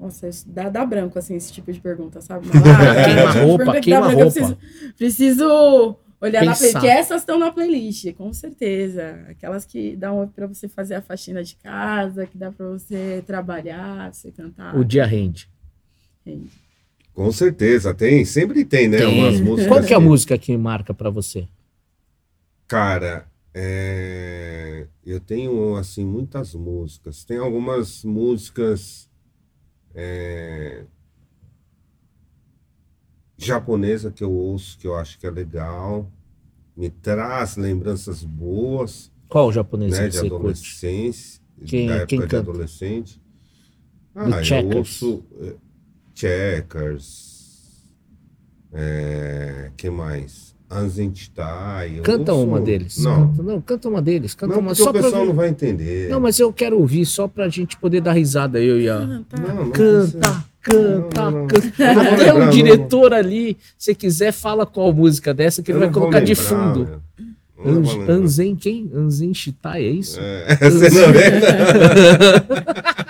nossa, 0.00 0.28
isso 0.28 0.50
dá, 0.50 0.68
dá 0.68 0.84
branco, 0.84 1.16
assim, 1.16 1.36
esse 1.36 1.52
tipo 1.52 1.72
de 1.72 1.80
pergunta, 1.80 2.20
sabe? 2.20 2.48
Ah, 2.58 3.04
queima 3.04 3.46
roupa, 3.46 3.80
queima 3.80 4.08
roupa. 4.08 4.32
Preciso, 4.32 4.58
preciso 4.96 5.96
Olhar 6.20 6.40
Pensar. 6.40 6.50
na 6.50 6.56
playlist, 6.56 6.80
que 6.80 6.86
essas 6.86 7.22
estão 7.22 7.38
na 7.38 7.50
playlist, 7.50 8.12
com 8.12 8.32
certeza. 8.32 9.24
Aquelas 9.28 9.64
que 9.64 9.96
dão 9.96 10.28
para 10.28 10.46
você 10.46 10.68
fazer 10.68 10.96
a 10.96 11.02
faxina 11.02 11.42
de 11.42 11.56
casa, 11.56 12.26
que 12.26 12.36
dá 12.36 12.52
para 12.52 12.66
você 12.66 13.24
trabalhar, 13.26 14.12
você 14.12 14.30
cantar. 14.30 14.76
O 14.76 14.84
dia 14.84 15.06
rende. 15.06 15.48
Rende. 16.24 16.50
Com 17.14 17.32
certeza, 17.32 17.94
tem, 17.94 18.24
sempre 18.24 18.64
tem, 18.64 18.86
né? 18.86 18.98
Tem. 18.98 19.18
Umas 19.18 19.40
músicas 19.40 19.66
Qual 19.66 19.82
que 19.82 19.92
é 19.94 19.96
a 19.96 20.00
música 20.00 20.36
que 20.36 20.56
marca 20.56 20.92
para 20.92 21.08
você? 21.08 21.48
Cara, 22.68 23.26
é... 23.54 24.86
eu 25.04 25.20
tenho 25.20 25.74
assim 25.76 26.04
muitas 26.04 26.54
músicas. 26.54 27.24
Tem 27.24 27.38
algumas 27.38 28.04
músicas 28.04 29.08
é 29.94 30.84
japonesa 33.46 34.10
que 34.10 34.22
eu 34.22 34.30
ouço, 34.30 34.78
que 34.78 34.86
eu 34.86 34.94
acho 34.94 35.18
que 35.18 35.26
é 35.26 35.30
legal, 35.30 36.10
me 36.76 36.90
traz 36.90 37.56
lembranças 37.56 38.22
boas. 38.22 39.10
Qual 39.28 39.50
japonesa 39.50 40.02
né, 40.02 40.08
de 40.08 40.18
adolescência, 40.18 41.40
quem, 41.64 41.86
da 41.86 41.94
época 41.96 42.06
quem 42.06 42.26
de 42.26 42.36
adolescente. 42.36 43.20
Ah, 44.14 44.28
eu 44.42 44.78
ouço 44.78 45.24
é, 45.40 45.54
Checkers. 46.14 47.30
É, 48.72 49.70
que 49.76 49.88
mais? 49.88 50.54
Anzentai. 50.70 52.00
Canta 52.02 52.32
ouço... 52.32 52.46
uma 52.46 52.60
deles. 52.60 52.98
Não. 52.98 53.28
Canta, 53.28 53.42
não, 53.42 53.60
canta 53.60 53.88
uma 53.88 54.02
deles. 54.02 54.34
Canta 54.34 54.54
não, 54.54 54.60
uma 54.60 54.74
só 54.74 54.90
o 54.90 54.92
pessoal 54.92 55.26
não 55.26 55.34
vai 55.34 55.48
entender. 55.48 56.08
Não, 56.08 56.20
mas 56.20 56.38
eu 56.38 56.52
quero 56.52 56.78
ouvir 56.78 57.06
só 57.06 57.26
pra 57.26 57.48
gente 57.48 57.76
poder 57.76 58.00
dar 58.00 58.12
risada, 58.12 58.60
eu 58.60 58.80
e 58.80 58.88
a. 58.88 58.98
Canta. 58.98 59.36
Não, 59.40 59.54
não 59.54 59.70
canta 59.70 60.49
canta, 60.60 61.30
não, 61.30 61.46
canta. 61.46 62.12
Até 62.14 62.34
o 62.34 62.50
diretor 62.50 63.12
ali, 63.14 63.56
se 63.78 63.94
quiser, 63.94 64.32
fala 64.32 64.66
qual 64.66 64.92
música 64.92 65.32
dessa 65.32 65.62
que 65.62 65.70
ele 65.72 65.78
vai 65.80 65.90
colocar 65.90 66.18
lembrar, 66.18 66.34
de 66.34 66.34
fundo. 66.34 67.02
Anzen 68.08 68.56
quem? 68.56 68.90
Anzen 68.94 69.34
Shitai, 69.34 69.84
é 69.84 69.90
isso? 69.90 70.18
É, 70.20 70.56
você 70.70 70.90
não 70.90 71.12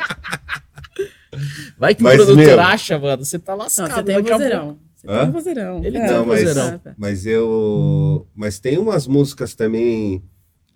Vai 1.79 1.95
que 1.95 2.03
mas, 2.03 2.21
o 2.21 2.25
produtor 2.25 2.47
meu... 2.47 2.61
acha, 2.61 2.99
mano. 2.99 3.25
Você 3.25 3.39
tá 3.39 3.55
lascado. 3.55 3.89
Não, 3.89 3.97
você 3.97 4.03
tem 4.03 4.19
um 4.19 4.23
vozeirão. 4.23 4.79
Você 4.95 5.07
tem 5.07 5.23
um 5.23 5.33
vozeirão. 5.33 5.85
Ele 5.85 5.97
é, 5.97 6.07
tem 6.07 6.19
um 6.19 6.25
vozeirão. 6.25 6.81
Mas, 6.85 6.95
mas 6.99 7.27
eu... 7.27 8.27
Mas 8.35 8.59
tem 8.59 8.77
umas 8.77 9.07
músicas 9.07 9.55
também... 9.55 10.23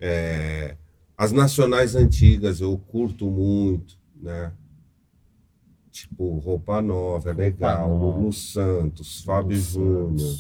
É, 0.01 0.77
As 1.16 1.31
nacionais 1.31 1.95
antigas 1.95 2.61
eu 2.61 2.79
curto 2.89 3.31
muito, 3.31 3.99
né? 4.20 4.51
Tipo, 5.95 6.39
Roupa 6.39 6.83
Nova, 6.83 7.31
é 7.31 7.33
legal. 7.33 7.89
Nova. 7.89 8.19
Lulu 8.19 8.33
Santos, 8.33 9.23
Fábio 9.23 9.57
Júnior. 9.57 10.35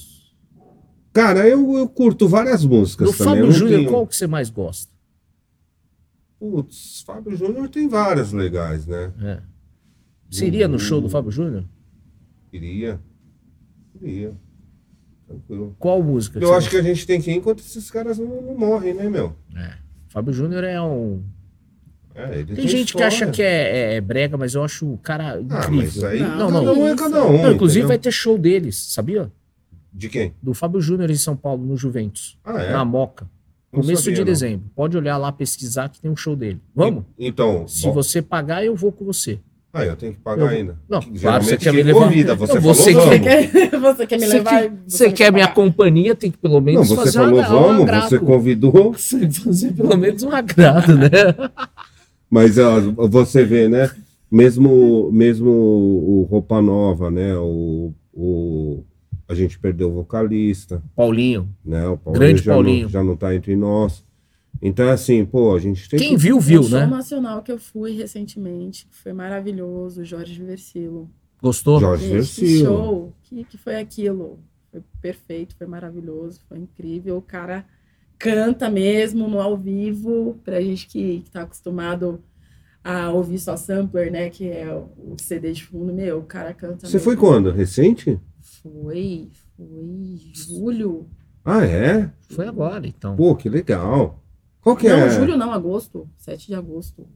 Cara, 1.12 1.46
eu, 1.48 1.76
eu 1.76 1.88
curto 1.88 2.26
várias 2.26 2.64
músicas 2.64 3.12
Do 3.12 3.16
também. 3.16 3.34
Fábio 3.36 3.52
Júnior, 3.52 3.78
tenho- 3.78 3.88
qual 3.90 4.04
que 4.04 4.16
você 4.16 4.26
mais 4.26 4.50
gosta? 4.50 4.92
Putz, 6.40 7.02
Fábio 7.06 7.36
Júnior 7.36 7.68
tem 7.68 7.86
várias 7.88 8.32
legais, 8.32 8.84
né? 8.84 9.12
É. 9.22 9.40
Você 10.28 10.46
iria 10.48 10.66
no 10.66 10.74
Uhum. 10.74 10.78
show 10.80 11.00
do 11.00 11.08
Fábio 11.08 11.30
Júnior? 11.30 11.64
Iria. 12.52 13.00
Iria. 14.02 14.34
Tranquilo. 15.24 15.76
Qual 15.78 16.02
música? 16.02 16.40
Eu 16.40 16.52
acho 16.52 16.68
que 16.68 16.76
a 16.76 16.82
gente 16.82 17.06
tem 17.06 17.20
que 17.22 17.30
ir 17.30 17.36
enquanto 17.36 17.60
esses 17.60 17.88
caras 17.92 18.18
não, 18.18 18.42
não 18.42 18.58
morrem, 18.58 18.92
né, 18.92 19.08
meu? 19.08 19.36
Fábio 20.08 20.32
Júnior 20.32 20.64
é 20.64 20.82
um. 20.82 21.22
É, 22.14 22.38
ele 22.40 22.54
Tem 22.54 22.68
gente 22.68 22.92
que 22.94 23.02
história. 23.02 23.06
acha 23.08 23.26
que 23.30 23.42
é, 23.42 23.94
é 23.96 24.00
brega, 24.00 24.36
mas 24.36 24.54
eu 24.54 24.62
acho 24.62 24.86
o 24.86 24.98
cara 24.98 25.34
Ah, 25.50 25.58
incrível. 25.64 26.02
mas 26.02 26.04
aí 26.04 26.20
Não, 26.20 26.28
Não, 26.50 26.52
cada 26.52 26.60
não. 26.62 26.80
um 26.80 26.86
é 26.88 26.94
cada 26.96 27.24
um. 27.24 27.42
Não, 27.42 27.52
inclusive 27.52 27.80
entendeu? 27.80 27.88
vai 27.88 27.98
ter 27.98 28.12
show 28.12 28.38
deles, 28.38 28.76
sabia? 28.76 29.30
De 29.92 30.08
quem? 30.08 30.32
Do 30.42 30.54
Fábio 30.54 30.80
Júnior 30.80 31.10
em 31.10 31.16
São 31.16 31.36
Paulo, 31.36 31.64
no 31.64 31.76
Juventus. 31.76 32.38
Ah, 32.44 32.60
é? 32.62 32.72
Na 32.72 32.84
Moca. 32.84 33.26
Não 33.72 33.80
Começo 33.80 34.02
sabia, 34.02 34.14
de 34.14 34.20
não. 34.20 34.26
dezembro. 34.26 34.66
Pode 34.76 34.96
olhar 34.96 35.16
lá, 35.16 35.32
pesquisar 35.32 35.88
que 35.88 36.00
tem 36.00 36.08
um 36.10 36.16
show 36.16 36.36
dele. 36.36 36.60
Vamos? 36.74 37.02
Então, 37.18 37.66
Se 37.66 37.82
bom. 37.86 37.92
você 37.92 38.22
pagar, 38.22 38.64
eu 38.64 38.76
vou 38.76 38.92
com 38.92 39.04
você. 39.04 39.40
Ah, 39.72 39.84
eu 39.84 39.96
tenho 39.96 40.12
que 40.12 40.20
pagar 40.20 40.42
Eu- 40.42 40.48
ainda. 40.48 40.78
Não, 40.88 41.00
Que 41.00 41.18
claro, 41.18 41.42
você 41.42 41.56
quer 41.56 41.72
me 41.74 41.82
levar. 41.82 42.04
Convida, 42.04 42.36
você 42.36 42.54
Não, 42.54 42.60
falou, 42.60 42.74
você 42.76 42.92
vamos. 42.92 43.08
Você 43.08 43.18
quer, 43.18 43.70
você 43.80 44.06
quer 44.06 44.18
me 44.20 44.26
Você 44.26 44.34
levar? 44.34 44.64
e 44.64 44.72
você 44.86 45.06
não 45.08 45.12
quer 45.14 45.32
minha 45.32 45.48
companhia, 45.48 46.14
tem 46.14 46.30
que 46.30 46.38
pelo 46.38 46.54
Não, 46.54 46.60
menos 46.60 46.88
você 46.88 46.94
fazer 46.96 47.18
falou 47.18 47.38
uma, 47.40 47.48
um 47.48 47.50
vamos, 47.50 47.82
agrado. 47.82 48.08
você 48.08 48.18
convidou. 48.20 48.92
Você 48.96 49.18
tem 49.18 49.28
que 49.28 49.40
fazer 49.40 49.72
pelo 49.72 49.96
menos 49.96 50.22
um 50.22 50.30
agrado, 50.30 50.96
né? 50.96 51.08
Mas 52.34 52.58
ó, 52.58 52.80
você 53.06 53.44
vê, 53.44 53.68
né? 53.68 53.88
Mesmo, 54.28 55.08
mesmo 55.12 55.48
o 55.52 56.26
Roupa 56.28 56.60
Nova, 56.60 57.08
né? 57.08 57.36
O, 57.36 57.94
o, 58.12 58.82
a 59.28 59.36
gente 59.36 59.56
perdeu 59.56 59.88
o 59.88 59.94
vocalista, 59.94 60.82
Paulinho. 60.96 61.48
né? 61.64 61.86
O 61.86 62.10
Grande 62.10 62.42
já 62.42 62.52
Paulinho. 62.52 62.82
Não, 62.82 62.88
já 62.88 63.04
não 63.04 63.16
tá 63.16 63.32
entre 63.36 63.54
nós. 63.54 64.04
Então, 64.60 64.88
assim, 64.88 65.24
pô, 65.24 65.54
a 65.54 65.60
gente 65.60 65.88
tem 65.88 65.96
Quem 65.96 66.08
que... 66.10 66.16
viu, 66.16 66.40
viu, 66.40 66.62
um 66.62 66.64
show 66.64 66.80
né? 66.80 66.86
nacional 66.86 67.40
que 67.40 67.52
eu 67.52 67.58
fui 67.58 67.92
recentemente, 67.92 68.88
que 68.88 68.96
foi 68.96 69.12
maravilhoso, 69.12 70.04
Jorge 70.04 70.42
Versilo. 70.42 71.08
Gostou? 71.40 71.78
Jorge 71.78 72.02
Gente, 72.02 72.34
que 72.34 72.40
Versilo. 72.40 72.66
show! 72.66 73.12
Que, 73.22 73.44
que 73.44 73.56
foi 73.56 73.76
aquilo? 73.76 74.40
Foi 74.72 74.82
perfeito, 75.00 75.54
foi 75.54 75.68
maravilhoso, 75.68 76.40
foi 76.48 76.58
incrível. 76.58 77.16
O 77.16 77.22
cara 77.22 77.64
canta 78.24 78.70
mesmo 78.70 79.28
no 79.28 79.38
ao 79.38 79.54
vivo, 79.54 80.40
pra 80.42 80.58
gente 80.62 80.86
que, 80.86 81.20
que 81.20 81.30
tá 81.30 81.42
acostumado 81.42 82.22
a 82.82 83.10
ouvir 83.10 83.38
só 83.38 83.54
sampler, 83.54 84.10
né? 84.10 84.30
Que 84.30 84.48
é 84.48 84.74
o 84.74 85.14
CD 85.18 85.52
de 85.52 85.64
fundo, 85.64 85.92
meu, 85.92 86.20
o 86.20 86.24
cara 86.24 86.54
canta 86.54 86.86
Você 86.86 86.96
mesmo. 86.96 87.00
foi 87.00 87.16
quando? 87.16 87.50
Recente? 87.50 88.18
Foi, 88.40 89.28
foi 89.54 90.18
julho. 90.32 91.06
Ah, 91.44 91.66
é? 91.66 92.10
Foi 92.30 92.48
agora, 92.48 92.86
então. 92.86 93.14
Pô, 93.14 93.36
que 93.36 93.50
legal. 93.50 94.22
Qual 94.62 94.74
que 94.74 94.88
não, 94.88 94.96
é? 94.96 95.10
julho 95.10 95.36
não, 95.36 95.52
agosto. 95.52 96.08
7 96.16 96.46
de 96.46 96.54
agosto. 96.54 97.06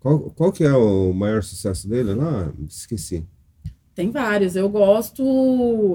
Qual, 0.00 0.18
qual 0.30 0.50
que 0.50 0.64
é 0.64 0.72
o 0.72 1.12
maior 1.12 1.44
sucesso 1.44 1.88
dele 1.88 2.14
lá? 2.14 2.52
Esqueci. 2.68 3.24
Tem 3.94 4.10
vários. 4.10 4.56
Eu 4.56 4.68
gosto, 4.68 5.22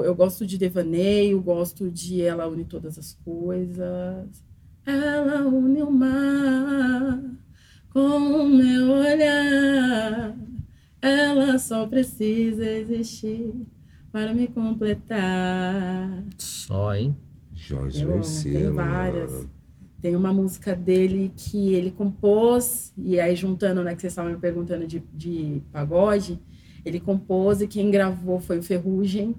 eu 0.04 0.16
gosto 0.16 0.46
de 0.46 0.58
devaneio, 0.58 1.42
gosto 1.42 1.92
de 1.92 2.22
ela 2.22 2.48
une 2.48 2.64
todas 2.64 2.98
as 2.98 3.14
coisas. 3.26 4.44
Ela 4.86 5.48
une 5.48 5.82
o 5.82 5.92
mar 5.92 7.20
com 7.90 8.00
o 8.00 8.50
meu 8.50 8.92
olhar. 8.92 10.36
Ela 11.02 11.60
só 11.60 11.86
precisa 11.86 12.66
existir 12.66 13.54
para 14.12 14.34
me 14.34 14.48
completar. 14.48 16.24
Só, 16.38 16.96
hein? 16.96 17.16
Jorge 17.54 18.06
Versilo. 18.06 18.60
tem 18.60 18.72
várias. 18.72 19.48
Tem 20.02 20.16
uma 20.16 20.34
música 20.34 20.76
dele 20.76 21.32
que 21.36 21.74
ele 21.74 21.90
compôs, 21.90 22.94
e 22.98 23.20
aí 23.20 23.36
juntando, 23.36 23.82
né, 23.84 23.96
que 23.96 24.02
vocês 24.02 24.12
estavam 24.12 24.34
me 24.34 24.38
perguntando 24.38 24.86
de, 24.86 25.02
de 25.14 25.62
pagode, 25.72 26.40
ele 26.84 27.00
compôs 27.00 27.62
e 27.62 27.68
quem 27.68 27.90
gravou 27.90 28.40
foi 28.40 28.60
o 28.60 28.64
Ferrugem, 28.64 29.34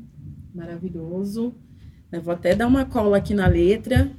maravilhoso. 0.55 1.55
Eu 2.11 2.23
vou 2.23 2.33
até 2.33 2.55
dar 2.55 2.67
uma 2.67 2.87
cola 2.87 3.19
aqui 3.19 3.35
na 3.35 3.47
letra, 3.47 4.11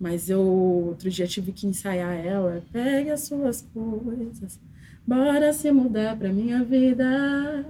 mas 0.00 0.30
eu 0.30 0.40
outro 0.40 1.10
dia 1.10 1.26
tive 1.26 1.52
que 1.52 1.66
ensaiar 1.66 2.14
ela. 2.24 2.62
Pegue 2.72 3.10
as 3.10 3.22
suas 3.22 3.66
coisas, 3.74 4.60
bora 5.06 5.52
se 5.52 5.70
mudar 5.72 6.16
pra 6.16 6.32
minha 6.32 6.62
vida. 6.64 7.64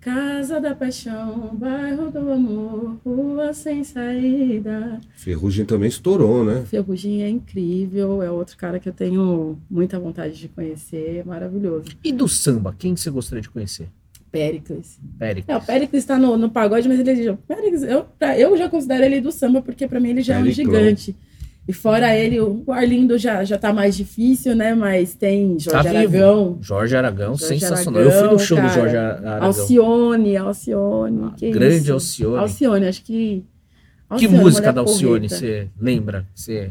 Casa 0.00 0.60
da 0.60 0.72
paixão, 0.72 1.56
bairro 1.56 2.12
do 2.12 2.30
amor, 2.30 2.96
rua 3.04 3.52
sem 3.52 3.82
saída. 3.82 5.00
Ferrugem 5.16 5.66
também 5.66 5.88
estourou, 5.88 6.44
né? 6.44 6.64
Ferrugem 6.64 7.24
é 7.24 7.28
incrível, 7.28 8.22
é 8.22 8.30
outro 8.30 8.56
cara 8.56 8.78
que 8.78 8.88
eu 8.88 8.92
tenho 8.92 9.58
muita 9.68 9.98
vontade 9.98 10.38
de 10.38 10.46
conhecer, 10.46 11.16
é 11.16 11.24
maravilhoso. 11.24 11.88
E 12.04 12.12
do 12.12 12.28
samba, 12.28 12.72
quem 12.78 12.94
que 12.94 13.00
você 13.00 13.10
gostaria 13.10 13.42
de 13.42 13.50
conhecer? 13.50 13.88
Péricles. 14.30 14.98
Péricles. 15.18 15.48
É, 15.48 15.56
o 15.56 15.60
Péricles 15.62 16.02
está 16.02 16.18
no, 16.18 16.36
no 16.36 16.50
pagode, 16.50 16.88
mas 16.88 16.98
ele 17.00 17.22
já. 17.22 17.34
Péricles, 17.48 17.82
eu, 17.82 18.04
pra- 18.18 18.38
eu 18.38 18.56
já 18.56 18.68
considero 18.68 19.04
ele 19.04 19.20
do 19.20 19.32
samba, 19.32 19.62
porque 19.62 19.86
para 19.88 19.98
mim 20.00 20.10
ele 20.10 20.22
já 20.22 20.36
é 20.38 20.42
um 20.42 20.46
gigante. 20.50 21.14
E 21.68 21.72
fora 21.72 22.14
ele, 22.14 22.40
o 22.40 22.62
Arlindo 22.70 23.18
já, 23.18 23.42
já 23.42 23.58
tá 23.58 23.72
mais 23.72 23.96
difícil, 23.96 24.54
né? 24.54 24.72
Mas 24.74 25.14
tem 25.14 25.58
Jorge 25.58 25.70
Tá 25.70 25.82
vivo. 25.82 26.16
Aragão, 26.16 26.58
Jorge 26.60 26.96
Aragão, 26.96 27.36
Jorge 27.36 27.46
sensacional. 27.58 28.02
eu 28.02 28.10
fui 28.10 28.20
no 28.20 28.24
Aragão, 28.28 28.38
show 28.38 28.56
do 28.56 28.62
cara. 28.62 28.74
Jorge 28.74 28.96
Aragão. 28.96 29.42
Alcione, 29.46 30.36
Alcione. 30.36 31.20
Ah, 31.24 31.32
que 31.36 31.50
grande 31.50 31.76
isso? 31.76 31.92
Alcione. 31.92 32.38
Alcione, 32.38 32.86
acho 32.86 33.02
que. 33.02 33.44
Que 34.16 34.26
Alcione, 34.26 34.38
música 34.38 34.60
mulher 34.60 34.72
da 34.74 34.80
Alcione 34.82 35.28
você 35.28 35.68
lembra? 35.80 36.24
Você... 36.32 36.70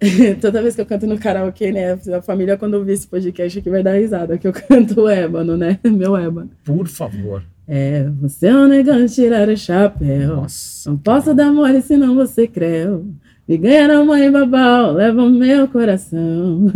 Toda 0.40 0.62
vez 0.62 0.74
que 0.74 0.80
eu 0.80 0.86
canto 0.86 1.06
no 1.06 1.18
karaokê, 1.18 1.70
né? 1.72 1.98
A 2.16 2.22
família, 2.22 2.56
quando 2.56 2.74
ouvir 2.74 2.92
esse 2.92 3.06
podcast 3.06 3.58
aqui, 3.58 3.68
vai 3.70 3.82
dar 3.82 3.92
risada, 3.98 4.38
que 4.38 4.46
eu 4.48 4.52
canto 4.68 5.02
o 5.02 5.08
ébano, 5.08 5.56
né? 5.56 5.78
Meu 5.84 6.16
ébano. 6.16 6.50
Por 6.64 6.86
favor. 6.88 7.42
É, 7.68 8.08
você 8.20 8.48
é 8.48 8.54
um 8.56 8.66
negão 8.66 9.04
de 9.04 9.14
tirar 9.14 9.48
o 9.48 9.56
chapéu. 9.56 10.36
Nossa. 10.36 10.90
Não 10.90 10.96
posso 10.96 11.32
dar 11.34 11.52
mole 11.52 11.80
senão 11.82 12.14
você 12.16 12.46
creu. 12.48 13.06
Me 13.46 13.56
ganha 13.58 13.88
na 13.88 14.04
mãe 14.04 14.30
babau, 14.30 14.92
leva 14.92 15.22
o 15.24 15.28
meu 15.28 15.66
coração. 15.66 16.70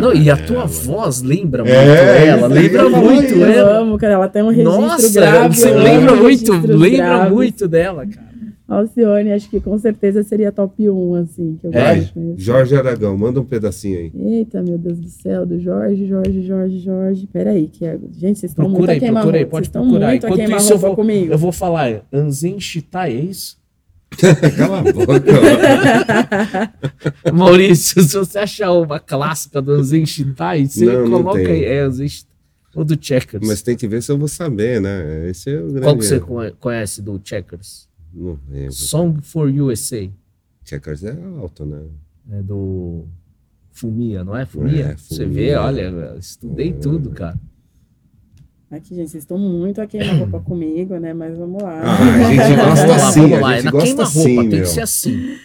Não, 0.00 0.12
e 0.12 0.28
a 0.28 0.36
tua 0.36 0.66
voz 0.66 1.22
lembra 1.22 1.62
muito 1.62 1.76
É, 1.76 2.26
ela, 2.26 2.48
lembra 2.48 2.68
que 2.80 2.86
eu 2.86 2.90
muito 2.90 3.32
eu 3.34 3.46
ela. 3.46 3.78
amo, 3.78 3.96
cara. 3.96 4.14
Ela 4.14 4.28
tem 4.28 4.42
um 4.42 4.48
registro 4.48 4.80
Nossa, 4.80 5.12
grave. 5.12 5.56
você 5.56 5.68
eu 5.70 5.74
amo 5.76 5.84
lembra 5.84 6.16
muito, 6.16 6.52
lembra 6.66 6.96
graves. 7.06 7.32
muito 7.32 7.68
dela, 7.68 8.06
cara. 8.06 8.29
Alcione, 8.70 9.32
acho 9.32 9.50
que 9.50 9.60
com 9.60 9.76
certeza 9.78 10.22
seria 10.22 10.52
top 10.52 10.88
1, 10.88 11.14
assim. 11.14 11.58
Que 11.60 11.66
eu 11.66 11.72
É, 11.74 11.96
gosto. 11.96 12.34
Jorge 12.36 12.76
Aragão, 12.76 13.18
manda 13.18 13.40
um 13.40 13.44
pedacinho 13.44 13.98
aí. 13.98 14.12
Eita, 14.14 14.62
meu 14.62 14.78
Deus 14.78 14.98
do 15.00 15.08
céu, 15.08 15.44
do 15.44 15.58
Jorge, 15.60 16.06
Jorge, 16.06 16.46
Jorge, 16.46 16.78
Jorge. 16.78 17.26
Peraí, 17.32 17.66
que 17.66 17.84
é... 17.84 17.98
Gente, 18.16 18.38
vocês 18.38 18.52
estão 18.52 18.68
muito 18.68 18.88
aí, 18.90 19.00
queimar 19.00 19.22
procura 19.22 19.38
aí, 19.38 19.46
pode 19.46 19.68
procurar. 19.70 20.14
Enquanto 20.14 20.36
queimar 20.36 20.58
isso, 20.60 20.72
eu 20.72 20.76
roupa 20.76 20.86
vou, 20.88 20.96
comigo. 20.96 21.32
eu 21.32 21.38
vou 21.38 21.50
falar, 21.52 22.02
Anzen 22.12 22.60
Shitai, 22.60 23.10
é 23.16 23.20
isso? 23.20 23.58
Cala 24.56 24.80
a 24.80 24.82
boca. 24.92 25.22
Maurício, 27.32 28.02
se 28.02 28.16
você 28.18 28.38
achar 28.38 28.72
uma 28.72 28.98
clássica 28.98 29.60
do 29.60 29.72
Anzen 29.72 30.06
Shitai, 30.06 30.66
você 30.66 30.84
Não, 30.86 31.08
não 31.08 31.22
coloca 31.22 31.38
tem. 31.42 31.46
aí. 31.46 31.64
É, 31.64 31.90
Shitai. 31.90 32.30
Ou 32.76 32.84
do 32.84 32.96
Checkers. 33.00 33.44
Mas 33.46 33.62
tem 33.62 33.76
que 33.76 33.88
ver 33.88 34.00
se 34.00 34.12
eu 34.12 34.16
vou 34.18 34.28
saber, 34.28 34.80
né? 34.80 35.28
Esse 35.28 35.50
é 35.50 35.58
o 35.58 35.66
grande... 35.66 35.80
Qual 35.80 35.96
que 35.96 36.04
você 36.04 36.20
conhe- 36.20 36.52
conhece 36.60 37.02
do 37.02 37.20
Checkers? 37.22 37.88
Não 38.12 38.38
lembro. 38.48 38.72
Song 38.72 39.20
for 39.22 39.48
USA. 39.50 40.08
Checkers 40.64 41.04
é 41.04 41.16
alto, 41.40 41.64
né? 41.64 41.82
É 42.30 42.42
do 42.42 43.04
Fumia, 43.72 44.24
não 44.24 44.36
é? 44.36 44.44
Fumia? 44.46 44.86
É, 44.86 44.96
Você 44.96 45.24
Fumia. 45.24 45.28
vê, 45.28 45.54
olha, 45.56 46.16
estudei 46.18 46.70
É. 46.70 46.72
tudo, 46.72 47.10
cara. 47.10 47.38
Aqui, 48.70 48.94
gente, 48.94 49.10
vocês 49.10 49.24
estão 49.24 49.36
muito 49.38 49.80
a 49.80 49.86
queimar 49.86 50.16
roupa 50.18 50.40
comigo, 50.46 50.96
né? 50.98 51.12
Mas 51.12 51.36
vamos 51.36 51.60
lá. 51.62 51.80
Ah, 51.82 52.28
a 52.28 52.34
gente 52.34 52.56
gosta 52.56 52.86
Vamos 52.86 53.02
lá, 53.02 53.08
assim, 53.08 53.20
vamos 53.22 53.36
a 53.36 53.40
lá. 53.40 53.52
É 53.52 53.56
gente 53.56 53.64
na 53.64 53.70
gosta 53.72 53.86
queima-roupa, 53.86 54.20
assim, 54.20 54.36
tem 54.36 54.48
meu. 54.48 54.60
que 54.62 54.66
ser 54.68 54.80
assim. 54.82 55.36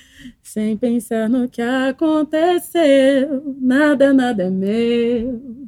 Sem 0.44 0.78
pensar 0.78 1.28
no 1.30 1.50
que 1.50 1.62
aconteceu, 1.62 3.56
nada, 3.60 4.14
nada 4.14 4.44
é 4.44 4.50
meu, 4.50 5.68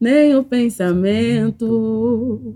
nem 0.00 0.34
o 0.36 0.42
pensamento. 0.44 2.54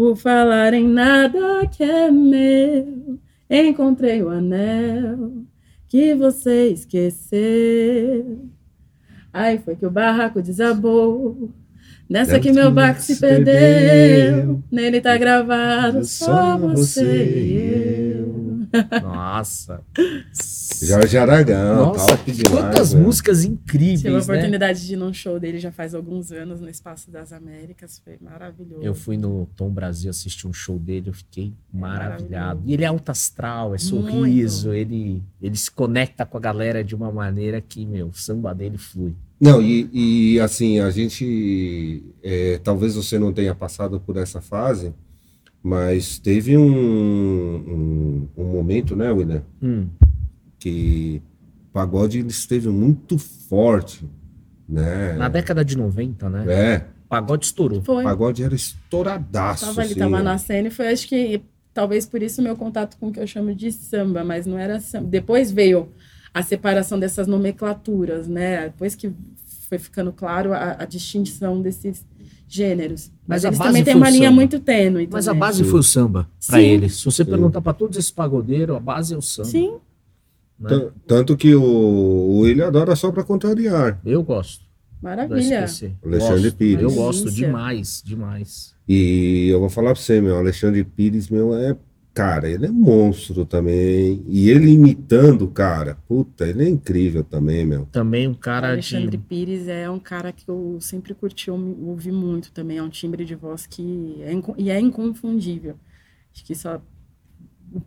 Por 0.00 0.16
falar 0.16 0.72
em 0.72 0.88
nada 0.88 1.66
que 1.66 1.82
é 1.82 2.10
meu, 2.10 3.18
encontrei 3.50 4.22
o 4.22 4.30
anel 4.30 5.44
que 5.86 6.14
você 6.14 6.68
esqueceu. 6.68 8.48
Aí 9.30 9.58
foi 9.58 9.76
que 9.76 9.84
o 9.84 9.90
barraco 9.90 10.40
desabou. 10.40 11.50
Nessa 12.08 12.40
que 12.40 12.50
meu 12.50 12.70
barco 12.70 13.02
se 13.02 13.20
perdeu, 13.20 14.64
nele 14.72 15.02
tá 15.02 15.18
gravado 15.18 16.02
só 16.02 16.56
você 16.56 17.04
e 17.04 17.56
eu. 17.58 17.99
Nossa. 19.02 19.82
Jorge 20.82 21.18
Aragão, 21.18 21.86
Nossa, 21.86 22.16
top 22.16 22.32
demais. 22.32 22.50
quantas 22.52 22.94
né? 22.94 23.00
músicas 23.00 23.44
incríveis, 23.44 24.00
Tive 24.00 24.14
a 24.14 24.18
né? 24.18 24.22
oportunidade 24.22 24.86
de 24.86 24.92
ir 24.94 24.96
num 24.96 25.12
show 25.12 25.38
dele 25.38 25.58
já 25.58 25.70
faz 25.72 25.94
alguns 25.94 26.32
anos 26.32 26.60
no 26.60 26.68
Espaço 26.68 27.10
das 27.10 27.32
Américas. 27.32 28.00
Foi 28.04 28.16
maravilhoso. 28.20 28.82
Eu 28.82 28.94
fui 28.94 29.16
no 29.16 29.46
Tom 29.56 29.70
Brasil 29.70 30.10
assistir 30.10 30.46
um 30.46 30.52
show 30.52 30.78
dele, 30.78 31.10
eu 31.10 31.14
fiquei 31.14 31.52
maravilhado. 31.72 32.30
maravilhoso. 32.30 32.62
E 32.66 32.74
ele 32.74 32.84
é 32.84 32.86
alto 32.86 33.10
astral, 33.10 33.74
é 33.74 33.78
sorriso, 33.78 34.72
ele, 34.72 35.22
ele 35.40 35.56
se 35.56 35.70
conecta 35.70 36.24
com 36.24 36.36
a 36.36 36.40
galera 36.40 36.82
de 36.84 36.94
uma 36.94 37.10
maneira 37.10 37.60
que, 37.60 37.84
meu, 37.84 38.08
o 38.08 38.14
samba 38.14 38.54
dele 38.54 38.78
flui. 38.78 39.14
Não, 39.40 39.62
e, 39.62 39.88
e, 40.34 40.40
assim, 40.40 40.80
a 40.80 40.90
gente. 40.90 42.02
é, 42.22 42.60
talvez 42.62 42.94
você 42.94 43.18
não 43.18 43.32
tenha 43.32 43.54
passado 43.54 43.98
por 43.98 44.18
essa 44.18 44.42
fase, 44.42 44.92
mas 45.62 46.18
teve 46.18 46.56
um, 46.56 46.62
um, 46.66 48.28
um 48.36 48.44
momento, 48.44 48.96
né, 48.96 49.10
William, 49.10 49.42
Hum, 49.62 49.88
que 50.58 51.22
o 51.68 51.72
pagode 51.72 52.18
ele 52.18 52.28
esteve 52.28 52.68
muito 52.68 53.18
forte, 53.18 54.04
né? 54.68 55.14
na 55.14 55.28
década 55.28 55.64
de 55.64 55.76
90, 55.76 56.28
né? 56.30 56.44
É, 56.48 56.76
O 57.04 57.08
pagode 57.08 57.44
estourou. 57.46 57.82
Foi. 57.82 58.02
o 58.02 58.06
pagode 58.06 58.42
era 58.42 58.54
estouradaço. 58.54 59.66
Tava 59.66 59.80
ali, 59.82 59.90
assim, 59.90 59.98
tava 60.00 60.18
né? 60.18 60.22
na 60.22 60.38
cena 60.38 60.68
e 60.68 60.70
foi, 60.70 60.88
acho 60.88 61.06
que, 61.08 61.42
talvez 61.74 62.06
por 62.06 62.22
isso 62.22 62.40
meu 62.42 62.56
contato 62.56 62.96
com 62.98 63.08
o 63.08 63.12
que 63.12 63.20
eu 63.20 63.26
chamo 63.26 63.54
de 63.54 63.70
samba, 63.72 64.24
mas 64.24 64.46
não 64.46 64.58
era 64.58 64.80
samba. 64.80 65.08
Depois 65.08 65.50
veio 65.50 65.88
a 66.32 66.42
separação 66.42 66.98
dessas 66.98 67.26
nomenclaturas, 67.26 68.28
né? 68.28 68.64
Depois 68.64 68.94
que 68.94 69.12
foi 69.68 69.78
ficando 69.78 70.12
claro 70.12 70.52
a, 70.52 70.76
a 70.82 70.84
distinção 70.84 71.60
desses 71.60 72.04
gêneros. 72.50 73.10
Mas 73.26 73.42
Mas, 73.42 73.44
a 73.44 73.48
eles 73.48 73.58
base 73.58 73.68
também 73.70 73.84
têm 73.84 73.94
o 73.94 73.96
uma 73.98 74.10
linha 74.10 74.24
samba. 74.28 74.34
muito 74.36 74.60
tênue. 74.60 75.08
Mas 75.10 75.28
a 75.28 75.34
base 75.34 75.64
Sim. 75.64 75.70
foi 75.70 75.80
o 75.80 75.82
samba 75.82 76.28
pra 76.46 76.58
Sim. 76.58 76.64
ele. 76.64 76.88
Se 76.88 77.04
você 77.04 77.24
Sim. 77.24 77.30
perguntar 77.30 77.60
pra 77.60 77.72
todos 77.72 77.96
esses 77.96 78.10
pagodeiros, 78.10 78.76
a 78.76 78.80
base 78.80 79.14
é 79.14 79.16
o 79.16 79.22
samba. 79.22 79.48
Sim, 79.48 79.72
né? 80.58 80.68
Tan- 80.68 80.88
Tanto 81.06 81.36
que 81.36 81.54
o, 81.54 81.62
o 81.62 82.40
William 82.40 82.66
adora 82.66 82.94
só 82.96 83.10
pra 83.12 83.22
contrariar. 83.24 84.00
Eu 84.04 84.22
gosto 84.22 84.68
maravilha. 85.02 85.60
Alexandre 86.04 86.42
Gosto. 86.42 86.56
Pires. 86.56 86.82
Eu 86.82 86.92
gosto 86.92 87.30
demais, 87.30 88.02
demais. 88.04 88.74
E 88.86 89.48
eu 89.48 89.58
vou 89.58 89.70
falar 89.70 89.92
pra 89.94 90.02
você, 90.02 90.20
meu, 90.20 90.36
Alexandre 90.36 90.84
Pires, 90.84 91.30
meu, 91.30 91.54
é. 91.54 91.74
Cara, 92.12 92.48
ele 92.48 92.66
é 92.66 92.70
monstro 92.70 93.46
também. 93.46 94.22
E 94.26 94.50
ele 94.50 94.70
imitando, 94.72 95.46
cara, 95.48 95.96
puta, 96.08 96.46
ele 96.46 96.64
é 96.64 96.68
incrível 96.68 97.22
também, 97.22 97.64
meu. 97.64 97.86
Também 97.92 98.26
um 98.26 98.34
cara 98.34 98.68
Alexandre 98.72 99.16
de. 99.16 99.18
Pires 99.18 99.68
é 99.68 99.88
um 99.88 99.98
cara 100.00 100.32
que 100.32 100.48
eu 100.48 100.76
sempre 100.80 101.14
curti 101.14 101.50
ouvi 101.50 102.10
muito 102.10 102.50
também. 102.52 102.78
É 102.78 102.82
um 102.82 102.88
timbre 102.88 103.24
de 103.24 103.34
voz 103.36 103.64
que 103.66 104.16
é, 104.22 104.32
inco- 104.32 104.54
e 104.58 104.70
é 104.70 104.80
inconfundível. 104.80 105.76
Acho 106.34 106.44
que 106.44 106.54
só 106.54 106.80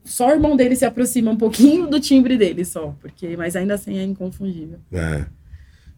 só 0.06 0.28
o 0.30 0.32
irmão 0.32 0.56
dele 0.56 0.76
se 0.78 0.86
aproxima 0.86 1.30
um 1.32 1.36
pouquinho 1.38 1.90
do 1.90 2.00
timbre 2.00 2.38
dele 2.38 2.64
só, 2.64 2.96
porque 3.02 3.36
mas 3.36 3.56
ainda 3.56 3.74
assim 3.74 3.98
é 3.98 4.04
inconfundível. 4.04 4.80
É. 4.92 5.26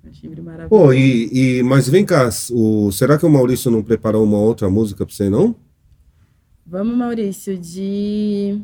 É 0.04 0.08
um 0.08 0.12
timbre 0.12 0.42
maravilhoso. 0.42 0.84
Pô, 0.86 0.92
e, 0.94 1.60
e- 1.60 1.64
mas 1.64 1.88
vem 1.88 2.04
cá, 2.04 2.30
o, 2.52 2.92
será 2.92 3.18
que 3.20 3.26
o 3.26 3.30
Maurício 3.30 3.70
não 3.70 3.84
preparou 3.84 4.24
uma 4.24 4.40
outra 4.40 4.68
música 4.70 5.06
pra 5.06 5.14
você, 5.14 5.30
não? 5.30 5.56
Vamos, 6.66 6.98
Maurício, 6.98 7.58
de 7.58 8.62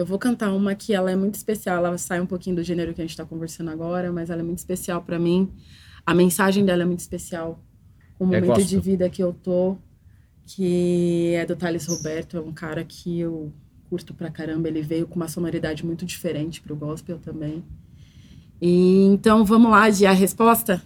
eu 0.00 0.06
vou 0.06 0.18
cantar 0.18 0.52
uma 0.54 0.74
que 0.74 0.94
ela 0.94 1.10
é 1.10 1.16
muito 1.16 1.34
especial, 1.34 1.84
ela 1.84 1.98
sai 1.98 2.20
um 2.22 2.26
pouquinho 2.26 2.56
do 2.56 2.62
gênero 2.62 2.94
que 2.94 3.02
a 3.02 3.04
gente 3.04 3.10
está 3.10 3.26
conversando 3.26 3.70
agora, 3.70 4.10
mas 4.10 4.30
ela 4.30 4.40
é 4.40 4.42
muito 4.42 4.58
especial 4.58 5.02
para 5.02 5.18
mim. 5.18 5.52
A 6.06 6.14
mensagem 6.14 6.64
dela 6.64 6.84
é 6.84 6.86
muito 6.86 7.00
especial. 7.00 7.62
O 8.18 8.24
É 8.24 8.40
momento 8.40 8.64
de 8.64 8.78
vida 8.78 9.10
que 9.10 9.22
eu 9.22 9.34
tô, 9.34 9.76
que 10.46 11.34
é 11.34 11.44
do 11.44 11.54
Thales 11.54 11.86
Roberto, 11.86 12.36
é 12.36 12.40
um 12.40 12.52
cara 12.52 12.82
que 12.82 13.20
eu 13.20 13.52
curto 13.90 14.14
pra 14.14 14.30
caramba. 14.30 14.68
Ele 14.68 14.80
veio 14.80 15.06
com 15.06 15.16
uma 15.16 15.28
sonoridade 15.28 15.84
muito 15.84 16.06
diferente 16.06 16.62
pro 16.62 16.74
gospel 16.74 17.18
também. 17.18 17.62
E, 18.58 19.04
então 19.04 19.44
vamos 19.44 19.70
lá 19.70 19.90
de 19.90 20.06
a 20.06 20.12
resposta. 20.12 20.82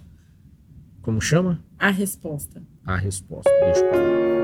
Como 1.03 1.20
chama? 1.20 1.62
A 1.78 1.90
resposta. 1.90 2.62
A 2.84 2.97
resposta. 2.97 3.51
Deixa 3.61 3.84
eu 3.84 3.90
falar. 3.90 4.43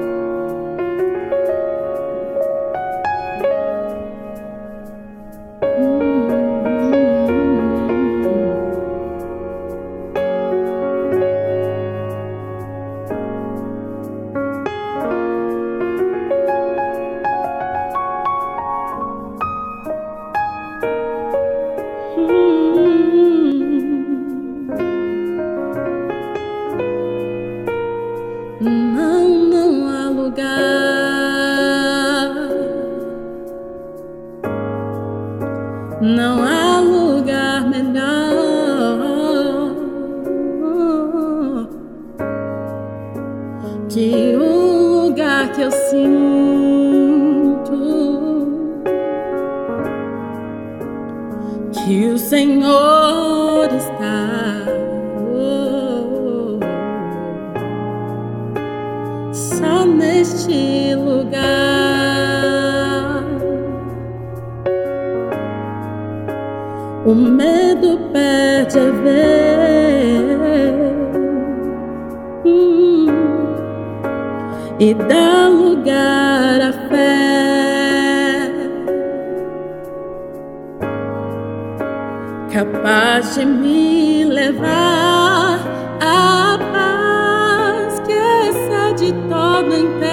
Capaz 82.50 83.36
de 83.36 83.44
me 83.44 84.24
levar 84.24 85.60
à 86.00 86.58
paz 86.72 88.00
que 88.00 88.12
excede 88.12 89.12
todo 89.28 89.72
entendimento. 89.72 90.10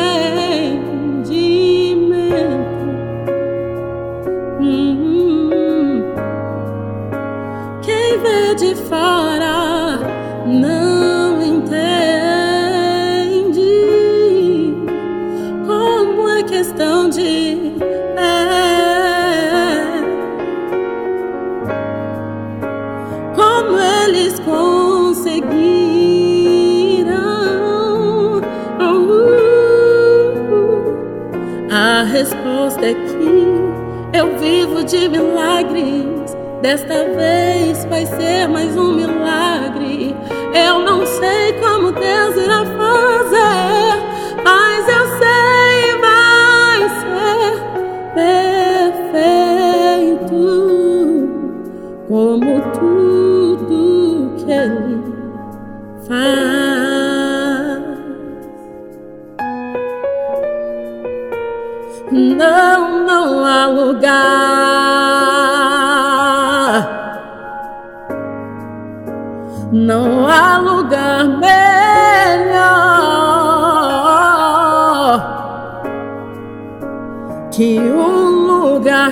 Hum. 4.59 6.03
Quem 7.81 8.19
vê 8.19 8.53
de 8.55 8.75
fora 8.75 9.36
de 34.87 35.09
milagres. 35.09 36.37
Desta 36.61 37.03
vez 37.09 37.83
vai 37.85 38.05
ser 38.05 38.47
mais 38.47 38.75
um 38.77 38.93
milagre. 38.93 39.16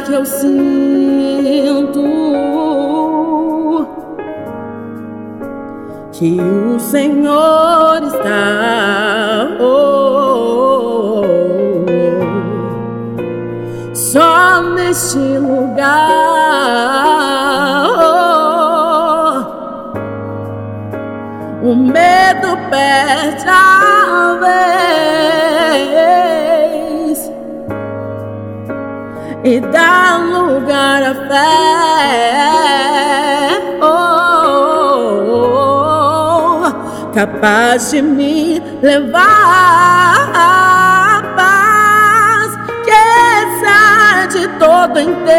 Que 0.06 0.14
eu 0.14 0.24
sinto 0.24 2.06
que 6.12 6.40
o 6.40 6.80
Senhor 6.80 8.04
está. 8.04 9.48
Oh, 9.60 11.24
só 13.96 14.62
neste 14.62 15.18
lugar. 15.18 15.86
Oh, 17.98 18.50
o 21.68 21.76
medo 21.76 22.58
perde 22.70 23.50
a 23.50 24.38
vez 24.40 24.75
e 29.46 29.60
dá 29.60 30.18
lugar 30.18 31.04
à 31.04 31.14
fé. 31.30 32.46
capaz 37.14 37.92
de 37.92 38.02
me 38.02 38.60
levar 38.82 40.32
à 40.34 41.22
paz 41.34 42.58
que 42.84 42.92
excede 43.42 44.50
todo 44.60 45.00
entendimento. 45.00 45.30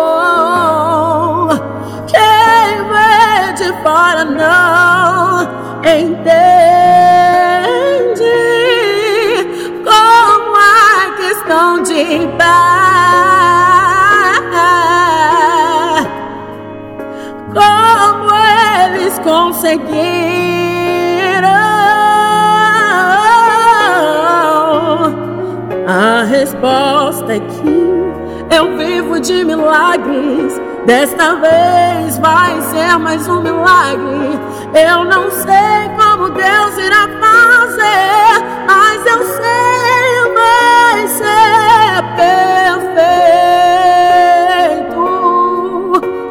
Oh, 0.00 1.48
quem 2.06 2.84
vê 2.92 3.52
de 3.54 3.72
fora 3.82 4.24
não 4.24 4.87
de 11.82 12.28
paz. 12.36 12.88
conseguiram. 19.28 19.88
A 25.86 26.24
resposta 26.24 27.34
é 27.34 27.40
que 27.40 28.54
eu 28.54 28.76
vivo 28.76 29.20
de 29.20 29.44
milagres. 29.44 30.60
Desta 30.86 31.36
vez 31.36 32.18
vai 32.18 32.60
ser 32.62 32.98
mais 32.98 33.28
um 33.28 33.42
milagre. 33.42 34.38
Eu 34.74 35.04
não 35.04 35.30
sei 35.30 35.88
como 35.98 36.30
Deus 36.30 36.78
irá 36.78 37.08
fazer, 37.20 38.42
mas 38.66 39.06
eu 39.06 39.24
sei 39.24 39.77
ser 41.06 42.02
perfeito. 42.16 42.98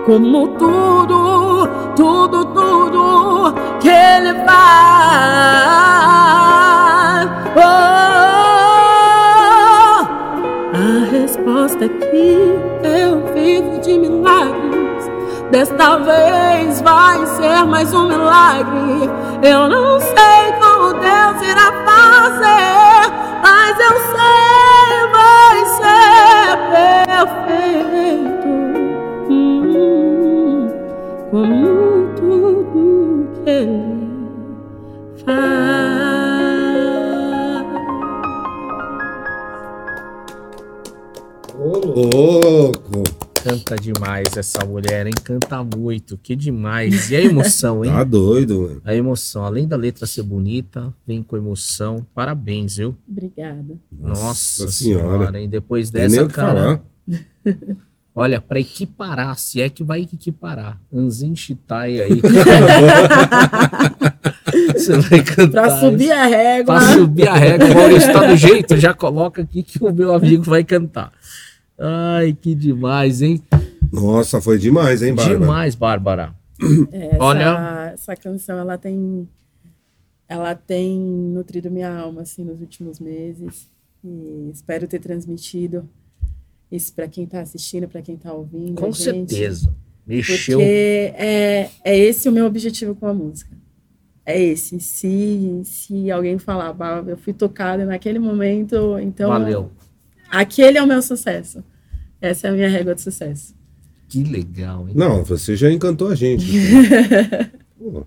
Como 0.05 0.47
tudo, 0.49 1.67
tudo, 1.95 2.45
tudo 2.45 3.53
que 3.79 3.89
Ele 3.89 4.33
faz. 4.45 4.57
Oh, 7.55 7.59
a 10.75 11.05
resposta 11.11 11.85
é 11.85 11.89
que 11.89 12.57
eu 12.83 13.33
vivo 13.33 13.79
de 13.79 13.97
milagres. 13.99 15.09
Desta 15.51 15.97
vez 15.99 16.81
vai 16.81 17.25
ser 17.25 17.65
mais 17.65 17.93
um 17.93 18.07
milagre. 18.07 19.09
Eu 19.41 19.69
não 19.69 19.99
sei 19.99 20.51
como 20.59 20.93
Deus 20.93 21.41
irá 21.41 21.71
fazer, 21.85 22.86
mas 23.41 23.79
eu 23.79 23.95
sei 24.11 24.97
vai 25.11 25.57
ser 25.77 26.57
perfeito. 26.71 28.51
Hum, 29.29 30.67
como 31.31 31.67
ele 33.45 33.97
Ô, 41.59 41.79
louco! 41.79 43.16
Canta 43.47 43.75
demais 43.77 44.27
essa 44.35 44.65
mulher, 44.65 45.07
hein? 45.07 45.13
Canta 45.23 45.63
muito, 45.63 46.17
que 46.21 46.35
demais. 46.35 47.09
E 47.09 47.15
a 47.15 47.21
emoção, 47.21 47.83
hein? 47.85 47.91
Tá 47.91 48.03
doido, 48.03 48.61
mano. 48.63 48.81
A 48.83 48.93
emoção, 48.93 49.45
além 49.45 49.65
da 49.65 49.77
letra 49.77 50.05
ser 50.05 50.23
bonita, 50.23 50.93
vem 51.05 51.23
com 51.23 51.37
emoção. 51.37 52.05
Parabéns, 52.13 52.75
viu? 52.75 52.93
Obrigada. 53.09 53.77
Nossa, 53.91 54.21
Nossa 54.23 54.67
senhora. 54.71 55.17
senhora, 55.19 55.39
hein? 55.39 55.47
Depois 55.47 55.89
Tem 55.89 56.01
dessa, 56.01 56.17
nem 56.17 56.27
cara. 56.27 56.81
falar. 57.05 57.57
Olha, 58.13 58.41
para 58.41 58.59
equiparar, 58.59 59.37
se 59.37 59.61
é 59.61 59.69
que 59.69 59.83
vai 59.83 60.01
equiparar, 60.01 60.81
Anzin 60.91 61.35
Chitai 61.35 62.01
aí. 62.01 62.19
Você 64.73 64.97
vai 64.97 65.23
cantar. 65.23 65.67
Pra 65.67 65.79
subir 65.79 66.11
a 66.11 66.25
régua. 66.25 66.75
Pra 66.79 66.93
subir 66.93 67.27
a 67.27 67.33
régua. 67.35 67.67
O 67.67 67.75
Maurício 67.75 68.11
tá 68.11 68.25
do 68.27 68.35
jeito, 68.35 68.75
já 68.77 68.93
coloca 68.93 69.41
aqui 69.43 69.61
que 69.63 69.77
o 69.83 69.93
meu 69.93 70.13
amigo 70.13 70.43
vai 70.43 70.63
cantar. 70.63 71.11
Ai, 71.79 72.33
que 72.33 72.55
demais, 72.55 73.21
hein? 73.21 73.41
Nossa, 73.91 74.41
foi 74.41 74.57
demais, 74.57 75.01
hein, 75.01 75.13
Bárbara? 75.13 75.39
Demais, 75.39 75.75
Bárbara. 75.75 76.35
É, 76.91 77.07
essa, 77.07 77.23
Olha. 77.23 77.91
Essa 77.93 78.15
canção, 78.15 78.57
ela 78.57 78.77
tem. 78.77 79.29
Ela 80.27 80.55
tem 80.55 80.99
nutrido 80.99 81.69
minha 81.69 81.95
alma, 81.95 82.23
assim, 82.23 82.43
nos 82.43 82.59
últimos 82.59 82.99
meses. 82.99 83.69
E 84.03 84.49
espero 84.51 84.87
ter 84.87 84.99
transmitido 84.99 85.87
isso 86.71 86.93
para 86.93 87.07
quem 87.07 87.23
está 87.23 87.41
assistindo, 87.41 87.87
para 87.87 88.01
quem 88.01 88.15
está 88.15 88.33
ouvindo. 88.33 88.75
Com 88.75 88.91
gente, 88.91 89.31
certeza. 89.31 89.73
Mexeu. 90.05 90.57
Porque 90.57 91.13
é, 91.15 91.69
é 91.83 91.97
esse 91.97 92.27
o 92.27 92.31
meu 92.31 92.45
objetivo 92.45 92.95
com 92.95 93.07
a 93.07 93.13
música. 93.13 93.55
É 94.25 94.41
esse. 94.41 94.79
Se, 94.79 95.61
se 95.63 96.11
alguém 96.11 96.37
falar, 96.37 96.75
eu 97.07 97.17
fui 97.17 97.33
tocada 97.33 97.85
naquele 97.85 98.19
momento, 98.19 98.97
então. 98.99 99.29
Valeu. 99.29 99.71
Aquele 100.31 100.77
é 100.77 100.83
o 100.83 100.87
meu 100.87 101.01
sucesso. 101.01 101.63
Essa 102.21 102.47
é 102.47 102.49
a 102.49 102.53
minha 102.53 102.69
régua 102.69 102.95
de 102.95 103.01
sucesso. 103.01 103.55
Que 104.09 104.23
legal, 104.23 104.87
hein? 104.87 104.93
Não, 104.95 105.23
você 105.23 105.55
já 105.55 105.71
encantou 105.71 106.07
a 106.09 106.15
gente. 106.15 106.45
Pô, 107.77 108.05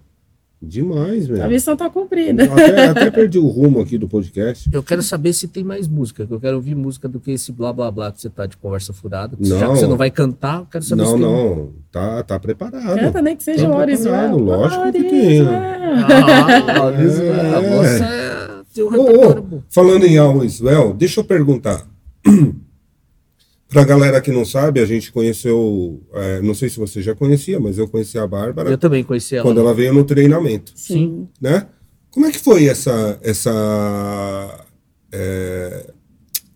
demais, 0.60 1.26
velho. 1.26 1.44
A 1.44 1.48
missão 1.48 1.76
tá 1.76 1.88
cumprida. 1.90 2.44
Até, 2.44 2.86
até 2.88 3.10
perdi 3.10 3.38
o 3.38 3.46
rumo 3.46 3.80
aqui 3.80 3.96
do 3.98 4.08
podcast. 4.08 4.68
Eu 4.72 4.82
quero 4.82 5.02
saber 5.02 5.32
se 5.34 5.46
tem 5.46 5.62
mais 5.62 5.86
música, 5.86 6.26
que 6.26 6.32
eu 6.32 6.40
quero 6.40 6.56
ouvir 6.56 6.74
música 6.74 7.06
do 7.08 7.20
que 7.20 7.30
esse 7.32 7.52
blá 7.52 7.72
blá 7.72 7.90
blá 7.90 8.10
que 8.10 8.20
você 8.20 8.30
tá 8.30 8.46
de 8.46 8.56
conversa 8.56 8.92
furada. 8.94 9.36
Não. 9.38 9.58
Já 9.58 9.68
que 9.68 9.76
você 9.76 9.86
não 9.86 9.96
vai 9.96 10.10
cantar, 10.10 10.60
eu 10.60 10.66
quero 10.66 10.84
saber 10.84 11.02
Não, 11.02 11.08
se 11.10 11.14
tem. 11.16 11.22
não. 11.22 11.70
Tá, 11.92 12.22
tá 12.22 12.38
preparado. 12.40 12.98
Canta 12.98 13.22
nem 13.22 13.36
que 13.36 13.42
seja 13.42 13.68
Tá 13.68 13.76
o 13.78 13.82
preparado, 13.84 14.38
lógico 14.38 14.92
que 14.92 15.04
tem. 15.04 15.40
Ah, 15.46 16.84
Luiz, 16.96 17.18
É. 17.18 17.60
você 17.82 18.74
tem 18.74 18.84
um 18.84 18.88
repertório 18.88 19.42
bom. 19.42 19.62
falando 19.68 20.04
em 20.06 20.16
Al 20.18 20.44
Iswell, 20.44 20.94
deixa 20.94 21.20
eu 21.20 21.24
perguntar. 21.24 21.86
Pra 23.70 23.84
galera 23.84 24.20
que 24.20 24.32
não 24.32 24.44
sabe, 24.44 24.80
a 24.80 24.84
gente 24.84 25.12
conheceu. 25.12 26.02
é, 26.12 26.42
não 26.42 26.54
sei 26.54 26.68
se 26.68 26.76
você 26.76 27.00
já 27.00 27.14
conhecia, 27.14 27.60
mas 27.60 27.78
eu 27.78 27.86
conheci 27.86 28.18
a 28.18 28.26
Bárbara 28.26 28.68
Eu 28.68 28.76
também 28.76 29.04
conheci 29.04 29.36
ela. 29.36 29.44
quando 29.44 29.60
ela 29.60 29.72
veio 29.72 29.94
no 29.94 30.02
treinamento, 30.02 30.72
Sim. 30.74 31.28
né? 31.40 31.68
Como 32.10 32.26
é 32.26 32.32
que 32.32 32.38
foi 32.38 32.66
essa, 32.66 33.16
essa, 33.22 34.66
é, 35.12 35.92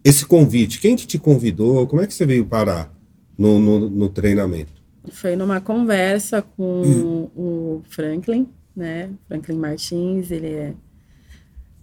esse 0.02 0.26
convite? 0.26 0.80
Quem 0.80 0.96
que 0.96 1.06
te 1.06 1.16
convidou? 1.16 1.86
Como 1.86 2.02
é 2.02 2.06
que 2.08 2.12
você 2.14 2.26
veio 2.26 2.44
parar 2.44 2.92
no, 3.38 3.60
no, 3.60 3.88
no 3.88 4.08
treinamento? 4.08 4.72
Foi 5.12 5.36
numa 5.36 5.60
conversa 5.60 6.42
com 6.42 7.30
o 7.36 7.82
Franklin, 7.90 8.48
né? 8.74 9.10
Franklin 9.28 9.56
Martins, 9.56 10.32
ele 10.32 10.48
é 10.48 10.74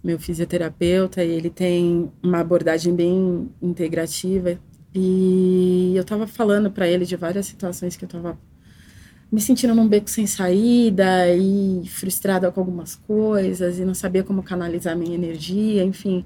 meu 0.02 0.18
fisioterapeuta 0.18 1.24
e 1.24 1.30
ele 1.30 1.50
tem 1.50 2.10
uma 2.22 2.40
abordagem 2.40 2.94
bem 2.94 3.48
integrativa. 3.60 4.58
E 4.94 5.92
eu 5.96 6.04
tava 6.04 6.26
falando 6.26 6.70
para 6.70 6.86
ele 6.86 7.04
de 7.04 7.16
várias 7.16 7.46
situações 7.46 7.96
que 7.96 8.04
eu 8.04 8.08
tava 8.08 8.38
me 9.30 9.40
sentindo 9.40 9.74
num 9.74 9.88
beco 9.88 10.10
sem 10.10 10.26
saída 10.26 11.34
e 11.34 11.88
frustrada 11.88 12.52
com 12.52 12.60
algumas 12.60 12.96
coisas 12.96 13.78
e 13.78 13.84
não 13.84 13.94
sabia 13.94 14.22
como 14.22 14.42
canalizar 14.42 14.94
minha 14.94 15.14
energia, 15.14 15.82
enfim. 15.82 16.22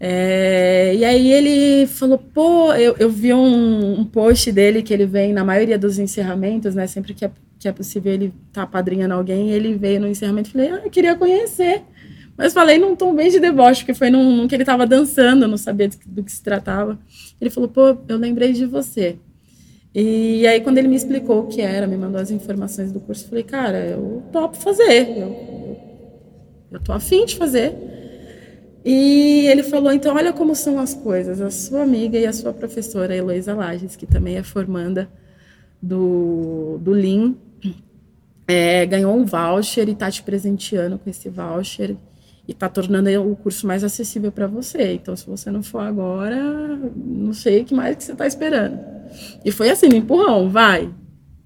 É, 0.00 0.94
e 0.96 1.04
aí 1.04 1.30
ele 1.30 1.86
falou, 1.86 2.18
pô, 2.18 2.72
eu, 2.72 2.96
eu 2.98 3.10
vi 3.10 3.32
um, 3.34 4.00
um 4.00 4.04
post 4.04 4.50
dele 4.50 4.82
que 4.82 4.92
ele 4.92 5.06
vem 5.06 5.32
na 5.32 5.44
maioria 5.44 5.78
dos 5.78 5.98
encerramentos, 5.98 6.74
né? 6.74 6.86
Sempre 6.86 7.14
que 7.14 7.24
é, 7.24 7.30
que 7.58 7.68
é 7.68 7.72
possível 7.72 8.12
ele 8.12 8.34
tá 8.52 8.66
padrinhando 8.66 9.14
alguém, 9.14 9.50
ele 9.50 9.76
veio 9.76 10.00
no 10.00 10.08
encerramento 10.08 10.48
e 10.48 10.52
falei, 10.52 10.70
ah, 10.70 10.80
eu 10.84 10.90
queria 10.90 11.14
conhecer. 11.14 11.82
Mas 12.36 12.52
falei 12.52 12.78
num 12.78 12.96
tom 12.96 13.14
bem 13.14 13.30
de 13.30 13.38
deboche, 13.38 13.80
porque 13.82 13.94
foi 13.94 14.10
num, 14.10 14.36
num 14.36 14.48
que 14.48 14.54
ele 14.54 14.64
tava 14.64 14.86
dançando, 14.86 15.44
eu 15.44 15.48
não 15.48 15.56
sabia 15.56 15.88
do, 15.88 15.96
que- 15.98 16.08
do 16.08 16.22
que 16.24 16.32
se 16.32 16.42
tratava. 16.42 16.98
Ele 17.40 17.50
falou, 17.50 17.68
pô, 17.68 17.96
eu 18.08 18.16
lembrei 18.16 18.52
de 18.52 18.66
você. 18.66 19.16
E 19.94 20.46
aí, 20.46 20.60
quando 20.60 20.78
ele 20.78 20.88
me 20.88 20.96
explicou 20.96 21.40
o 21.40 21.46
que 21.48 21.60
era, 21.60 21.86
me 21.86 21.96
mandou 21.96 22.20
as 22.20 22.30
informações 22.30 22.90
do 22.92 23.00
curso, 23.00 23.24
eu 23.24 23.28
falei, 23.28 23.44
cara, 23.44 23.78
eu 23.86 24.22
topo 24.32 24.56
fazer. 24.56 25.08
Eu, 25.08 25.16
eu, 25.28 25.78
eu 26.72 26.80
tô 26.80 26.92
afim 26.92 27.24
de 27.26 27.36
fazer. 27.36 27.74
E 28.84 29.46
ele 29.46 29.62
falou: 29.62 29.92
então, 29.92 30.14
olha 30.14 30.32
como 30.32 30.54
são 30.54 30.78
as 30.78 30.94
coisas. 30.94 31.40
A 31.40 31.50
sua 31.50 31.82
amiga 31.82 32.18
e 32.18 32.26
a 32.26 32.32
sua 32.32 32.52
professora, 32.52 33.14
Heloísa 33.14 33.54
Lages, 33.54 33.96
que 33.96 34.06
também 34.06 34.36
é 34.36 34.42
formanda 34.42 35.08
do, 35.82 36.78
do 36.80 36.94
LIM, 36.94 37.36
é, 38.46 38.84
ganhou 38.86 39.14
um 39.16 39.24
voucher 39.24 39.88
e 39.88 39.92
está 39.92 40.10
te 40.10 40.22
presenteando 40.22 40.98
com 40.98 41.08
esse 41.08 41.28
voucher 41.28 41.96
e 42.46 42.52
está 42.52 42.68
tornando 42.68 43.08
o 43.30 43.36
curso 43.36 43.66
mais 43.66 43.84
acessível 43.84 44.32
para 44.32 44.46
você. 44.46 44.94
Então, 44.94 45.14
se 45.14 45.26
você 45.26 45.50
não 45.50 45.62
for 45.62 45.80
agora, 45.80 46.36
não 46.96 47.32
sei 47.32 47.62
o 47.62 47.64
que 47.64 47.74
mais 47.74 47.96
que 47.96 48.04
você 48.04 48.12
está 48.12 48.26
esperando. 48.26 48.78
E 49.44 49.52
foi 49.52 49.70
assim, 49.70 49.86
empurrão, 49.86 50.50
vai. 50.50 50.92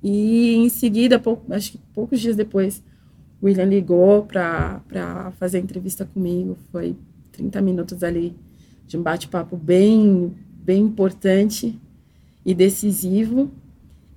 E 0.02 0.54
em 0.54 0.68
seguida, 0.68 1.20
acho 1.50 1.72
que 1.72 1.78
poucos 1.92 2.20
dias 2.20 2.36
depois, 2.36 2.82
o 3.40 3.46
William 3.46 3.64
ligou 3.64 4.22
para 4.24 5.32
fazer 5.38 5.58
entrevista 5.58 6.04
comigo. 6.06 6.56
Foi 6.72 6.96
30 7.32 7.60
minutos 7.60 8.02
ali 8.02 8.34
de 8.86 8.96
um 8.96 9.02
bate-papo 9.02 9.56
bem, 9.56 10.34
bem 10.64 10.82
importante 10.82 11.78
e 12.44 12.54
decisivo. 12.54 13.50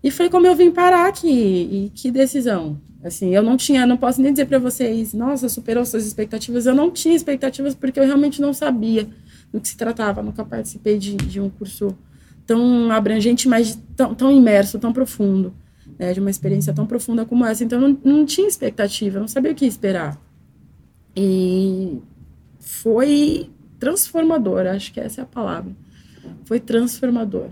E 0.02 0.12
foi 0.12 0.30
como 0.30 0.48
eu 0.48 0.56
vim 0.56 0.72
parar 0.72 1.08
aqui. 1.08 1.28
E 1.28 1.92
que 1.94 2.10
decisão. 2.10 2.80
Assim, 3.04 3.34
eu 3.34 3.42
não 3.42 3.56
tinha, 3.56 3.86
não 3.86 3.96
posso 3.96 4.22
nem 4.22 4.32
dizer 4.32 4.46
para 4.46 4.60
vocês, 4.60 5.14
nossa, 5.14 5.48
superou 5.48 5.86
suas 5.86 6.06
expectativas. 6.06 6.66
Eu 6.66 6.76
não 6.76 6.92
tinha 6.92 7.16
expectativas 7.16 7.74
porque 7.74 8.00
eu 8.00 8.06
realmente 8.06 8.42
não 8.42 8.54
sabia 8.54 9.08
do 9.54 9.62
que 9.62 9.70
se 9.70 9.78
tratava. 9.78 10.22
Nunca 10.22 10.44
participei 10.44 10.98
de, 10.98 11.16
de 11.16 11.40
um 11.40 11.50
curso 11.50 11.98
tão 12.46 12.92
abrangente, 12.92 13.48
mas 13.48 13.80
tão, 13.96 14.14
tão 14.14 14.32
imerso, 14.32 14.80
tão 14.80 14.92
profundo, 14.92 15.54
né, 15.98 16.14
de 16.14 16.20
uma 16.20 16.30
experiência 16.30 16.74
tão 16.74 16.86
profunda 16.86 17.24
como 17.24 17.46
essa. 17.46 17.64
Então, 17.64 17.80
não, 17.80 17.98
não 18.04 18.26
tinha 18.26 18.48
expectativa, 18.48 19.20
não 19.20 19.28
sabia 19.28 19.52
o 19.52 19.56
que 19.56 19.66
esperar. 19.66 20.20
E 21.16 22.00
foi 22.60 23.50
transformador, 23.80 24.68
acho 24.68 24.92
que 24.92 25.00
essa 25.00 25.22
é 25.22 25.24
a 25.24 25.28
palavra. 25.28 25.72
Foi 26.44 26.60
transformador. 26.60 27.48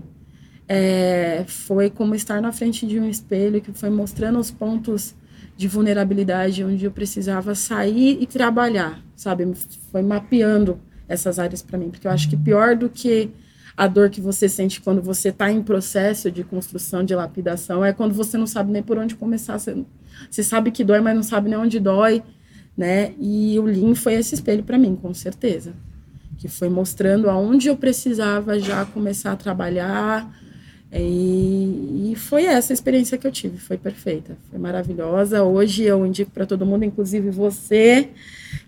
É, 0.68 1.44
foi 1.46 1.88
como 1.88 2.14
estar 2.14 2.42
na 2.42 2.52
frente 2.52 2.86
de 2.86 3.00
um 3.00 3.08
espelho 3.08 3.62
que 3.62 3.72
foi 3.72 3.88
mostrando 3.88 4.38
os 4.38 4.50
pontos 4.50 5.14
de 5.58 5.68
vulnerabilidade 5.68 6.64
onde 6.64 6.86
eu 6.86 6.90
precisava 6.90 7.54
sair 7.54 8.16
e 8.18 8.26
trabalhar, 8.26 9.02
sabe? 9.14 9.52
Foi 9.92 10.00
mapeando 10.00 10.80
essas 11.06 11.38
áreas 11.38 11.60
para 11.60 11.76
mim, 11.76 11.90
porque 11.90 12.06
eu 12.06 12.10
acho 12.10 12.30
que 12.30 12.36
pior 12.36 12.74
do 12.74 12.88
que 12.88 13.28
a 13.76 13.86
dor 13.86 14.08
que 14.08 14.22
você 14.22 14.48
sente 14.48 14.80
quando 14.80 15.02
você 15.02 15.28
está 15.28 15.52
em 15.52 15.62
processo 15.62 16.30
de 16.30 16.42
construção, 16.42 17.04
de 17.04 17.14
lapidação, 17.14 17.84
é 17.84 17.92
quando 17.92 18.14
você 18.14 18.38
não 18.38 18.46
sabe 18.46 18.72
nem 18.72 18.82
por 18.82 18.96
onde 18.96 19.14
começar. 19.14 19.58
Você, 19.58 19.84
você 20.30 20.42
sabe 20.42 20.70
que 20.70 20.82
dói, 20.82 21.00
mas 21.00 21.14
não 21.14 21.22
sabe 21.22 21.50
nem 21.50 21.58
onde 21.58 21.78
dói 21.78 22.22
né? 22.78 23.12
E 23.18 23.58
o 23.58 23.64
Lean 23.64 23.96
foi 23.96 24.14
esse 24.14 24.36
espelho 24.36 24.62
para 24.62 24.78
mim, 24.78 24.94
com 24.94 25.12
certeza, 25.12 25.72
que 26.38 26.46
foi 26.46 26.68
mostrando 26.68 27.28
aonde 27.28 27.66
eu 27.66 27.76
precisava 27.76 28.56
já 28.60 28.84
começar 28.84 29.32
a 29.32 29.36
trabalhar. 29.36 30.32
E, 30.90 32.12
e 32.12 32.16
foi 32.16 32.46
essa 32.46 32.72
experiência 32.72 33.18
que 33.18 33.26
eu 33.26 33.30
tive, 33.30 33.58
foi 33.58 33.76
perfeita, 33.76 34.38
foi 34.48 34.58
maravilhosa. 34.58 35.42
Hoje 35.42 35.84
eu 35.84 36.04
indico 36.06 36.30
para 36.30 36.46
todo 36.46 36.64
mundo, 36.64 36.84
inclusive 36.84 37.30
você, 37.30 38.08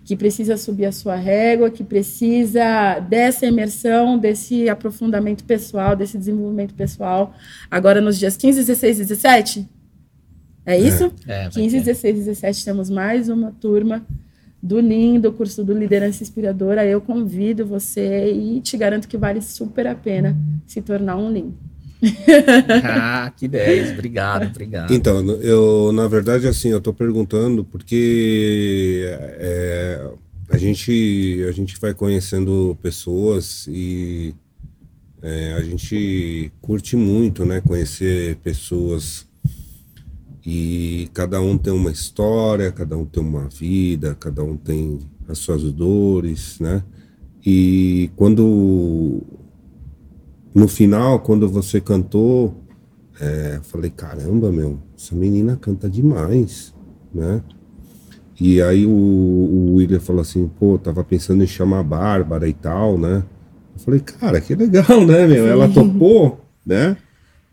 que 0.05 0.15
precisa 0.15 0.55
subir 0.55 0.85
a 0.85 0.91
sua 0.91 1.15
régua, 1.15 1.71
que 1.71 1.83
precisa 1.83 2.99
dessa 2.99 3.47
imersão, 3.47 4.19
desse 4.19 4.69
aprofundamento 4.69 5.43
pessoal, 5.43 5.95
desse 5.95 6.17
desenvolvimento 6.17 6.75
pessoal. 6.75 7.33
Agora 7.71 7.99
nos 7.99 8.19
dias 8.19 8.37
15, 8.37 8.59
16 8.59 8.99
e 8.99 9.01
17, 9.01 9.69
é 10.63 10.77
isso? 10.77 11.11
É, 11.27 11.49
15, 11.49 11.79
16 11.79 12.15
e 12.15 12.19
17 12.19 12.65
temos 12.65 12.89
mais 12.91 13.29
uma 13.29 13.51
turma 13.51 14.05
do 14.61 14.79
LIN, 14.79 15.19
do 15.19 15.33
curso 15.33 15.63
do 15.63 15.73
Liderança 15.73 16.21
Inspiradora. 16.21 16.85
Eu 16.85 17.01
convido 17.01 17.65
você 17.65 18.31
e 18.31 18.61
te 18.61 18.77
garanto 18.77 19.07
que 19.07 19.17
vale 19.17 19.41
super 19.41 19.87
a 19.87 19.95
pena 19.95 20.37
se 20.67 20.79
tornar 20.83 21.17
um 21.17 21.31
LIN. 21.31 21.51
ah, 22.83 23.31
que 23.37 23.47
10, 23.47 23.91
obrigado, 23.91 24.47
obrigado. 24.47 24.93
Então, 24.93 25.19
eu, 25.41 25.91
na 25.93 26.07
verdade, 26.07 26.47
assim, 26.47 26.69
eu 26.69 26.79
estou 26.79 26.93
perguntando 26.93 27.63
porque 27.63 29.05
é, 29.39 30.09
a, 30.49 30.57
gente, 30.57 31.45
a 31.47 31.51
gente 31.51 31.79
vai 31.79 31.93
conhecendo 31.93 32.77
pessoas 32.81 33.67
e 33.67 34.33
é, 35.21 35.53
a 35.53 35.61
gente 35.61 36.51
curte 36.59 36.95
muito, 36.95 37.45
né, 37.45 37.61
conhecer 37.61 38.35
pessoas 38.37 39.27
e 40.45 41.07
cada 41.13 41.39
um 41.39 41.57
tem 41.57 41.71
uma 41.71 41.91
história, 41.91 42.71
cada 42.71 42.97
um 42.97 43.05
tem 43.05 43.21
uma 43.21 43.47
vida, 43.47 44.15
cada 44.19 44.43
um 44.43 44.57
tem 44.57 44.99
as 45.27 45.37
suas 45.37 45.61
dores, 45.71 46.59
né? 46.59 46.83
E 47.45 48.09
quando 48.15 49.21
no 50.53 50.67
final, 50.67 51.19
quando 51.19 51.49
você 51.49 51.79
cantou, 51.79 52.55
é, 53.19 53.59
falei, 53.63 53.89
caramba, 53.89 54.51
meu, 54.51 54.79
essa 54.97 55.15
menina 55.15 55.55
canta 55.55 55.89
demais, 55.89 56.73
né? 57.13 57.41
E 58.39 58.61
aí 58.61 58.85
o, 58.85 58.89
o 58.89 59.75
William 59.75 59.99
falou 59.99 60.21
assim, 60.21 60.49
pô, 60.59 60.77
tava 60.77 61.03
pensando 61.03 61.43
em 61.43 61.47
chamar 61.47 61.79
a 61.79 61.83
Bárbara 61.83 62.49
e 62.49 62.53
tal, 62.53 62.97
né? 62.97 63.23
Eu 63.75 63.79
falei, 63.79 63.99
cara, 63.99 64.41
que 64.41 64.55
legal, 64.55 65.05
né, 65.05 65.27
meu? 65.27 65.47
Ela 65.47 65.69
topou, 65.69 66.39
né? 66.65 66.97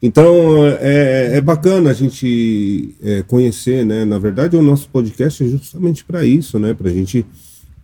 Então 0.01 0.65
é, 0.81 1.37
é 1.37 1.41
bacana 1.41 1.91
a 1.91 1.93
gente 1.93 2.97
é, 3.03 3.23
conhecer, 3.23 3.85
né? 3.85 4.05
Na 4.05 4.19
verdade, 4.19 4.57
o 4.57 4.63
nosso 4.63 4.89
podcast 4.89 5.45
é 5.45 5.49
justamente 5.49 6.05
para 6.05 6.25
isso, 6.25 6.59
né? 6.59 6.73
Para 6.73 6.89
a 6.89 6.93
gente 6.93 7.27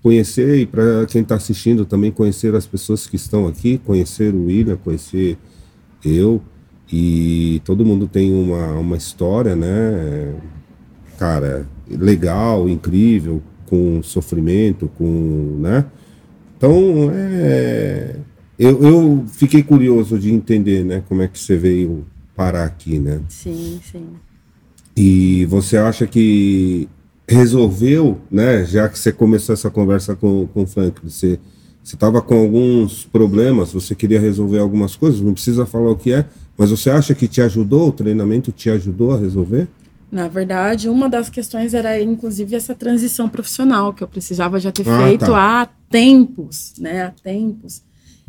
conhecer 0.05 0.59
e 0.59 0.67
para 0.67 1.07
quem 1.07 1.23
está 1.23 1.35
assistindo 1.37 1.87
também 1.87 2.11
conhecer 2.11 2.55
as 2.55 2.67
pessoas 2.67 3.07
que 3.07 3.17
estão 3.17 3.47
aqui, 3.47 3.79
conhecer 3.79 4.35
o 4.35 4.45
William, 4.45 4.77
conhecer 4.77 5.39
eu 6.05 6.43
e 6.93 7.63
todo 7.65 7.87
mundo 7.87 8.07
tem 8.07 8.31
uma, 8.31 8.75
uma 8.75 8.99
história, 8.99 9.57
né? 9.57 10.35
Cara, 11.19 11.67
legal, 11.89 12.69
incrível, 12.69 13.43
com 13.65 14.03
sofrimento, 14.03 14.91
com, 14.99 15.57
né? 15.63 15.87
Então 16.59 17.11
é 17.11 18.17
eu, 18.59 18.83
eu 18.85 19.25
fiquei 19.27 19.63
curioso 19.63 20.19
de 20.19 20.31
entender, 20.31 20.85
né, 20.85 21.03
como 21.09 21.23
é 21.23 21.29
que 21.29 21.39
você 21.39 21.57
veio 21.57 22.07
parar 22.37 22.65
aqui, 22.65 22.99
né? 22.99 23.21
Sim, 23.29 23.81
sim. 23.83 24.07
E 24.95 25.47
você 25.47 25.79
acha 25.79 26.07
que 26.07 26.89
resolveu, 27.29 28.21
né, 28.31 28.65
já 28.65 28.89
que 28.89 28.99
você 28.99 29.13
começou 29.13 29.53
essa 29.53 29.71
conversa 29.71 30.15
com, 30.15 30.47
com 30.49 30.63
o 30.63 30.67
Frank, 30.67 31.01
você 31.03 31.39
estava 31.83 32.21
com 32.21 32.39
alguns 32.39 33.05
problemas, 33.05 33.73
você 33.73 33.95
queria 33.95 34.21
resolver 34.21 34.59
algumas 34.59 34.97
coisas, 34.97 35.21
não 35.21 35.33
precisa 35.33 35.67
falar 35.67 35.91
o 35.91 35.97
que 35.97 36.13
é, 36.13 36.27
mas 36.57 36.71
você 36.71 36.91
acha 36.91 37.15
que 37.15 37.27
te 37.27 37.41
ajudou, 37.41 37.89
o 37.89 37.93
treinamento 37.93 38.53
te 38.53 38.71
ajudou 38.71 39.13
a 39.13 39.19
resolver? 39.19 39.69
Na 40.11 40.29
verdade, 40.29 40.89
uma 40.89 41.09
das 41.09 41.29
questões 41.29 41.75
era, 41.75 42.01
inclusive, 42.01 42.55
essa 42.55 42.75
transição 42.75 43.29
profissional 43.29 43.93
que 43.93 44.05
eu 44.05 44.09
precisava 44.09 44.61
já 44.61 44.71
ter 44.71 44.89
ah, 44.89 45.03
feito 45.03 45.27
tá. 45.27 45.63
há 45.63 45.67
tempos, 45.91 46.75
né? 46.79 47.03
Há 47.03 47.11
tempos 47.11 47.83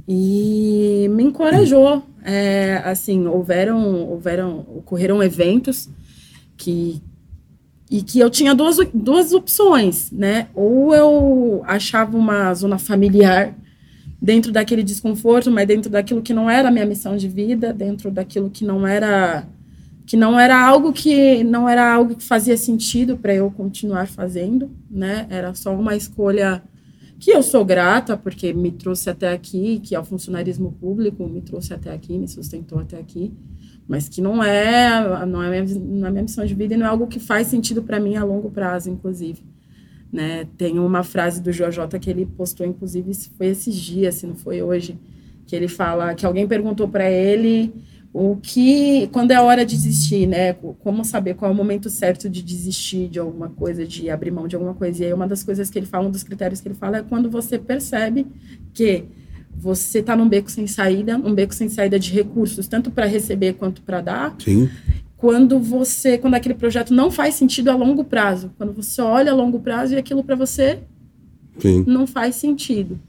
e 0.08 1.08
me 1.12 1.24
encorajou. 1.24 2.04
É, 2.24 2.82
assim, 2.84 3.28
houveram, 3.28 4.04
houveram, 4.10 4.60
ocorreram 4.76 5.22
eventos 5.22 5.90
que 6.58 7.02
e 7.90 8.02
que 8.02 8.20
eu 8.20 8.30
tinha 8.30 8.56
duas, 8.56 8.78
duas 8.94 9.32
opções, 9.32 10.12
né? 10.12 10.48
Ou 10.56 10.94
eu 10.94 11.64
achava 11.66 12.18
uma 12.18 12.54
zona 12.54 12.78
familiar 12.78 13.56
dentro 14.22 14.52
daquele 14.52 14.84
desconforto, 14.84 15.52
mas 15.52 15.68
dentro 15.68 15.90
daquilo 15.90 16.22
que 16.22 16.34
não 16.34 16.50
era 16.50 16.70
a 16.70 16.72
minha 16.72 16.86
missão 16.86 17.16
de 17.16 17.28
vida, 17.28 17.72
dentro 17.72 18.10
daquilo 18.10 18.50
que 18.50 18.66
não 18.66 18.86
era 18.88 19.46
que 20.06 20.16
não 20.16 20.40
era 20.40 20.64
algo 20.64 20.94
que 20.94 21.44
não 21.44 21.68
era 21.68 21.92
algo 21.92 22.16
que 22.16 22.24
fazia 22.24 22.56
sentido 22.56 23.18
para 23.18 23.34
eu 23.34 23.50
continuar 23.50 24.08
fazendo, 24.08 24.70
né? 24.90 25.26
Era 25.30 25.54
só 25.56 25.76
uma 25.76 25.96
escolha 25.96 26.62
que 27.20 27.32
eu 27.32 27.42
sou 27.42 27.66
grata 27.66 28.16
porque 28.16 28.54
me 28.54 28.72
trouxe 28.72 29.10
até 29.10 29.32
aqui, 29.34 29.80
que 29.84 29.96
é 29.96 30.00
o 30.00 30.04
funcionarismo 30.04 30.72
público 30.74 31.28
me 31.28 31.42
trouxe 31.42 31.74
até 31.74 31.92
aqui, 31.92 32.18
me 32.18 32.28
sustentou 32.28 32.80
até 32.80 33.00
aqui, 33.00 33.34
mas 33.88 34.10
que 34.10 34.22
não 34.22 34.44
é 34.44 35.26
não 35.26 35.44
é 35.44 35.62
minha, 35.62 35.80
não 35.80 36.08
é 36.08 36.12
minha 36.12 36.24
missão 36.24 36.46
de 36.46 36.54
vida 36.54 36.74
e 36.74 36.78
não 36.78 36.86
é 36.86 36.90
algo 36.90 37.08
que 37.08 37.20
faz 37.20 37.48
sentido 37.48 37.84
para 37.84 38.00
mim 38.00 38.16
a 38.16 38.24
longo 38.24 38.50
prazo, 38.50 38.90
inclusive. 38.90 39.44
Né? 40.12 40.48
Tem 40.58 40.80
uma 40.80 41.04
frase 41.04 41.42
do 41.42 41.52
JJ 41.52 42.00
que 42.00 42.10
ele 42.10 42.26
postou, 42.26 42.66
inclusive, 42.66 43.14
foi 43.38 43.48
esses 43.48 43.76
dias, 43.76 44.16
se 44.16 44.28
não 44.28 44.36
foi 44.36 44.62
hoje, 44.62 44.98
que 45.46 45.56
ele 45.56 45.68
fala 45.68 46.16
que 46.16 46.26
alguém 46.26 46.48
perguntou 46.48 46.88
para 46.88 47.10
ele 47.10 47.74
o 48.14 48.38
que 48.38 49.08
quando 49.12 49.32
é 49.32 49.36
a 49.36 49.44
hora 49.44 49.66
de 49.66 49.76
desistir, 49.76 50.26
né? 50.26 50.54
Como 50.54 51.04
saber 51.04 51.34
qual 51.34 51.52
é 51.52 51.54
o 51.54 51.58
momento 51.58 51.90
certo 51.90 52.30
de 52.30 52.42
desistir 52.42 53.10
de 53.10 53.20
alguma 53.20 53.50
coisa, 53.50 53.86
de 53.86 54.10
abrir 54.10 54.32
mão 54.32 54.48
de 54.48 54.56
alguma 54.56 54.74
coisa. 54.74 55.04
E 55.04 55.08
aí 55.08 55.14
uma 55.14 55.28
das 55.28 55.44
coisas 55.44 55.70
que 55.70 55.78
ele 55.78 55.86
fala, 55.86 56.08
um 56.08 56.12
dos 56.12 56.24
critérios 56.24 56.62
que 56.62 56.68
ele 56.70 56.76
fala 56.76 57.00
é 57.00 57.04
quando 57.04 57.30
você 57.30 57.60
percebe 57.60 58.26
que 58.74 59.04
você 59.58 60.00
está 60.00 60.16
num 60.16 60.28
beco 60.30 60.50
sem 60.52 60.68
saída, 60.68 61.18
um 61.18 61.34
beco 61.34 61.54
sem 61.54 61.70
saída 61.70 61.98
de 62.00 62.12
recursos, 62.12 62.68
tanto 62.68 62.92
para 62.92 63.06
receber 63.06 63.54
quanto 63.54 63.82
para 63.82 64.02
dar. 64.02 64.36
Sim. 64.40 64.70
Quando 65.18 65.60
você, 65.60 66.18
quando 66.18 66.36
aquele 66.36 66.54
projeto 66.56 66.94
não 66.94 67.10
faz 67.10 67.36
sentido 67.36 67.70
a 67.70 67.76
longo 67.76 68.04
prazo, 68.04 68.52
quando 68.58 68.74
você 68.74 69.02
olha 69.02 69.32
a 69.32 69.36
longo 69.36 69.60
prazo 69.60 69.94
e 69.94 69.98
aquilo 69.98 70.24
para 70.24 70.36
você 70.36 70.80
Sim. 71.58 71.84
não 71.88 72.06
faz 72.06 72.36
sentido. 72.36 73.00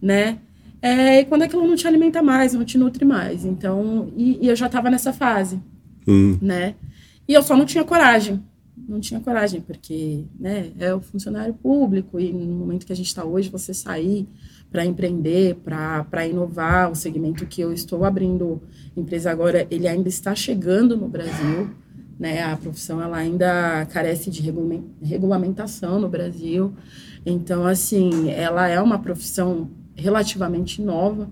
né? 0.00 0.38
É, 0.80 1.20
e 1.20 1.24
quando 1.24 1.42
aquilo 1.42 1.66
não 1.66 1.74
te 1.74 1.88
alimenta 1.88 2.22
mais, 2.22 2.52
não 2.54 2.64
te 2.64 2.78
nutre 2.78 3.04
mais. 3.04 3.44
Então, 3.44 4.12
e, 4.16 4.38
e 4.40 4.48
eu 4.48 4.54
já 4.54 4.66
estava 4.66 4.88
nessa 4.88 5.12
fase, 5.12 5.58
Hum. 6.06 6.38
né? 6.40 6.74
E 7.26 7.34
eu 7.34 7.42
só 7.42 7.56
não 7.56 7.64
tinha 7.66 7.82
coragem. 7.82 8.40
Não 8.88 9.00
tinha 9.00 9.18
coragem, 9.20 9.60
porque 9.60 10.24
né, 10.38 10.70
é 10.78 10.94
o 10.94 11.00
funcionário 11.00 11.52
público 11.52 12.18
e 12.20 12.32
no 12.32 12.54
momento 12.54 12.86
que 12.86 12.92
a 12.92 12.96
gente 12.96 13.08
está 13.08 13.24
hoje, 13.24 13.50
você 13.50 13.74
sair 13.74 14.26
para 14.70 14.84
empreender, 14.84 15.56
para 15.64 16.26
inovar, 16.26 16.90
o 16.90 16.94
segmento 16.94 17.46
que 17.46 17.60
eu 17.60 17.72
estou 17.72 18.04
abrindo 18.04 18.60
empresa 18.96 19.30
agora, 19.30 19.66
ele 19.70 19.88
ainda 19.88 20.08
está 20.08 20.34
chegando 20.34 20.96
no 20.96 21.08
Brasil, 21.08 21.70
né? 22.18 22.42
A 22.42 22.56
profissão 22.56 23.00
ela 23.00 23.16
ainda 23.16 23.86
carece 23.86 24.30
de 24.30 24.42
regula- 24.42 24.82
regulamentação 25.02 25.98
no 25.98 26.08
Brasil. 26.08 26.74
Então, 27.24 27.66
assim, 27.66 28.30
ela 28.30 28.68
é 28.68 28.80
uma 28.80 28.98
profissão 28.98 29.70
relativamente 29.96 30.82
nova. 30.82 31.28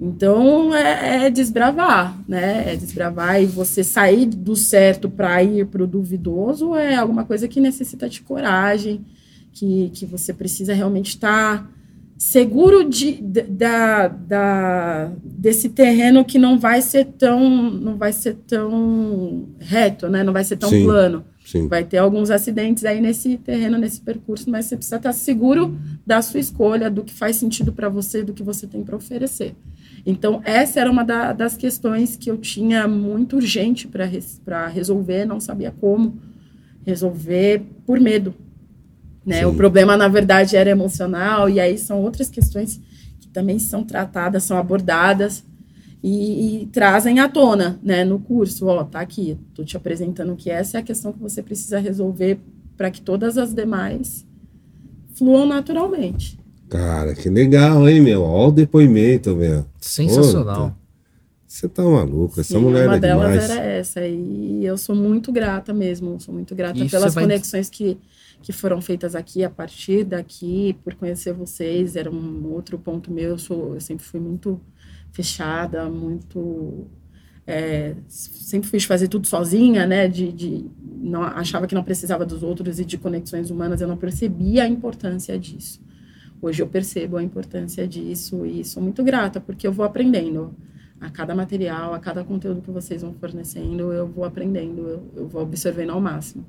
Então 0.00 0.74
é, 0.74 1.26
é 1.26 1.30
desbravar, 1.30 2.18
né? 2.26 2.72
É 2.72 2.76
desbravar 2.76 3.40
e 3.40 3.46
você 3.46 3.84
sair 3.84 4.26
do 4.26 4.56
certo 4.56 5.08
para 5.08 5.42
ir 5.42 5.66
para 5.66 5.84
o 5.84 5.86
duvidoso 5.86 6.74
é 6.74 6.96
alguma 6.96 7.24
coisa 7.24 7.46
que 7.46 7.60
necessita 7.60 8.08
de 8.08 8.20
coragem, 8.20 9.04
que, 9.52 9.90
que 9.94 10.04
você 10.04 10.34
precisa 10.34 10.74
realmente 10.74 11.10
estar 11.10 11.70
seguro 12.16 12.88
de, 12.88 13.20
da, 13.20 14.08
da, 14.08 15.12
desse 15.22 15.68
terreno 15.68 16.24
que 16.24 16.38
não 16.38 16.58
vai 16.58 16.80
ser 16.80 17.06
tão 17.06 17.70
não 17.70 17.96
vai 17.96 18.12
ser 18.12 18.34
tão 18.46 19.48
reto, 19.58 20.08
né? 20.08 20.22
Não 20.22 20.32
vai 20.32 20.44
ser 20.44 20.56
tão 20.56 20.70
Sim. 20.70 20.84
plano. 20.84 21.24
Sim. 21.44 21.68
Vai 21.68 21.84
ter 21.84 21.98
alguns 21.98 22.30
acidentes 22.30 22.84
aí 22.86 23.00
nesse 23.00 23.36
terreno, 23.36 23.76
nesse 23.76 24.00
percurso, 24.00 24.48
mas 24.48 24.64
você 24.64 24.76
precisa 24.76 24.96
estar 24.96 25.12
seguro 25.12 25.76
da 26.06 26.22
sua 26.22 26.40
escolha, 26.40 26.90
do 26.90 27.04
que 27.04 27.12
faz 27.12 27.36
sentido 27.36 27.70
para 27.70 27.88
você, 27.90 28.22
do 28.22 28.32
que 28.32 28.42
você 28.42 28.66
tem 28.66 28.82
para 28.82 28.96
oferecer. 28.96 29.54
Então, 30.06 30.40
essa 30.44 30.80
era 30.80 30.90
uma 30.90 31.04
da- 31.04 31.32
das 31.34 31.54
questões 31.54 32.16
que 32.16 32.30
eu 32.30 32.38
tinha 32.38 32.88
muito 32.88 33.36
urgente 33.36 33.86
para 33.86 34.06
res, 34.06 34.40
resolver, 34.72 35.26
não 35.26 35.38
sabia 35.38 35.70
como 35.78 36.16
resolver 36.86 37.62
por 37.86 38.00
medo. 38.00 38.34
Né? 39.24 39.38
Sim. 39.40 39.44
O 39.46 39.54
problema, 39.54 39.96
na 39.96 40.08
verdade, 40.08 40.56
era 40.56 40.68
emocional, 40.70 41.48
e 41.48 41.58
aí 41.58 41.78
são 41.78 42.00
outras 42.02 42.28
questões 42.28 42.80
que 43.20 43.28
também 43.28 43.58
são 43.58 43.82
tratadas, 43.84 44.42
são 44.44 44.56
abordadas 44.58 45.42
e, 46.02 46.62
e 46.62 46.66
trazem 46.66 47.20
à 47.20 47.28
tona 47.28 47.78
né, 47.82 48.04
no 48.04 48.18
curso. 48.18 48.66
Ó, 48.66 48.84
tá 48.84 49.00
aqui, 49.00 49.38
tô 49.54 49.64
te 49.64 49.76
apresentando 49.76 50.36
que 50.36 50.50
essa 50.50 50.76
é 50.76 50.80
a 50.80 50.84
questão 50.84 51.12
que 51.12 51.20
você 51.20 51.42
precisa 51.42 51.78
resolver 51.78 52.38
para 52.76 52.90
que 52.90 53.00
todas 53.00 53.38
as 53.38 53.54
demais 53.54 54.26
fluam 55.14 55.46
naturalmente. 55.46 56.38
Cara, 56.68 57.14
que 57.14 57.28
legal, 57.28 57.88
hein, 57.88 58.00
meu? 58.00 58.22
Olha 58.22 58.48
o 58.48 58.52
depoimento, 58.52 59.34
meu. 59.36 59.64
Sensacional. 59.80 60.76
Você 61.46 61.68
tá 61.68 61.84
maluco, 61.84 62.40
essa 62.40 62.54
Sim, 62.54 62.58
mulher 62.60 62.88
uma 62.88 62.96
é 62.96 62.98
delas 62.98 63.32
demais. 63.32 63.50
era 63.50 63.64
essa. 63.64 64.04
E 64.04 64.64
eu 64.64 64.76
sou 64.76 64.96
muito 64.96 65.30
grata 65.30 65.72
mesmo. 65.72 66.18
Sou 66.20 66.34
muito 66.34 66.52
grata 66.52 66.78
E 66.80 66.88
pelas 66.90 67.14
vai- 67.14 67.22
conexões 67.24 67.70
que, 67.70 67.96
que 68.44 68.52
foram 68.52 68.78
feitas 68.82 69.14
aqui, 69.14 69.42
a 69.42 69.48
partir 69.48 70.04
daqui, 70.04 70.76
por 70.84 70.94
conhecer 70.94 71.32
vocês. 71.32 71.96
Era 71.96 72.10
um 72.10 72.52
outro 72.52 72.78
ponto 72.78 73.10
meu. 73.10 73.30
Eu, 73.30 73.38
sou, 73.38 73.72
eu 73.72 73.80
sempre 73.80 74.04
fui 74.04 74.20
muito 74.20 74.60
fechada, 75.12 75.88
muito. 75.88 76.86
é, 77.46 77.94
sempre 78.06 78.68
fui 78.68 78.78
fazer 78.80 79.08
tudo 79.08 79.26
sozinha, 79.26 79.86
né? 79.86 80.06
De, 80.08 80.30
de 80.30 80.66
não 80.78 81.22
achava 81.22 81.66
que 81.66 81.74
não 81.74 81.82
precisava 81.82 82.26
dos 82.26 82.42
outros 82.42 82.78
e 82.78 82.84
de 82.84 82.98
conexões 82.98 83.48
humanas. 83.50 83.80
Eu 83.80 83.88
não 83.88 83.96
percebia 83.96 84.64
a 84.64 84.68
importância 84.68 85.38
disso. 85.38 85.80
Hoje 86.42 86.62
eu 86.62 86.66
percebo 86.66 87.16
a 87.16 87.22
importância 87.22 87.88
disso 87.88 88.44
e 88.44 88.62
sou 88.62 88.82
muito 88.82 89.02
grata 89.02 89.40
porque 89.40 89.66
eu 89.66 89.72
vou 89.72 89.86
aprendendo 89.86 90.54
a 91.00 91.08
cada 91.08 91.34
material, 91.34 91.94
a 91.94 91.98
cada 91.98 92.22
conteúdo 92.22 92.60
que 92.60 92.70
vocês 92.70 93.00
vão 93.00 93.14
fornecendo, 93.14 93.90
eu 93.90 94.06
vou 94.06 94.24
aprendendo, 94.26 94.82
eu, 94.86 95.12
eu 95.16 95.28
vou 95.28 95.40
absorvendo 95.40 95.92
ao 95.92 96.00
máximo. 96.00 96.44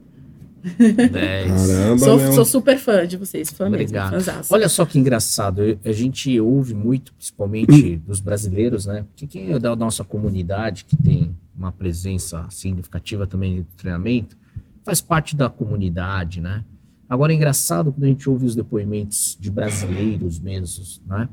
10. 0.78 1.12
Caramba, 1.12 1.98
Sou, 2.00 2.18
meu. 2.18 2.34
sou 2.34 2.46
super 2.46 2.78
fã 2.78 3.06
de 3.08 3.18
vocês, 3.18 3.52
fã 3.52 3.68
Obrigado. 3.68 4.12
mesmo, 4.12 4.26
fãzaço. 4.26 4.54
Olha 4.54 4.68
só 4.68 4.86
que 4.86 4.98
engraçado, 4.98 5.80
a 5.84 5.92
gente 5.92 6.40
ouve 6.40 6.74
muito, 6.74 7.14
principalmente 7.14 7.98
dos 7.98 8.20
brasileiros, 8.20 8.86
né? 8.86 9.06
Que 9.16 9.28
quem 9.28 9.52
é 9.52 9.60
da 9.60 9.76
nossa 9.76 10.04
comunidade, 10.04 10.86
que 10.86 10.96
tem 10.96 11.36
uma 11.56 11.72
presença 11.72 12.46
significativa 12.50 13.28
também 13.28 13.58
no 13.58 13.64
treinamento, 13.78 14.36
faz 14.84 15.02
parte 15.02 15.36
da 15.36 15.50
comunidade, 15.50 16.42
né? 16.42 16.64
Agora 17.08 17.32
é 17.32 17.36
engraçado 17.36 17.92
quando 17.92 18.04
a 18.04 18.08
gente 18.08 18.30
ouve 18.30 18.46
os 18.46 18.56
depoimentos 18.56 19.38
de 19.40 19.52
brasileiros 19.52 20.40
mesmos, 20.40 21.02
né? 21.06 21.30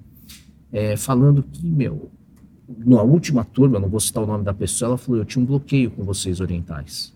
É, 0.70 0.96
falando 0.96 1.42
que, 1.42 1.66
meu, 1.66 2.10
na 2.78 3.02
última 3.02 3.44
turma, 3.44 3.78
não 3.78 3.88
vou 3.88 4.00
citar 4.00 4.22
o 4.22 4.26
nome 4.26 4.44
da 4.44 4.54
pessoa, 4.54 4.90
ela 4.90 4.98
falou: 4.98 5.20
eu 5.20 5.24
tinha 5.24 5.42
um 5.42 5.46
bloqueio 5.46 5.90
com 5.90 6.04
vocês 6.04 6.40
orientais. 6.40 7.11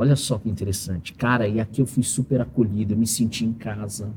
Olha 0.00 0.16
só 0.16 0.38
que 0.38 0.48
interessante. 0.48 1.12
Cara, 1.12 1.46
e 1.46 1.60
aqui 1.60 1.82
eu 1.82 1.86
fui 1.86 2.02
super 2.02 2.40
acolhido, 2.40 2.94
eu 2.94 2.96
me 2.96 3.06
senti 3.06 3.44
em 3.44 3.52
casa, 3.52 4.10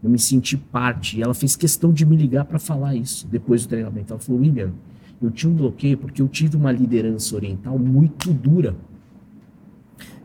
eu 0.00 0.08
me 0.08 0.16
senti 0.16 0.56
parte. 0.56 1.18
E 1.18 1.22
ela 1.24 1.34
fez 1.34 1.56
questão 1.56 1.92
de 1.92 2.06
me 2.06 2.14
ligar 2.14 2.44
para 2.44 2.60
falar 2.60 2.94
isso 2.94 3.26
depois 3.26 3.66
do 3.66 3.70
treinamento. 3.70 4.12
Ela 4.12 4.20
falou: 4.20 4.40
William, 4.40 4.72
eu 5.20 5.28
tinha 5.28 5.50
um 5.50 5.56
bloqueio 5.56 5.98
porque 5.98 6.22
eu 6.22 6.28
tive 6.28 6.56
uma 6.56 6.70
liderança 6.70 7.34
oriental 7.34 7.76
muito 7.76 8.32
dura. 8.32 8.76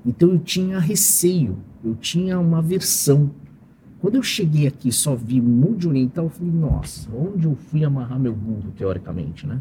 Então 0.06 0.30
eu 0.30 0.38
tinha 0.38 0.78
receio, 0.78 1.58
eu 1.84 1.96
tinha 1.96 2.40
uma 2.40 2.60
aversão. 2.60 3.32
Quando 4.00 4.14
eu 4.14 4.22
cheguei 4.22 4.68
aqui 4.68 4.92
só 4.92 5.16
vi 5.16 5.42
de 5.76 5.88
oriental, 5.88 6.26
eu 6.26 6.30
falei: 6.30 6.54
nossa, 6.54 7.10
onde 7.16 7.46
eu 7.46 7.56
fui 7.56 7.84
amarrar 7.84 8.20
meu 8.20 8.36
burro, 8.36 8.72
teoricamente, 8.78 9.48
né? 9.48 9.60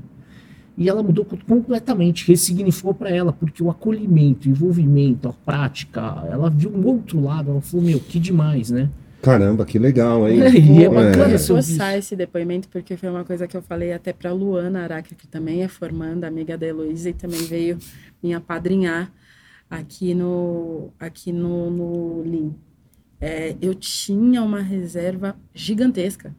E 0.76 0.88
ela 0.88 1.02
mudou 1.02 1.24
completamente, 1.46 2.26
ressignificou 2.26 2.94
para 2.94 3.10
ela, 3.10 3.32
porque 3.32 3.62
o 3.62 3.70
acolhimento, 3.70 4.48
o 4.48 4.50
envolvimento, 4.50 5.28
a 5.28 5.32
prática, 5.32 6.00
ela 6.30 6.48
viu 6.48 6.70
um 6.70 6.86
outro 6.86 7.22
lado, 7.22 7.50
ela 7.50 7.60
falou, 7.60 7.84
meu, 7.84 8.00
que 8.00 8.18
demais, 8.18 8.70
né? 8.70 8.88
Caramba, 9.20 9.64
que 9.64 9.78
legal, 9.78 10.26
hein? 10.28 10.40
E 10.52 10.82
é 10.82 10.88
bacana 10.88 11.24
É. 11.24 11.26
reforçar 11.36 11.96
esse 11.96 12.16
depoimento, 12.16 12.68
porque 12.68 12.96
foi 12.96 13.08
uma 13.08 13.24
coisa 13.24 13.46
que 13.46 13.56
eu 13.56 13.62
falei 13.62 13.92
até 13.92 14.12
para 14.12 14.32
Luana 14.32 14.82
Araca, 14.82 15.14
que 15.14 15.28
também 15.28 15.62
é 15.62 15.68
formanda, 15.68 16.26
amiga 16.26 16.56
da 16.58 16.66
Heloísa, 16.66 17.10
e 17.10 17.12
também 17.12 17.42
veio 17.44 17.78
me 18.22 18.34
apadrinhar 18.34 19.12
aqui 19.70 20.14
no, 20.14 20.90
aqui 20.98 21.32
no, 21.32 21.70
no 21.70 22.22
Lean. 22.22 22.50
É, 23.20 23.54
eu 23.62 23.74
tinha 23.74 24.42
uma 24.42 24.60
reserva 24.60 25.36
gigantesca 25.54 26.34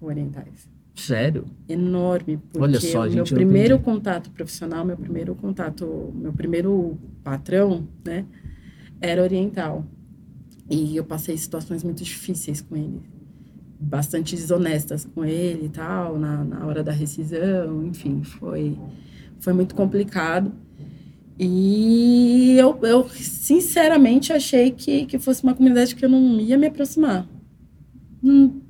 com 0.00 0.06
orientais. 0.06 0.68
Sério? 0.94 1.44
enorme, 1.68 2.38
porque 2.52 2.58
Olha 2.58 2.80
só, 2.80 3.02
a 3.02 3.08
meu 3.08 3.24
gente 3.24 3.34
não 3.34 3.38
primeiro 3.38 3.74
entendi. 3.74 3.84
contato 3.84 4.30
profissional, 4.30 4.84
meu 4.84 4.96
primeiro 4.96 5.34
contato, 5.34 6.12
meu 6.14 6.32
primeiro 6.32 6.98
patrão, 7.22 7.88
né, 8.04 8.26
era 9.00 9.22
oriental. 9.22 9.84
E 10.70 10.96
eu 10.96 11.04
passei 11.04 11.36
situações 11.36 11.82
muito 11.84 12.02
difíceis 12.04 12.60
com 12.60 12.76
ele, 12.76 13.02
bastante 13.78 14.34
desonestas 14.36 15.04
com 15.04 15.24
ele 15.24 15.66
e 15.66 15.68
tal, 15.68 16.18
na, 16.18 16.44
na 16.44 16.66
hora 16.66 16.82
da 16.82 16.92
rescisão, 16.92 17.84
enfim, 17.86 18.22
foi, 18.22 18.78
foi 19.40 19.52
muito 19.52 19.74
complicado. 19.74 20.52
E 21.38 22.56
eu, 22.58 22.78
eu 22.82 23.08
sinceramente 23.08 24.32
achei 24.32 24.70
que, 24.70 25.06
que 25.06 25.18
fosse 25.18 25.42
uma 25.42 25.54
comunidade 25.54 25.94
que 25.96 26.04
eu 26.04 26.08
não 26.08 26.40
ia 26.40 26.56
me 26.56 26.66
aproximar. 26.68 27.26
Hum, 28.22 28.60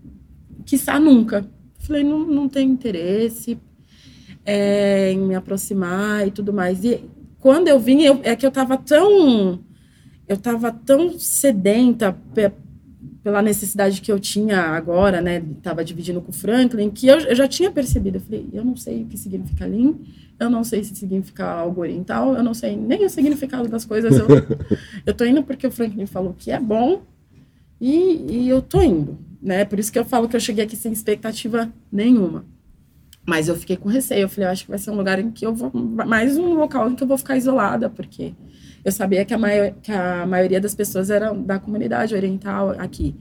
quiçá 0.64 0.98
nunca. 0.98 1.46
Falei, 1.86 2.02
não, 2.04 2.20
não 2.26 2.48
tenho 2.48 2.70
interesse 2.72 3.58
é, 4.44 5.12
em 5.12 5.18
me 5.18 5.34
aproximar 5.34 6.26
e 6.26 6.30
tudo 6.30 6.52
mais. 6.52 6.84
E 6.84 7.04
quando 7.40 7.68
eu 7.68 7.78
vim, 7.78 8.02
eu, 8.02 8.20
é 8.22 8.34
que 8.36 8.44
eu 8.44 8.48
estava 8.48 8.76
tão. 8.76 9.60
Eu 10.26 10.36
estava 10.36 10.72
tão 10.72 11.18
sedenta 11.18 12.16
pe- 12.34 12.50
pela 13.22 13.42
necessidade 13.42 14.00
que 14.00 14.10
eu 14.10 14.18
tinha 14.18 14.58
agora, 14.60 15.20
né? 15.20 15.42
Estava 15.58 15.84
dividindo 15.84 16.20
com 16.20 16.30
o 16.30 16.34
Franklin, 16.34 16.90
que 16.90 17.06
eu, 17.06 17.18
eu 17.20 17.34
já 17.34 17.46
tinha 17.46 17.70
percebido. 17.70 18.16
Eu 18.16 18.20
falei, 18.20 18.46
eu 18.52 18.64
não 18.64 18.76
sei 18.76 19.02
o 19.02 19.06
que 19.06 19.16
significa 19.18 19.66
Lean, 19.66 19.94
eu 20.40 20.48
não 20.50 20.64
sei 20.64 20.82
se 20.82 20.94
significa 20.94 21.44
algo 21.46 21.80
oriental, 21.82 22.34
eu 22.34 22.42
não 22.42 22.54
sei 22.54 22.76
nem 22.76 23.04
o 23.04 23.10
significado 23.10 23.68
das 23.68 23.84
coisas. 23.84 24.18
Eu, 24.18 24.26
eu 25.06 25.14
tô 25.14 25.24
indo 25.24 25.42
porque 25.42 25.66
o 25.66 25.70
Franklin 25.70 26.06
falou 26.06 26.34
que 26.38 26.50
é 26.50 26.58
bom 26.60 27.02
e, 27.80 28.24
e 28.30 28.48
eu 28.48 28.62
tô 28.62 28.80
indo, 28.82 29.18
né? 29.44 29.64
Por 29.66 29.78
isso 29.78 29.92
que 29.92 29.98
eu 29.98 30.06
falo 30.06 30.26
que 30.26 30.34
eu 30.34 30.40
cheguei 30.40 30.64
aqui 30.64 30.74
sem 30.74 30.90
expectativa 30.90 31.70
nenhuma. 31.92 32.46
Mas 33.26 33.46
eu 33.46 33.54
fiquei 33.54 33.76
com 33.76 33.88
receio. 33.90 34.22
Eu 34.22 34.28
falei, 34.28 34.48
eu 34.48 34.52
acho 34.52 34.64
que 34.64 34.70
vai 34.70 34.78
ser 34.78 34.90
um 34.90 34.96
lugar 34.96 35.18
em 35.18 35.30
que 35.30 35.44
eu 35.44 35.54
vou. 35.54 35.70
Mais 35.72 36.36
um 36.38 36.54
local 36.54 36.90
em 36.90 36.94
que 36.94 37.02
eu 37.02 37.06
vou 37.06 37.18
ficar 37.18 37.36
isolada, 37.36 37.90
porque 37.90 38.32
eu 38.82 38.90
sabia 38.90 39.24
que 39.24 39.34
a, 39.34 39.38
maior, 39.38 39.72
que 39.82 39.92
a 39.92 40.26
maioria 40.26 40.60
das 40.60 40.74
pessoas 40.74 41.10
eram 41.10 41.42
da 41.42 41.58
comunidade 41.58 42.14
oriental 42.14 42.70
aqui. 42.70 43.14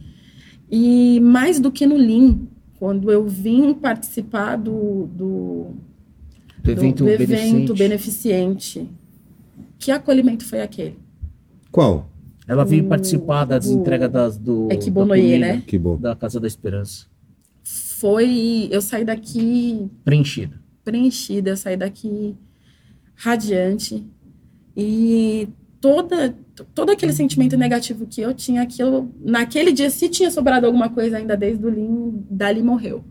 E 0.72 1.20
mais 1.20 1.60
do 1.60 1.72
que 1.72 1.86
no 1.86 1.98
Lean, 1.98 2.40
quando 2.80 3.12
eu 3.12 3.28
vim 3.28 3.74
participar 3.74 4.56
do, 4.56 5.08
do, 5.08 5.68
Do 6.64 6.72
evento 6.72 7.04
do 7.04 7.10
evento 7.10 7.74
beneficente. 7.74 7.74
beneficente, 7.74 8.90
que 9.78 9.92
acolhimento 9.92 10.46
foi 10.46 10.62
aquele? 10.62 10.98
Qual? 11.72 12.10
Ela 12.48 12.66
veio 12.66 12.86
O- 12.86 12.90
participar 12.90 13.46
da 13.46 13.58
o- 13.60 13.72
entrega 13.74 14.08
das, 14.10 14.38
do, 14.38 14.68
É 14.72 14.76
que 14.76 14.92
comida 14.92 15.38
né? 15.40 15.64
Que 15.66 15.78
bom. 15.78 15.98
da 15.98 16.16
Casa 16.16 16.40
da 16.40 16.48
Esperança. 16.48 17.06
foi. 17.64 18.68
Eu 18.72 18.82
saí 18.82 19.06
daqui. 19.06 19.90
Preenchida. 20.04 20.60
Preenchida, 20.84 21.52
eu 21.52 21.58
saí 21.58 21.78
daqui 21.78 22.36
radiante. 23.16 24.06
E 24.76 25.48
toda, 25.80 26.36
todo 26.74 26.90
aquele 26.92 27.14
sentimento 27.14 27.56
negativo 27.58 28.06
que 28.06 28.20
eu 28.22 28.34
tinha, 28.34 28.62
aquilo, 28.62 29.10
naquele 29.24 29.72
dia, 29.72 29.90
se 29.90 30.10
tinha 30.10 30.30
sobrado 30.32 30.66
alguma 30.66 30.90
coisa 30.90 31.18
ainda 31.18 31.38
desde 31.38 31.66
o 31.66 31.70
Lean, 31.70 32.12
dali 32.30 32.62
morreu. 32.62 33.04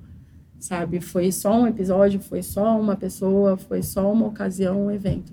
Sabe? 0.59 1.01
Foi 1.01 1.33
só 1.33 1.61
um 1.63 1.67
episódio, 1.67 2.21
foi 2.21 2.43
só 2.43 2.79
uma 2.79 2.95
pessoa, 2.97 3.57
foi 3.57 3.83
só 3.83 4.13
uma 4.13 4.27
ocasião, 4.27 4.87
um 4.87 4.91
evento. 4.91 5.33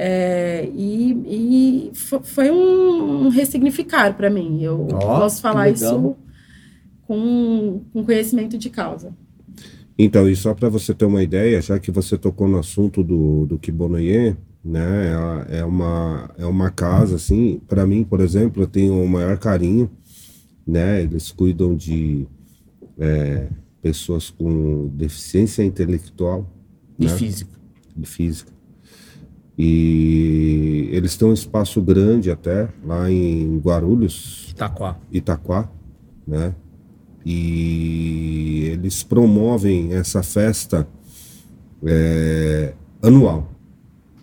É, 0.00 0.70
e, 0.76 1.90
e 1.90 1.92
foi 1.92 2.52
um 2.52 3.30
ressignificar 3.30 4.16
para 4.16 4.30
mim. 4.30 4.62
Eu 4.62 4.86
oh, 4.92 4.96
posso 4.96 5.42
falar 5.42 5.70
isso 5.70 6.14
com, 7.04 7.82
com 7.92 8.04
conhecimento 8.04 8.56
de 8.56 8.70
causa. 8.70 9.12
Então, 9.98 10.30
e 10.30 10.36
só 10.36 10.54
para 10.54 10.68
você 10.68 10.94
ter 10.94 11.04
uma 11.04 11.20
ideia, 11.20 11.60
já 11.60 11.80
que 11.80 11.90
você 11.90 12.16
tocou 12.16 12.46
no 12.46 12.60
assunto 12.60 13.02
do, 13.02 13.44
do 13.46 13.58
Kibonoye, 13.58 14.36
né, 14.64 15.12
é, 15.48 15.58
é, 15.58 15.64
uma, 15.64 16.30
é 16.38 16.46
uma 16.46 16.70
casa, 16.70 17.16
assim, 17.16 17.60
para 17.66 17.84
mim, 17.84 18.04
por 18.04 18.20
exemplo, 18.20 18.62
eu 18.62 18.68
tenho 18.68 19.02
o 19.02 19.08
maior 19.08 19.36
carinho, 19.36 19.90
né, 20.64 21.02
eles 21.02 21.32
cuidam 21.32 21.74
de 21.74 22.28
é, 22.96 23.48
pessoas 23.82 24.30
com 24.30 24.86
deficiência 24.94 25.64
intelectual. 25.64 26.48
E 26.96 27.06
né, 27.06 27.16
física. 27.16 27.58
E 28.00 28.06
física. 28.06 28.57
E 29.58 30.88
eles 30.92 31.16
têm 31.16 31.26
um 31.26 31.32
espaço 31.32 31.82
grande 31.82 32.30
até, 32.30 32.68
lá 32.84 33.10
em 33.10 33.58
Guarulhos. 33.58 34.50
Itaquá. 34.50 34.96
Itaquá, 35.10 35.68
né? 36.26 36.54
E 37.26 38.68
eles 38.72 39.02
promovem 39.02 39.92
essa 39.94 40.22
festa 40.22 40.86
é, 41.84 42.72
anual. 43.02 43.50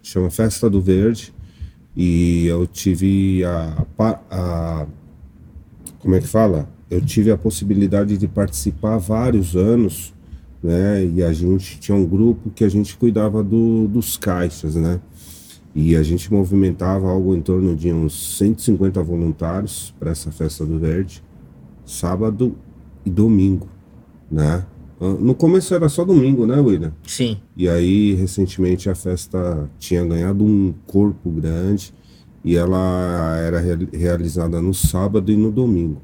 Chama 0.01 0.29
Festa 0.29 0.69
do 0.69 0.81
Verde. 0.81 1.33
E 1.95 2.47
eu 2.47 2.65
tive 2.65 3.43
a, 3.43 3.86
a, 3.97 4.19
a 4.31 4.88
como 5.99 6.15
é 6.15 6.19
que 6.19 6.27
fala? 6.27 6.69
Eu 6.89 7.01
tive 7.01 7.31
a 7.31 7.38
possibilidade 7.38 8.17
de 8.17 8.27
participar 8.27 8.97
vários 8.97 9.55
anos, 9.55 10.13
né? 10.66 11.05
E 11.05 11.24
a 11.24 11.32
gente 11.32 11.80
tinha 11.80 11.95
um 11.95 12.05
grupo 12.05 12.49
que 12.49 12.63
a 12.63 12.70
gente 12.70 12.97
cuidava 12.97 13.43
do, 13.43 13.88
dos 13.88 14.18
caixas, 14.18 14.76
né? 14.76 14.99
E 15.76 15.95
a 15.95 16.01
gente 16.01 16.32
movimentava 16.34 17.07
algo 17.07 17.36
em 17.36 17.41
torno 17.41 17.76
de 17.76 17.91
uns 17.91 18.38
150 18.38 19.03
voluntários 19.03 19.93
para 19.99 20.11
essa 20.11 20.32
festa 20.32 20.66
do 20.66 20.80
Verde, 20.80 21.22
sábado 21.86 22.55
e 23.05 23.09
domingo, 23.09 23.68
né? 24.32 24.66
No 24.99 25.36
começo 25.36 25.76
era 25.76 25.89
só 25.89 26.05
domingo, 26.05 26.47
né, 26.47 26.59
William? 26.59 26.93
Sim. 27.05 27.38
E 27.55 27.68
aí, 27.68 28.13
recentemente, 28.16 28.89
a 28.89 28.95
festa 28.95 29.70
tinha 29.78 30.03
ganhado 30.05 30.43
um 30.43 30.74
corpo 30.88 31.30
grande 31.30 31.93
e 32.43 32.55
ela 32.55 33.38
era 33.38 33.59
realizada 33.91 34.61
no 34.61 34.74
sábado 34.74 35.32
e 35.32 35.36
no 35.36 35.51
domingo. 35.51 36.01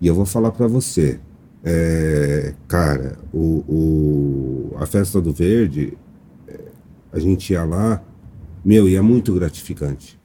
E 0.00 0.06
eu 0.06 0.14
vou 0.14 0.24
falar 0.24 0.52
para 0.52 0.68
você, 0.68 1.18
é, 1.64 2.54
cara, 2.66 3.18
o, 3.32 3.64
o, 3.68 4.76
a 4.78 4.86
festa 4.86 5.20
do 5.20 5.32
Verde, 5.32 5.96
é, 6.46 6.58
a 7.12 7.18
gente 7.18 7.52
ia 7.52 7.64
lá 7.64 8.02
meu, 8.64 8.88
e 8.88 8.96
é 8.96 9.00
muito 9.00 9.32
gratificante. 9.32 10.18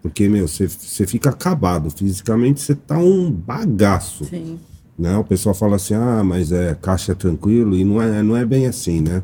Porque, 0.00 0.28
meu, 0.28 0.46
você 0.46 1.06
fica 1.06 1.30
acabado. 1.30 1.90
Fisicamente 1.90 2.60
você 2.60 2.74
tá 2.74 2.98
um 2.98 3.30
bagaço. 3.30 4.24
Sim. 4.24 4.58
Né? 4.98 5.16
O 5.16 5.24
pessoal 5.24 5.54
fala 5.54 5.76
assim, 5.76 5.94
ah, 5.94 6.22
mas 6.24 6.52
é 6.52 6.74
caixa 6.74 7.12
é 7.12 7.14
tranquilo, 7.14 7.76
e 7.76 7.84
não 7.84 8.00
é, 8.00 8.22
não 8.22 8.36
é 8.36 8.44
bem 8.44 8.66
assim, 8.66 9.00
né? 9.00 9.22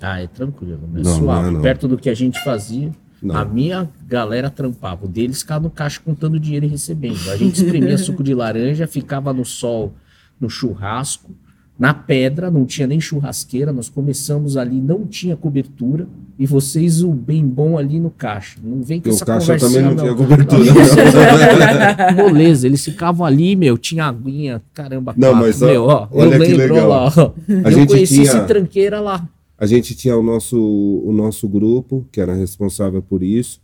Ah, 0.00 0.20
é 0.20 0.26
tranquilo, 0.26 0.80
né? 0.92 1.00
Não, 1.04 1.16
Suave. 1.16 1.42
Não 1.42 1.48
é, 1.48 1.50
não. 1.54 1.62
Perto 1.62 1.88
do 1.88 1.96
que 1.96 2.10
a 2.10 2.14
gente 2.14 2.42
fazia. 2.44 2.92
Não. 3.20 3.36
A 3.36 3.44
minha 3.44 3.90
galera 4.06 4.48
trampava, 4.48 5.06
o 5.06 5.08
deles 5.08 5.40
ficava 5.40 5.64
no 5.64 5.70
caixa 5.70 6.00
contando 6.04 6.38
dinheiro 6.38 6.66
e 6.66 6.68
recebendo. 6.68 7.30
A 7.30 7.36
gente 7.36 7.64
espremia 7.64 7.98
suco 7.98 8.22
de 8.22 8.32
laranja, 8.32 8.86
ficava 8.86 9.32
no 9.32 9.44
sol, 9.44 9.92
no 10.40 10.48
churrasco, 10.48 11.30
na 11.78 11.94
pedra, 11.94 12.50
não 12.50 12.66
tinha 12.66 12.88
nem 12.88 13.00
churrasqueira, 13.00 13.72
nós 13.72 13.88
começamos 13.88 14.56
ali, 14.56 14.80
não 14.80 15.06
tinha 15.06 15.36
cobertura, 15.36 16.08
e 16.36 16.44
vocês 16.44 17.04
o 17.04 17.12
bem 17.12 17.46
bom 17.46 17.78
ali 17.78 18.00
no 18.00 18.10
caixa. 18.10 18.58
Não 18.62 18.82
vem 18.82 19.00
com 19.00 19.08
o 19.08 19.12
essa 19.12 19.24
caixa 19.24 19.56
também 19.56 19.82
não, 19.82 19.90
não 19.90 19.96
tinha 19.96 20.14
cobertura. 20.14 20.64
Moleza, 22.16 22.66
eles 22.66 22.84
ficavam 22.84 23.24
ali, 23.24 23.54
meu, 23.54 23.78
tinha 23.78 24.06
aguinha, 24.06 24.60
caramba, 24.74 25.14
não, 25.16 25.34
mas, 25.34 25.60
meu, 25.60 25.84
ó, 25.84 26.08
olha 26.10 26.34
eu 26.34 26.40
lembro 26.40 26.74
legal. 26.74 26.88
lá, 26.88 27.12
ó, 27.16 27.32
a 27.64 27.70
eu 27.70 27.86
conheci 27.86 28.14
tinha... 28.14 28.24
esse 28.24 28.40
tranqueira 28.46 29.00
lá. 29.00 29.28
A 29.56 29.66
gente 29.66 29.94
tinha 29.94 30.16
o 30.16 30.22
nosso, 30.22 30.58
o 30.58 31.12
nosso 31.12 31.48
grupo, 31.48 32.06
que 32.10 32.20
era 32.20 32.34
responsável 32.34 33.02
por 33.02 33.22
isso. 33.22 33.60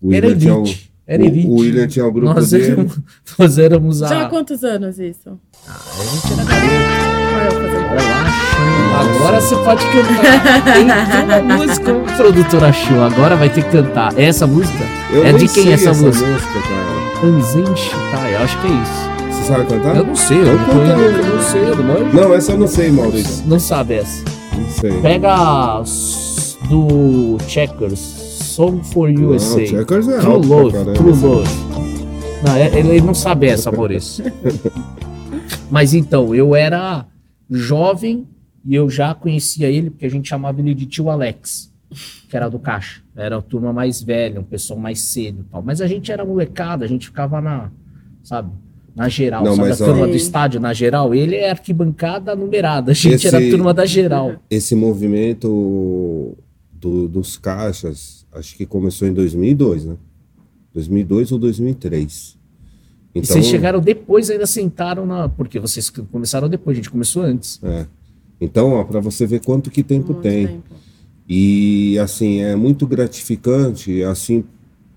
O 0.00 0.12
era 0.12 0.26
elite. 0.26 0.87
O, 1.08 1.12
era 1.12 1.24
elite. 1.24 1.46
O, 1.48 1.54
William 1.56 1.86
tinha 1.86 2.06
o 2.06 2.12
grupo 2.12 2.34
nós 2.34 2.50
dele. 2.50 2.72
Éramos, 2.72 3.00
nós 3.38 3.58
éramos 3.58 4.02
a... 4.02 4.08
Já 4.08 4.22
há 4.22 4.28
quantos 4.28 4.62
anos 4.62 4.98
isso? 4.98 5.38
Ah, 5.66 5.76
a 5.98 6.04
gente 6.04 6.32
era 6.32 6.44
garoto. 6.44 7.78
Agora 8.98 9.40
você 9.40 9.56
pode 9.56 9.84
cantar. 9.86 10.64
Tem 10.64 10.84
uma 10.84 11.56
música, 11.56 11.94
produtora 12.16 12.72
show. 12.72 13.02
Agora 13.02 13.36
vai 13.36 13.48
ter 13.48 13.64
que 13.64 13.70
cantar. 13.70 14.18
Essa 14.18 14.46
música? 14.46 14.84
Eu 15.12 15.24
é 15.24 15.32
de 15.32 15.48
quem 15.48 15.70
é 15.70 15.74
essa, 15.74 15.90
essa 15.90 16.02
música? 16.04 16.26
música 16.26 16.52
cara. 16.52 16.98
Tá, 18.12 18.30
eu 18.30 18.38
acho 18.40 18.60
que 18.60 18.66
é 18.66 18.70
isso. 18.70 19.08
Você 19.30 19.44
sabe 19.48 19.66
cantar? 19.66 19.96
Eu 19.96 20.04
não 20.04 20.16
sei, 20.16 20.40
eu 20.40 20.44
não, 20.44 20.64
canta, 20.66 21.00
eu 21.00 21.34
não 21.36 21.42
sei, 21.42 21.62
eu 21.62 21.76
não 21.76 22.12
Não, 22.12 22.34
essa 22.34 22.52
eu 22.52 22.58
não 22.58 22.66
sei, 22.66 22.90
Maurício. 22.90 23.44
Não 23.46 23.58
sabe 23.58 23.94
essa. 23.94 24.24
Não 24.56 24.70
sei. 24.70 25.00
Pega 25.00 25.82
do 26.68 27.38
Checkers, 27.48 28.27
Song 28.58 28.82
for 28.82 29.08
USA. 29.08 29.60
Não, 29.60 29.66
Checkers 29.68 30.08
é 30.08 30.18
True 30.18 30.44
Love, 30.44 30.72
True 30.94 31.12
Love. 31.12 31.48
Não, 32.44 32.56
é, 32.56 32.76
ele 32.76 33.00
não 33.00 33.14
sabe 33.14 33.46
essa, 33.46 33.70
Maurício. 33.70 34.24
Mas 35.70 35.94
então, 35.94 36.34
eu 36.34 36.56
era 36.56 37.06
jovem 37.48 38.26
e 38.66 38.74
eu 38.74 38.90
já 38.90 39.14
conhecia 39.14 39.70
ele, 39.70 39.90
porque 39.90 40.06
a 40.06 40.10
gente 40.10 40.28
chamava 40.28 40.60
ele 40.60 40.74
de 40.74 40.86
tio 40.86 41.08
Alex, 41.08 41.72
que 42.28 42.36
era 42.36 42.48
do 42.48 42.58
caixa. 42.58 43.00
Era 43.14 43.36
a 43.36 43.40
turma 43.40 43.72
mais 43.72 44.02
velha, 44.02 44.40
um 44.40 44.44
pessoal 44.44 44.80
mais 44.80 45.02
cedo 45.02 45.44
e 45.46 45.52
tal. 45.52 45.62
Mas 45.62 45.80
a 45.80 45.86
gente 45.86 46.10
era 46.10 46.24
molecada, 46.24 46.84
a 46.84 46.88
gente 46.88 47.06
ficava 47.06 47.40
na, 47.40 47.70
sabe, 48.24 48.50
na 48.92 49.08
geral, 49.08 49.44
Não, 49.44 49.54
sabe? 49.54 49.70
a 49.70 49.76
turma 49.76 50.08
do 50.08 50.16
estádio 50.16 50.58
na 50.58 50.72
geral. 50.72 51.14
Ele 51.14 51.36
é 51.36 51.52
arquibancada 51.52 52.34
numerada, 52.34 52.90
a 52.90 52.94
gente 52.94 53.24
esse, 53.24 53.28
era 53.28 53.38
a 53.38 53.50
turma 53.50 53.72
da 53.72 53.86
geral. 53.86 54.34
Esse 54.50 54.74
movimento 54.74 56.36
do, 56.72 57.06
dos 57.06 57.36
caixas, 57.36 58.17
acho 58.38 58.56
que 58.56 58.64
começou 58.64 59.06
em 59.08 59.12
2002, 59.12 59.84
né? 59.84 59.96
2002 60.74 61.32
ou 61.32 61.38
2003. 61.38 62.38
Então, 63.14 63.22
e 63.22 63.26
vocês 63.26 63.46
chegaram 63.46 63.80
depois, 63.80 64.30
ainda 64.30 64.46
sentaram 64.46 65.06
na. 65.06 65.28
Porque 65.28 65.58
vocês 65.58 65.90
começaram 65.90 66.48
depois, 66.48 66.76
a 66.76 66.78
gente 66.78 66.90
começou 66.90 67.22
antes. 67.22 67.60
É. 67.62 67.86
Então, 68.40 68.84
para 68.84 69.00
você 69.00 69.26
ver 69.26 69.40
quanto 69.40 69.70
que 69.70 69.82
tempo 69.82 70.12
muito 70.12 70.22
tem. 70.22 70.46
Tempo. 70.46 70.74
E 71.28 71.98
assim, 71.98 72.40
é 72.40 72.56
muito 72.56 72.86
gratificante, 72.86 74.02
assim, 74.02 74.44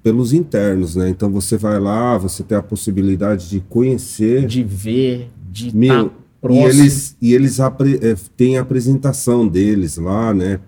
pelos 0.02 0.32
internos, 0.34 0.96
né? 0.96 1.10
Então 1.10 1.30
você 1.30 1.58
vai 1.58 1.80
lá, 1.80 2.18
você 2.18 2.44
tem 2.44 2.58
a 2.58 2.64
possibilidade 2.64 3.50
de 3.50 3.60
conhecer. 3.60 4.46
De 4.46 4.64
ver, 4.64 5.30
de 5.52 5.68
estar 5.68 6.06
tá 6.06 6.12
próximo. 6.39 6.66
E 6.66 6.70
eles, 6.70 7.18
e 7.22 7.34
eles 7.34 7.60
apre, 7.60 8.00
é, 8.02 8.16
têm 8.38 8.58
a 8.58 8.62
apresentação 8.62 9.48
deles 9.48 9.98
lá, 9.98 10.34
né? 10.34 10.60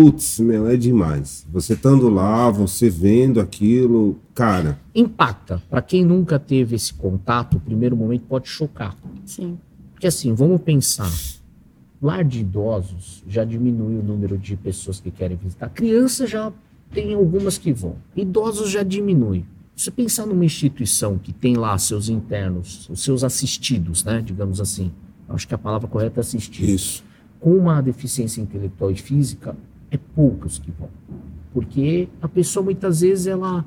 Putz, 0.00 0.40
meu, 0.40 0.66
é 0.66 0.78
demais. 0.78 1.46
Você 1.52 1.74
estando 1.74 2.08
lá, 2.08 2.48
você 2.48 2.88
vendo 2.88 3.38
aquilo, 3.38 4.18
cara. 4.34 4.80
Impacta. 4.94 5.62
Para 5.68 5.82
quem 5.82 6.02
nunca 6.02 6.38
teve 6.38 6.74
esse 6.74 6.94
contato, 6.94 7.58
o 7.58 7.60
primeiro 7.60 7.94
momento 7.94 8.22
pode 8.22 8.48
chocar. 8.48 8.96
Sim. 9.26 9.58
Porque 9.92 10.06
assim, 10.06 10.32
vamos 10.32 10.62
pensar 10.62 11.12
Lar 12.00 12.24
de 12.24 12.40
idosos 12.40 13.22
já 13.28 13.44
diminui 13.44 13.98
o 13.98 14.02
número 14.02 14.38
de 14.38 14.56
pessoas 14.56 14.98
que 14.98 15.10
querem 15.10 15.36
visitar. 15.36 15.68
Criança 15.68 16.26
já 16.26 16.50
tem 16.90 17.12
algumas 17.12 17.58
que 17.58 17.70
vão. 17.70 17.96
Idosos 18.16 18.70
já 18.70 18.82
diminui. 18.82 19.44
Se 19.76 19.84
você 19.84 19.90
pensar 19.90 20.24
numa 20.24 20.46
instituição 20.46 21.18
que 21.18 21.30
tem 21.30 21.56
lá 21.58 21.76
seus 21.76 22.08
internos, 22.08 22.88
os 22.88 23.04
seus 23.04 23.22
assistidos, 23.22 24.02
né, 24.02 24.22
digamos 24.24 24.62
assim, 24.62 24.90
acho 25.28 25.46
que 25.46 25.54
a 25.54 25.58
palavra 25.58 25.86
correta 25.88 26.20
é 26.20 26.22
assistir. 26.22 26.70
Isso. 26.70 27.04
Com 27.38 27.54
uma 27.54 27.82
deficiência 27.82 28.40
intelectual 28.40 28.90
e 28.90 28.96
física, 28.96 29.54
é 29.90 29.98
poucos 29.98 30.58
que 30.58 30.70
vão. 30.70 30.88
Porque 31.52 32.08
a 32.22 32.28
pessoa 32.28 32.64
muitas 32.64 33.00
vezes 33.00 33.26
ela 33.26 33.64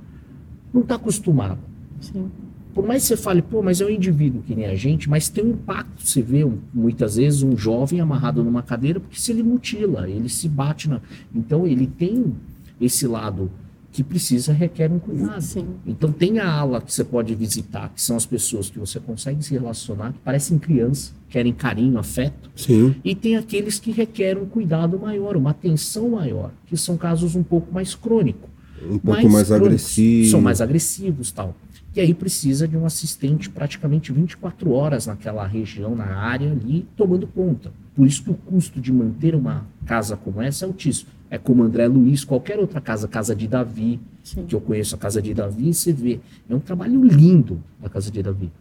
não 0.74 0.82
está 0.82 0.96
acostumada. 0.96 1.60
Sim 2.00 2.30
por 2.74 2.86
mais 2.86 3.04
que 3.04 3.10
você 3.10 3.18
fale, 3.18 3.42
pô, 3.42 3.62
mas 3.62 3.80
é 3.82 3.86
um 3.86 3.90
indivíduo 3.90 4.42
que 4.42 4.56
nem 4.56 4.66
a 4.66 4.76
gente, 4.76 5.08
mas 5.08 5.30
tem 5.30 5.46
um 5.46 5.52
impacto. 5.52 6.02
Você 6.02 6.22
vê 6.22 6.44
um, 6.44 6.58
muitas 6.74 7.18
vezes 7.18 7.44
um 7.44 7.56
jovem 7.56 8.02
amarrado 8.02 8.44
numa 8.44 8.64
cadeira, 8.64 9.00
porque 9.00 9.20
se 9.20 9.32
ele 9.32 9.44
mutila, 9.44 10.10
ele 10.10 10.28
se 10.28 10.50
bate 10.50 10.90
na. 10.90 11.00
Então 11.34 11.68
ele 11.68 11.86
tem 11.86 12.34
esse 12.82 13.06
lado 13.06 13.52
que 13.94 14.04
precisa, 14.04 14.52
requer 14.52 14.92
um 14.92 14.98
cuidado. 14.98 15.40
Sim. 15.40 15.68
Então 15.86 16.12
tem 16.12 16.40
a 16.40 16.52
ala 16.52 16.82
que 16.82 16.92
você 16.92 17.04
pode 17.04 17.34
visitar, 17.36 17.90
que 17.90 18.02
são 18.02 18.18
as 18.18 18.26
pessoas 18.26 18.68
que 18.68 18.80
você 18.80 19.00
consegue 19.00 19.46
se 19.46 19.54
relacionar, 19.54 20.14
que 20.14 20.20
parecem 20.20 20.58
criança, 20.58 21.14
querem 21.30 21.54
carinho, 21.54 22.00
afeto. 22.00 22.50
Sim. 22.56 22.96
E 23.04 23.14
tem 23.14 23.38
aqueles 23.38 23.80
que 23.80 23.92
requerem 23.92 24.42
um 24.42 24.48
cuidado 24.48 25.00
maior, 25.00 25.38
uma 25.38 25.52
atenção 25.52 26.10
maior, 26.10 26.52
que 26.66 26.76
são 26.76 26.98
casos 26.98 27.36
um 27.36 27.44
pouco 27.44 27.72
mais 27.72 27.94
crônicos. 27.94 28.50
Um 28.82 28.98
pouco 28.98 29.30
mais, 29.30 29.48
crônicos, 29.48 29.52
agressivo. 29.52 30.32
São 30.32 30.42
mais 30.42 30.60
agressivos 30.60 31.32
tal. 31.32 31.56
E 31.96 32.02
aí 32.02 32.16
precisa 32.16 32.68
de 32.68 32.76
um 32.76 32.88
assistente 32.88 33.48
praticamente 33.48 34.12
24 34.12 34.72
horas 34.72 35.06
naquela 35.06 35.46
região, 35.46 35.96
na 35.96 36.18
área 36.18 36.52
ali, 36.52 36.88
tomando 36.98 37.28
conta. 37.28 37.72
Por 37.96 38.08
isso 38.08 38.24
que 38.24 38.32
o 38.32 38.34
custo 38.34 38.82
de 38.82 38.92
manter 38.92 39.36
uma 39.36 39.68
casa 39.86 40.18
como 40.18 40.42
essa 40.42 40.66
é 40.66 40.68
altíssimo. 40.68 41.12
É 41.34 41.38
como 41.40 41.64
André 41.64 41.88
Luiz, 41.88 42.24
qualquer 42.24 42.60
outra 42.60 42.80
casa, 42.80 43.08
Casa 43.08 43.36
de 43.36 43.48
Davi, 43.48 44.00
Sim. 44.24 44.46
que 44.46 44.54
eu 44.54 44.62
conheço 44.62 44.94
a 44.94 45.00
Casa 45.00 45.20
de 45.20 45.34
Davi, 45.34 45.74
você 45.74 45.92
vê. 45.92 46.20
É 46.48 46.54
um 46.54 46.60
trabalho 46.60 47.04
lindo 47.04 47.60
a 47.82 47.90
Casa 47.90 48.12
de 48.12 48.22
Davi. 48.22 48.52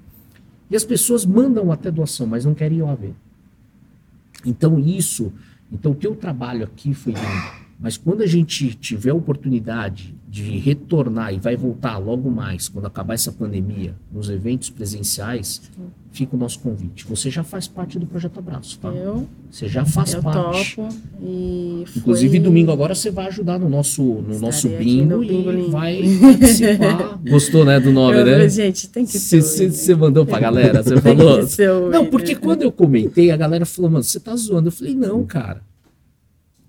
E 0.70 0.74
as 0.74 0.82
pessoas 0.82 1.26
mandam 1.26 1.70
até 1.70 1.90
doação, 1.90 2.26
mas 2.26 2.46
não 2.46 2.54
querem 2.54 2.78
ir 2.78 2.82
lá 2.82 2.94
ver. 2.94 3.14
Então 4.46 4.78
isso, 4.78 5.30
então 5.70 5.92
o 5.92 5.94
teu 5.94 6.16
trabalho 6.16 6.64
aqui 6.64 6.94
foi 6.94 7.12
lindo. 7.12 7.61
Mas 7.82 7.96
quando 7.96 8.22
a 8.22 8.26
gente 8.26 8.74
tiver 8.76 9.10
a 9.10 9.14
oportunidade 9.14 10.14
de 10.28 10.56
retornar 10.58 11.34
e 11.34 11.38
vai 11.38 11.56
voltar 11.56 11.98
logo 11.98 12.30
mais, 12.30 12.68
quando 12.68 12.86
acabar 12.86 13.14
essa 13.14 13.32
pandemia, 13.32 13.94
nos 14.10 14.30
eventos 14.30 14.70
presenciais, 14.70 15.60
fica 16.12 16.34
o 16.36 16.38
nosso 16.38 16.60
convite. 16.60 17.04
Você 17.06 17.28
já 17.28 17.42
faz 17.42 17.66
parte 17.66 17.98
do 17.98 18.06
Projeto 18.06 18.38
Abraço, 18.38 18.78
tá? 18.78 18.88
Eu, 18.88 19.26
Você 19.50 19.68
já 19.68 19.84
faz 19.84 20.14
eu 20.14 20.22
parte. 20.22 20.76
topo. 20.76 20.88
E 21.20 21.84
Inclusive, 21.96 22.36
foi- 22.36 22.40
domingo 22.40 22.70
agora 22.70 22.94
você 22.94 23.10
vai 23.10 23.26
ajudar 23.26 23.58
no 23.58 23.68
nosso, 23.68 24.02
no 24.02 24.38
nosso 24.38 24.68
bingo, 24.68 25.16
no 25.16 25.20
bingo 25.20 25.50
e 25.52 25.56
lindo. 25.56 25.70
vai 25.70 26.00
participar. 26.20 27.20
Gostou, 27.28 27.64
né, 27.64 27.80
do 27.80 27.92
nome, 27.92 28.16
Eu- 28.18 28.24
né? 28.24 28.48
Gente, 28.48 28.88
tem 28.88 29.04
que 29.04 29.18
ser. 29.18 29.42
Você 29.42 29.94
mandou 29.94 30.24
pra 30.24 30.38
galera, 30.38 30.82
você 30.82 30.96
falou? 31.00 31.40
Não, 31.90 32.06
porque 32.06 32.34
quando 32.36 32.62
eu 32.62 32.70
comentei, 32.72 33.30
a 33.30 33.36
galera 33.36 33.66
falou, 33.66 33.90
mano, 33.90 34.04
você 34.04 34.20
tá 34.20 34.34
zoando. 34.36 34.68
Eu 34.68 34.72
falei, 34.72 34.94
não, 34.94 35.24
cara. 35.26 35.60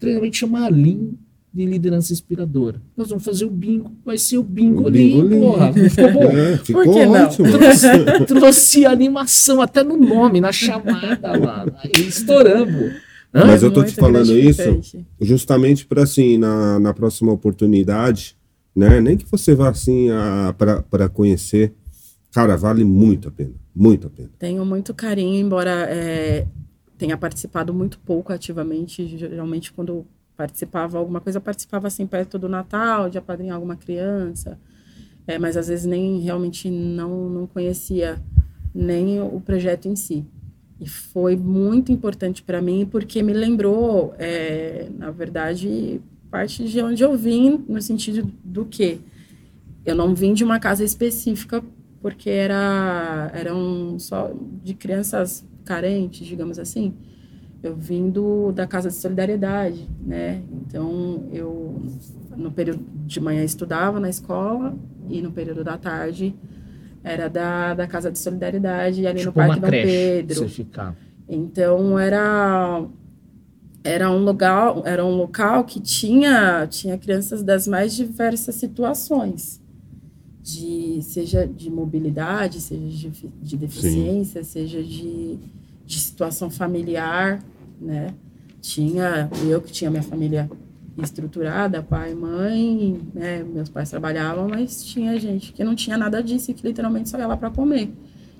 Treinamento 0.04 0.36
chama 0.38 0.68
Lean 0.70 1.12
de 1.54 1.66
liderança 1.66 2.12
inspiradora. 2.12 2.82
Nós 2.98 3.10
vamos 3.10 3.24
fazer 3.24 3.46
o 3.46 3.50
bingo, 3.50 3.92
vai 4.04 4.18
ser 4.18 4.38
o 4.38 4.44
bingo, 4.44 4.88
O 4.88 4.92
bingo 4.92 5.22
Lean, 5.22 5.30
Lean. 5.30 5.40
porra. 5.52 5.72
Não 5.72 5.90
ficou 5.90 6.12
bom? 6.14 6.24
É, 6.34 6.58
ficou 6.58 6.82
que 6.84 7.06
não? 7.06 7.12
ótimo. 7.12 7.52
Trouxe, 7.52 8.26
trouxe 8.28 8.86
animação 8.86 9.62
até 9.62 9.84
no 9.84 9.96
nome, 9.96 10.42
na 10.42 10.52
chamada 10.52 11.38
lá. 11.38 11.66
Aí 11.84 12.08
estouramos. 12.08 12.94
Hã? 13.34 13.46
Mas 13.48 13.64
eu 13.64 13.72
tô 13.72 13.82
Muito 13.82 13.94
te 13.94 14.00
falando 14.00 14.38
isso 14.38 14.80
justamente 15.22 15.86
para 15.86 16.04
assim, 16.04 16.38
na, 16.38 16.80
na 16.80 16.94
próxima 16.94 17.32
oportunidade, 17.32 18.36
né? 18.76 19.00
Nem 19.00 19.16
que 19.18 19.26
você 19.30 19.56
vá 19.56 19.70
assim 19.70 20.08
para 20.58 21.08
conhecer, 21.10 21.74
cara, 22.32 22.56
vale 22.56 22.84
muito 22.84 23.28
a 23.30 23.32
pena, 23.32 23.54
muito 23.76 24.08
a 24.08 24.10
pena. 24.10 24.30
Tenho 24.38 24.66
muito 24.66 24.94
carinho, 24.94 25.36
embora 25.40 25.88
é, 25.90 26.46
tenha 27.04 27.18
participado 27.18 27.74
muito 27.74 28.00
pouco 28.00 28.32
ativamente. 28.32 29.06
Geralmente, 29.18 29.74
quando 29.74 30.08
participava 30.38 30.98
alguma 30.98 31.20
coisa, 31.20 31.42
participava 31.42 31.88
assim 31.88 32.08
perto 32.08 32.40
do 32.40 32.48
Natal, 32.48 33.10
de 33.10 33.18
apadrinhar 33.18 33.56
alguma 33.56 33.76
criança. 33.76 34.58
É, 35.28 35.38
mas 35.38 35.58
às 35.58 35.68
vezes 35.68 35.86
nem 35.86 36.22
realmente 36.22 36.72
não, 36.72 37.28
não 37.28 37.46
conhecia 37.46 38.22
nem 38.74 39.22
o 39.22 39.42
projeto 39.42 39.90
em 39.90 39.98
si. 39.98 40.26
E 40.80 40.88
foi 40.88 41.36
muito 41.36 41.92
importante 41.92 42.42
para 42.42 42.62
mim 42.62 42.88
porque 42.90 43.22
me 43.22 43.34
lembrou, 43.34 44.16
é, 44.18 44.88
na 44.98 45.12
verdade, 45.12 46.00
parte 46.32 46.64
de 46.64 46.82
onde 46.82 47.04
eu 47.04 47.18
vim, 47.18 47.66
no 47.68 47.82
sentido 47.82 48.32
do 48.46 48.64
que 48.64 49.02
eu 49.86 49.94
não 49.94 50.16
vim 50.16 50.34
de 50.34 50.46
uma 50.46 50.58
casa 50.58 50.86
específica 50.86 51.62
porque 52.02 52.30
era 52.30 53.30
eram 53.34 54.00
só 54.00 54.34
de 54.64 54.74
crianças 54.74 55.46
carentes, 55.64 56.26
digamos 56.28 56.60
assim. 56.60 56.94
Eu 57.62 57.76
vim 57.76 58.10
do, 58.10 58.52
da 58.52 58.68
casa 58.68 58.90
de 58.90 58.96
solidariedade, 58.96 59.90
né? 60.06 60.42
Então 60.52 61.30
eu 61.32 61.82
no 62.36 62.52
período 62.52 62.84
de 63.06 63.20
manhã 63.22 63.44
estudava 63.44 64.00
na 64.00 64.10
escola 64.10 64.76
e 65.10 65.22
no 65.22 65.32
período 65.32 65.64
da 65.64 65.78
tarde 65.78 66.36
era 67.04 67.30
da, 67.30 67.74
da 67.74 67.88
casa 67.88 68.12
de 68.12 68.20
solidariedade 68.20 69.08
ali 69.08 69.24
no 69.24 69.32
Tipo 69.32 69.40
uma 69.40 69.48
Parque 69.48 69.62
Dom 69.62 69.70
Pedro. 69.70 70.36
você. 70.36 70.96
Então 71.28 71.98
era 71.98 72.86
era 73.82 74.10
um 74.10 74.24
lugar 74.24 74.82
era 74.86 75.04
um 75.06 75.16
local 75.16 75.64
que 75.64 75.80
tinha 75.80 76.68
tinha 76.68 76.98
crianças 76.98 77.44
das 77.44 77.68
mais 77.68 77.94
diversas 77.94 78.56
situações 78.56 79.63
de 80.44 81.02
seja 81.02 81.48
de 81.48 81.70
mobilidade 81.70 82.60
seja 82.60 83.10
de, 83.10 83.30
de 83.42 83.58
deficiência 83.58 84.44
seja 84.44 84.84
de, 84.84 85.40
de 85.86 86.00
situação 86.00 86.50
familiar 86.50 87.42
né? 87.80 88.14
Tinha 88.60 89.30
eu 89.48 89.62
que 89.62 89.72
tinha 89.72 89.90
minha 89.90 90.04
família 90.04 90.52
estruturada 91.02 91.82
pai 91.82 92.14
mãe 92.14 93.00
né? 93.14 93.42
Meus 93.42 93.70
pais 93.70 93.90
trabalhavam 93.90 94.50
mas 94.50 94.84
tinha 94.84 95.18
gente 95.18 95.54
que 95.54 95.64
não 95.64 95.76
tinha 95.76 95.98
nada 95.98 96.22
disso 96.22 96.52
e 96.52 96.54
que 96.54 96.68
literalmente 96.68 97.10
só 97.10 97.18
ia 97.18 97.26
lá 97.26 97.38
para 97.38 97.50
comer. 97.50 97.94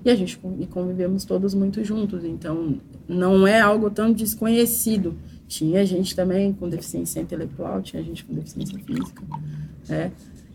E 0.04 0.10
a 0.10 0.14
gente 0.14 0.38
e 0.60 0.66
convivemos 0.66 1.24
todos 1.24 1.54
muito 1.54 1.82
juntos 1.82 2.22
então 2.22 2.78
não 3.08 3.46
é 3.46 3.62
algo 3.62 3.88
tão 3.90 4.12
desconhecido. 4.12 5.16
Tinha 5.48 5.86
gente 5.86 6.14
também 6.14 6.52
com 6.52 6.68
deficiência 6.68 7.20
intelectual 7.20 7.80
tinha 7.80 8.02
gente 8.02 8.26
com 8.26 8.34
deficiência 8.34 8.78
física 8.78 9.22
né 9.88 10.12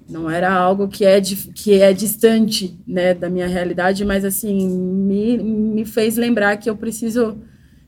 não 0.09 0.29
era 0.29 0.51
algo 0.51 0.87
que 0.87 1.05
é 1.05 1.21
que 1.21 1.73
é 1.79 1.93
distante 1.93 2.77
né 2.87 3.13
da 3.13 3.29
minha 3.29 3.47
realidade 3.47 4.03
mas 4.03 4.25
assim 4.25 4.67
me, 4.67 5.37
me 5.37 5.85
fez 5.85 6.17
lembrar 6.17 6.57
que 6.57 6.69
eu 6.69 6.75
preciso 6.75 7.37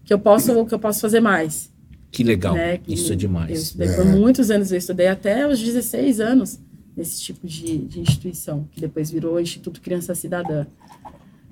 que 0.06 0.14
eu 0.14 0.20
posso 0.20 0.66
que 0.66 0.74
eu 0.74 0.80
posso 0.80 1.02
fazer 1.02 1.20
mais 1.20 1.72
Que 2.12 2.24
legal. 2.24 2.54
né? 2.54 2.78
Que 2.78 2.94
Isso 2.94 3.12
é 3.12 3.14
Eu 3.14 3.18
demais. 3.18 3.60
estudei 3.62 3.90
por 3.90 4.06
muitos 4.06 4.52
anos, 4.52 4.72
eu 4.72 4.78
estudei 4.78 5.08
até 5.08 5.48
os 5.48 5.60
16 5.60 6.20
anos 6.20 6.60
nesse 6.96 7.22
tipo 7.22 7.48
de, 7.48 7.78
de 7.78 8.00
instituição, 8.02 8.68
que 8.72 8.82
depois 8.82 9.10
virou 9.10 9.40
Instituto 9.40 9.80
Criança 9.80 10.14
Cidadã, 10.14 10.66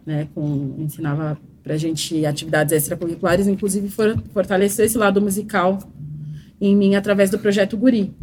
né? 0.05 0.27
Com, 0.35 0.75
ensinava 0.79 1.37
pra 1.63 1.77
gente 1.77 2.25
atividades 2.25 2.73
extracurriculares, 2.73 3.47
inclusive 3.47 3.89
for, 3.89 4.21
fortaleceu 4.33 4.85
esse 4.85 4.97
lado 4.97 5.21
musical 5.21 5.79
em 6.59 6.75
mim 6.75 6.95
através 6.95 7.29
do 7.29 7.39
projeto 7.39 7.77
Guri. 7.77 8.13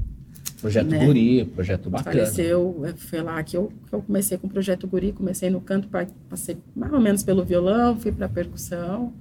Projeto 0.66 0.88
né? 0.90 1.06
Guri, 1.06 1.44
projeto 1.44 1.88
bacana. 1.90 2.12
Faleceu, 2.16 2.82
é, 2.84 2.92
foi 2.92 3.22
lá 3.22 3.42
que 3.42 3.56
eu, 3.56 3.72
que 3.88 3.94
eu 3.94 4.02
comecei 4.02 4.36
com 4.36 4.46
o 4.46 4.50
projeto 4.50 4.86
Guri, 4.86 5.12
comecei 5.12 5.48
no 5.48 5.60
canto, 5.60 5.88
pa- 5.88 6.06
passei 6.28 6.56
mais 6.74 6.92
ou 6.92 7.00
menos 7.00 7.22
pelo 7.22 7.44
violão, 7.44 7.98
fui 7.98 8.10
pra 8.10 8.28
percussão, 8.28 9.12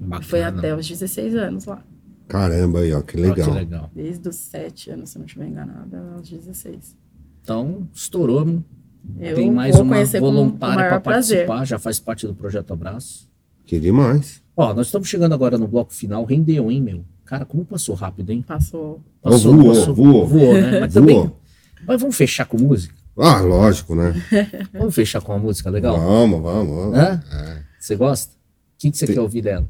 e 0.00 0.04
Bacana. 0.04 0.22
foi 0.28 0.42
até 0.44 0.74
os 0.76 0.86
16 0.88 1.34
anos 1.34 1.64
lá. 1.64 1.82
Caramba 2.28 2.80
aí, 2.80 2.92
ó, 2.92 3.00
que 3.02 3.16
legal. 3.16 3.48
que 3.48 3.54
legal. 3.54 3.90
Desde 3.94 4.28
os 4.28 4.36
7 4.36 4.90
anos, 4.90 5.10
se 5.10 5.16
eu 5.16 5.20
não 5.20 5.26
estiver 5.26 5.46
enganada, 5.48 6.12
aos 6.16 6.28
16. 6.28 6.96
Então, 7.42 7.88
estourou. 7.92 8.44
né? 8.44 8.58
Eu 9.20 9.36
Tem 9.36 9.50
mais 9.50 9.78
uma 9.78 10.04
voluntária 10.18 10.88
para 10.88 11.00
prazer. 11.00 11.46
participar, 11.46 11.64
já 11.64 11.78
faz 11.78 11.98
parte 12.00 12.26
do 12.26 12.34
Projeto 12.34 12.72
Abraço. 12.72 13.28
Que 13.64 13.78
demais. 13.80 14.42
Ó, 14.56 14.72
nós 14.74 14.86
estamos 14.86 15.08
chegando 15.08 15.32
agora 15.34 15.56
no 15.58 15.66
bloco 15.68 15.92
final. 15.94 16.24
Rendeu, 16.24 16.70
hein, 16.70 16.80
meu? 16.82 17.04
Cara, 17.26 17.44
como 17.44 17.64
passou 17.64 17.94
rápido, 17.94 18.30
hein? 18.30 18.42
Passou. 18.46 19.00
Passou, 19.20 19.54
voou, 19.56 19.74
passou, 19.74 19.94
voou. 19.94 20.26
voou, 20.26 20.54
né? 20.54 20.80
Mas 20.80 20.94
também. 20.94 21.16
Voou. 21.16 21.40
Mas 21.86 22.00
vamos 22.00 22.16
fechar 22.16 22.46
com 22.46 22.56
música? 22.56 22.94
Ah, 23.18 23.40
lógico, 23.40 23.94
né? 23.94 24.14
Vamos 24.74 24.94
fechar 24.94 25.20
com 25.22 25.32
uma 25.32 25.38
música 25.38 25.70
legal? 25.70 25.98
Vamos, 25.98 26.42
vamos, 26.42 26.76
vamos. 26.76 26.98
Hã? 26.98 27.22
Você 27.80 27.96
gosta? 27.96 28.32
O 28.34 28.36
que, 28.78 28.90
que 28.90 28.98
você 28.98 29.06
Tem- 29.06 29.14
quer 29.14 29.20
ouvir 29.22 29.40
dela? 29.42 29.66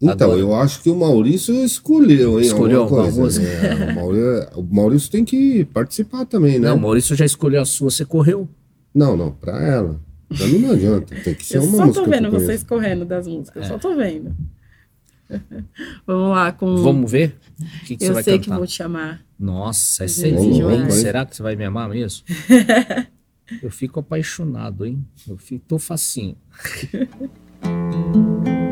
Então, 0.00 0.28
Agora. 0.28 0.40
eu 0.40 0.54
acho 0.54 0.82
que 0.82 0.88
o 0.90 0.96
Maurício 0.96 1.54
escolheu, 1.64 2.38
hein? 2.40 2.46
Escolheu 2.46 2.82
alguma 2.82 3.02
alguma 3.04 3.20
coisa. 3.22 3.42
É, 3.42 3.92
o, 3.92 3.94
Maurício, 3.94 4.48
o 4.56 4.62
Maurício 4.74 5.10
tem 5.10 5.24
que 5.24 5.64
participar 5.66 6.24
também, 6.26 6.58
né? 6.58 6.68
Não, 6.68 6.76
o 6.76 6.80
Maurício 6.80 7.14
já 7.14 7.24
escolheu 7.24 7.60
a 7.62 7.64
sua, 7.66 7.90
você 7.90 8.04
correu. 8.04 8.48
Não, 8.94 9.16
não, 9.16 9.30
pra 9.30 9.62
ela. 9.62 10.00
Pra 10.36 10.46
mim 10.46 10.58
não 10.58 10.72
adianta. 10.72 11.14
Tem 11.22 11.34
que 11.34 11.44
ser 11.44 11.58
Eu 11.58 11.62
uma 11.64 11.76
só 11.76 11.86
música. 11.86 12.04
tô 12.04 12.10
que 12.10 12.16
vendo 12.16 12.24
eu 12.26 12.30
conheço. 12.32 12.46
vocês 12.46 12.62
correndo 12.64 13.04
das 13.04 13.26
músicas. 13.26 13.64
É. 13.64 13.68
Só 13.68 13.78
tô 13.78 13.94
vendo. 13.94 14.34
Vamos 16.06 16.30
lá 16.30 16.52
com. 16.52 16.76
Vamos 16.76 17.10
ver? 17.10 17.36
O 17.58 17.86
que, 17.86 17.96
que 17.96 18.04
você 18.04 18.10
eu 18.10 18.14
vai 18.14 18.22
sei 18.22 18.38
que 18.38 18.46
cantar? 18.46 18.58
vou 18.58 18.66
te 18.66 18.82
amar. 18.82 19.24
Nossa, 19.38 20.04
é. 20.04 20.08
Será 20.08 21.24
que 21.26 21.36
você 21.36 21.42
vai 21.42 21.56
me 21.56 21.64
amar 21.64 21.88
mesmo? 21.88 22.24
eu 23.62 23.70
fico 23.70 24.00
apaixonado, 24.00 24.86
hein? 24.86 25.04
Eu 25.26 25.36
fico, 25.36 25.64
tô 25.66 25.78
facinho. 25.78 26.36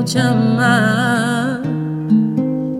vou 0.00 0.06
te 0.06 0.18
amar 0.18 1.60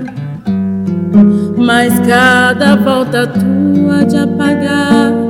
mas 1.57 1.99
cada 2.02 2.76
volta 2.76 3.28
tua 3.28 4.06
de 4.06 4.18
apagar 4.18 5.20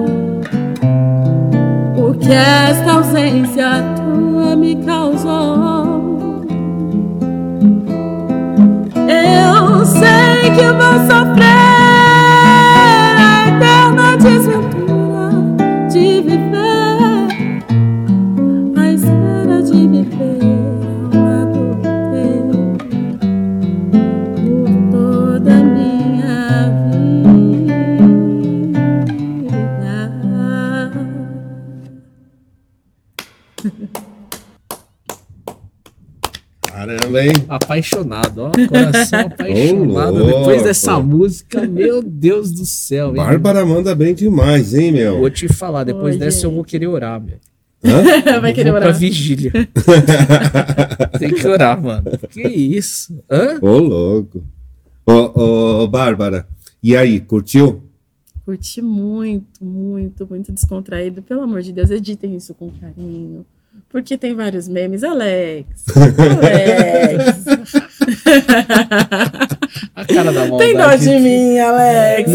que 2.31 2.35
esta 2.35 2.93
ausência 2.93 3.83
tua 3.97 4.55
me 4.55 4.73
causou. 4.85 6.45
Eu 8.95 9.85
sei 9.85 10.51
que 10.55 10.63
vou 10.71 10.93
sofrer. 11.09 11.70
Apaixonado, 37.47 38.43
ó. 38.43 38.51
Coração 38.67 39.19
apaixonado. 39.27 40.25
Depois 40.25 40.63
dessa 40.63 40.99
música, 40.99 41.61
meu 41.67 42.01
Deus 42.01 42.51
do 42.51 42.65
céu. 42.65 43.09
Hein? 43.09 43.15
Bárbara 43.15 43.65
manda 43.65 43.93
bem 43.95 44.13
demais, 44.13 44.73
hein, 44.73 44.91
meu? 44.91 45.19
Vou 45.19 45.29
te 45.29 45.47
falar, 45.47 45.83
depois 45.83 46.15
Oi, 46.15 46.19
dessa 46.19 46.37
gente. 46.37 46.45
eu 46.45 46.51
vou 46.51 46.63
querer 46.63 46.87
orar, 46.87 47.21
meu. 47.21 47.37
Hã? 47.83 48.39
Vai 48.41 48.53
querer 48.53 48.71
orar. 48.71 48.89
Pra 48.89 48.91
vigília. 48.91 49.51
Tem 51.17 51.33
que 51.33 51.47
orar, 51.47 51.81
mano. 51.81 52.03
Que 52.29 52.47
isso? 52.47 53.19
Hã? 53.29 53.57
Ô, 53.61 53.77
louco. 53.77 54.43
Ô, 55.05 55.81
ô, 55.83 55.87
Bárbara, 55.87 56.47
e 56.81 56.95
aí, 56.95 57.19
curtiu? 57.19 57.83
Curti 58.45 58.81
muito, 58.81 59.63
muito, 59.63 60.27
muito 60.27 60.51
descontraído. 60.51 61.21
Pelo 61.21 61.41
amor 61.41 61.61
de 61.61 61.71
Deus, 61.71 61.89
editem 61.89 62.35
isso 62.35 62.53
com 62.53 62.71
carinho. 62.71 63.45
Porque 63.89 64.17
tem 64.17 64.33
vários 64.33 64.67
memes. 64.67 65.03
Alex. 65.03 65.67
Alex. 65.95 67.45
A 69.95 70.05
cara 70.05 70.31
da 70.31 70.57
Tem 70.57 70.75
dó 70.75 70.95
de 70.95 71.19
mim, 71.19 71.59
Alex. 71.59 72.31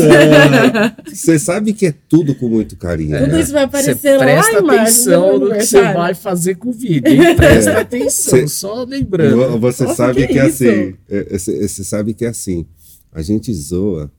Você 1.12 1.38
sabe 1.38 1.72
que 1.72 1.86
é 1.86 1.94
tudo 2.08 2.34
com 2.34 2.48
muito 2.48 2.76
carinho. 2.76 3.18
Tudo 3.18 3.32
né? 3.32 3.40
isso 3.40 3.52
vai 3.52 3.64
aparecer 3.64 4.16
lá, 4.16 4.24
Presta 4.24 4.58
atenção 4.58 5.38
no 5.38 5.50
que 5.52 5.64
você 5.64 5.82
vai 5.92 6.14
fazer 6.14 6.56
com 6.56 6.68
o 6.68 6.72
vídeo. 6.72 7.10
Hein? 7.10 7.34
Presta 7.36 7.70
é. 7.70 7.80
atenção, 7.80 8.38
Cê, 8.38 8.48
só 8.48 8.84
lembrando. 8.84 9.58
Você 9.58 9.84
Nossa, 9.84 9.96
sabe 9.96 10.26
que, 10.26 10.34
que 10.34 10.38
é 10.38 10.42
assim. 10.42 10.94
Você 11.30 11.64
é, 11.64 11.84
sabe 11.84 12.14
que 12.14 12.24
é 12.24 12.28
assim. 12.28 12.66
A 13.12 13.22
gente 13.22 13.52
zoa 13.54 14.10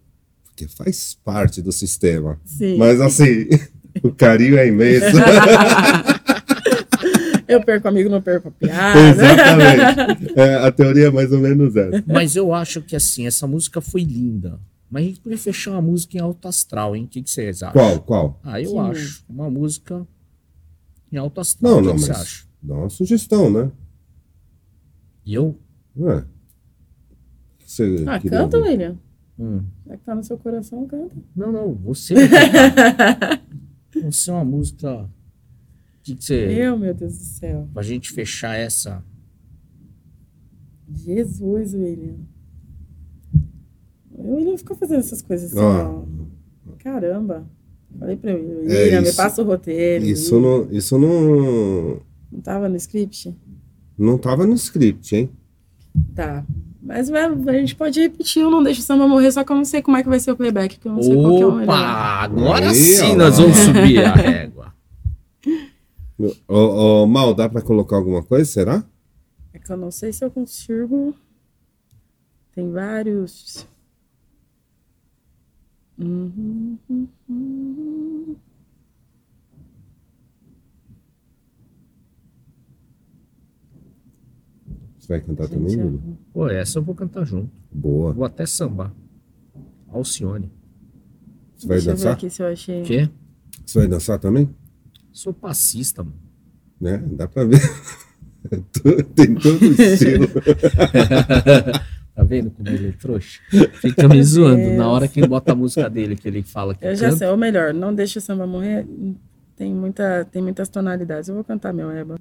porque 0.58 0.68
faz 0.68 1.16
parte 1.24 1.62
do 1.62 1.72
sistema. 1.72 2.40
Sim. 2.44 2.78
Mas 2.78 3.00
assim, 3.00 3.48
o 4.02 4.12
carinho 4.12 4.58
é 4.58 4.68
imenso. 4.68 5.06
Eu 7.48 7.64
perco 7.64 7.88
amigo, 7.88 8.10
não 8.10 8.22
perco 8.22 8.50
a 8.50 8.52
piada. 8.52 9.00
Exatamente. 9.10 10.34
É, 10.38 10.56
a 10.56 10.72
teoria 10.72 11.08
é 11.08 11.12
mais 11.12 11.32
ou 11.32 11.40
menos 11.40 11.76
essa. 11.76 12.04
Mas 12.06 12.36
eu 12.36 12.54
acho 12.54 12.82
que 12.82 12.96
assim, 12.96 13.26
essa 13.26 13.48
música 13.48 13.82
foi 13.82 14.04
linda. 14.04 14.60
Mas 14.90 15.04
a 15.04 15.08
gente 15.08 15.20
podia 15.20 15.38
fechar 15.38 15.72
uma 15.72 15.82
música 15.82 16.18
em 16.18 16.22
alto 16.22 16.48
astral, 16.48 16.96
hein? 16.96 17.06
O 17.06 17.08
que, 17.08 17.22
que 17.22 17.30
vocês 17.30 17.64
acham? 17.64 17.74
Qual? 17.74 18.00
Qual? 18.02 18.40
Ah, 18.44 18.62
eu 18.62 18.72
que 18.72 18.78
acho. 18.78 19.24
Uma 19.28 19.50
música 19.50 20.08
em 21.12 21.18
alto 21.18 21.42
astral. 21.42 21.74
Não, 21.74 21.82
não, 21.82 21.96
que 21.96 22.02
mas 22.02 22.06
você 22.06 22.12
acha? 22.12 22.46
dá 22.62 22.74
uma 22.76 22.90
sugestão, 22.90 23.50
né? 23.50 23.72
E 25.26 25.34
eu? 25.34 25.58
É. 26.00 26.24
Você 27.66 28.06
ah, 28.08 28.20
canta, 28.20 28.58
ouvir? 28.58 28.70
William. 28.70 28.98
Hum. 29.40 29.64
Já 29.86 29.98
que 29.98 30.04
tá 30.04 30.16
no 30.16 30.24
seu 30.24 30.38
coração, 30.38 30.88
canta. 30.88 31.16
Não, 31.36 31.52
não, 31.52 31.74
você. 31.74 32.16
você 34.04 34.30
é 34.30 34.34
uma 34.34 34.46
música 34.46 35.10
que, 36.08 36.16
que 36.16 36.24
você. 36.24 36.48
Meu, 36.48 36.78
meu 36.78 36.94
Deus 36.94 37.18
do 37.18 37.24
céu. 37.24 37.68
Pra 37.74 37.84
gente 37.84 38.12
fechar 38.12 38.56
essa. 38.56 39.04
Jesus, 40.90 41.74
William. 41.74 42.16
O 44.12 44.36
William 44.36 44.58
ficou 44.58 44.76
fazendo 44.76 45.00
essas 45.00 45.22
coisas 45.22 45.52
assim, 45.52 45.60
ó. 45.60 46.04
Caramba. 46.80 47.46
Falei 48.00 48.16
pra 48.16 48.32
ele, 48.32 48.52
é, 48.52 48.86
William, 48.86 48.98
é, 49.00 49.02
me 49.02 49.14
passa 49.14 49.42
o 49.42 49.46
roteiro. 49.46 50.06
Isso 50.06 50.40
não, 50.40 50.68
isso 50.72 50.98
não. 50.98 52.02
Não 52.32 52.42
tava 52.42 52.70
no 52.70 52.76
script? 52.78 53.36
Não 53.98 54.18
tava 54.18 54.46
no 54.46 54.54
script, 54.54 55.16
hein? 55.16 55.30
Tá. 56.16 56.46
Mas 56.82 57.12
a 57.12 57.54
gente 57.54 57.76
pode 57.76 58.00
repetir, 58.00 58.42
eu 58.44 58.50
não 58.50 58.64
deixo 58.64 58.80
o 58.80 58.84
samba 58.84 59.08
morrer, 59.08 59.30
só 59.32 59.44
que 59.44 59.52
eu 59.52 59.56
não 59.58 59.66
sei 59.66 59.82
como 59.82 59.98
é 59.98 60.04
que 60.04 60.08
vai 60.08 60.20
ser 60.20 60.32
o 60.32 60.38
playback, 60.38 60.80
que 60.80 60.88
eu 60.88 60.94
não 60.94 61.02
sei 61.02 61.16
Opa, 61.16 61.22
qual 61.22 61.36
que 61.36 61.42
é 61.42 61.46
o 61.46 61.56
melhor. 61.56 61.76
agora 61.76 62.70
Aí, 62.70 62.76
sim 62.76 63.16
nós 63.16 63.38
vamos 63.38 63.58
subir 63.58 64.00
a 64.06 64.14
régua. 64.14 64.57
Ô, 66.20 67.04
ô, 67.04 67.08
Mal, 67.08 67.34
dá 67.34 67.48
pra 67.48 67.62
colocar 67.62 67.96
alguma 67.96 68.24
coisa, 68.24 68.46
será? 68.50 68.84
É 69.54 69.60
que 69.60 69.72
eu 69.72 69.78
não 69.78 69.92
sei 69.92 70.12
se 70.12 70.26
eu 70.26 70.32
consigo. 70.32 71.14
Tem 72.54 72.72
vários. 72.72 73.68
Uhum, 75.98 76.78
uhum. 76.90 78.36
Você 84.98 85.08
vai 85.08 85.22
cantar 85.22 85.48
Gente, 85.48 85.54
também, 85.54 85.76
Lula? 85.76 86.00
Pô, 86.34 86.48
essa 86.50 86.80
eu 86.80 86.84
vou 86.84 86.96
cantar 86.96 87.26
junto. 87.26 87.52
Boa. 87.72 88.12
Vou 88.12 88.26
até 88.26 88.46
sambar. 88.46 88.92
Alcione. 89.88 90.52
Você 91.56 91.68
vai 91.68 91.78
Deixa 91.78 91.92
dançar? 91.92 92.06
Eu 92.06 92.10
ver 92.10 92.18
aqui 92.18 92.30
se 92.30 92.42
eu 92.42 92.48
achei. 92.48 92.82
Quê? 92.84 93.10
Você 93.66 93.80
vai 93.80 93.88
dançar 93.88 94.20
também? 94.20 94.50
Sou 95.18 95.34
passista, 95.34 96.04
mano. 96.04 96.16
Né? 96.80 97.04
Dá 97.14 97.28
pra 97.28 97.44
ver. 97.44 97.60
Tem 99.16 99.34
todo 99.34 99.60
o 99.64 99.72
estilo. 99.72 100.28
tá 102.14 102.24
vendo 102.24 102.52
como 102.52 102.70
ele 102.70 102.90
é 102.90 102.92
trouxa? 102.92 103.42
Fica 103.82 104.08
me 104.08 104.24
zoando. 104.24 104.78
Na 104.78 104.88
hora 104.88 105.08
que 105.08 105.26
bota 105.26 105.54
a 105.54 105.56
música 105.56 105.90
dele, 105.90 106.16
que 106.16 106.28
ele 106.28 106.44
fala 106.44 106.76
que 106.76 106.86
Eu 106.86 106.96
já 106.96 107.08
canta. 107.08 107.18
sei, 107.18 107.28
ou 107.30 107.36
melhor, 107.36 107.74
não 107.74 107.96
deixa 107.96 108.20
o 108.20 108.22
samba 108.22 108.46
morrer. 108.46 108.86
Tem, 109.56 109.74
muita, 109.74 110.24
tem 110.26 110.40
muitas 110.40 110.70
tonalidades. 110.70 111.30
Eu 111.30 111.34
vou 111.34 111.44
cantar 111.44 111.74
meu 111.74 111.90
ébano. 111.90 112.20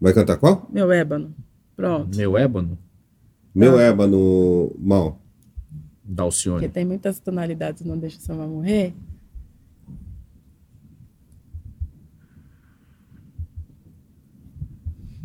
Vai 0.00 0.12
cantar 0.12 0.38
qual? 0.38 0.68
Meu 0.68 0.90
ébano. 0.90 1.32
Pronto. 1.76 2.16
Meu 2.16 2.36
ébano? 2.36 2.76
Meu 3.54 3.78
ah. 3.78 3.82
ébano 3.82 4.74
mal. 4.80 5.22
Dalcione. 6.02 6.58
Porque 6.58 6.74
tem 6.74 6.84
muitas 6.84 7.20
tonalidades, 7.20 7.84
não 7.84 7.96
deixa 7.96 8.18
o 8.18 8.20
samba 8.20 8.48
morrer. 8.48 8.92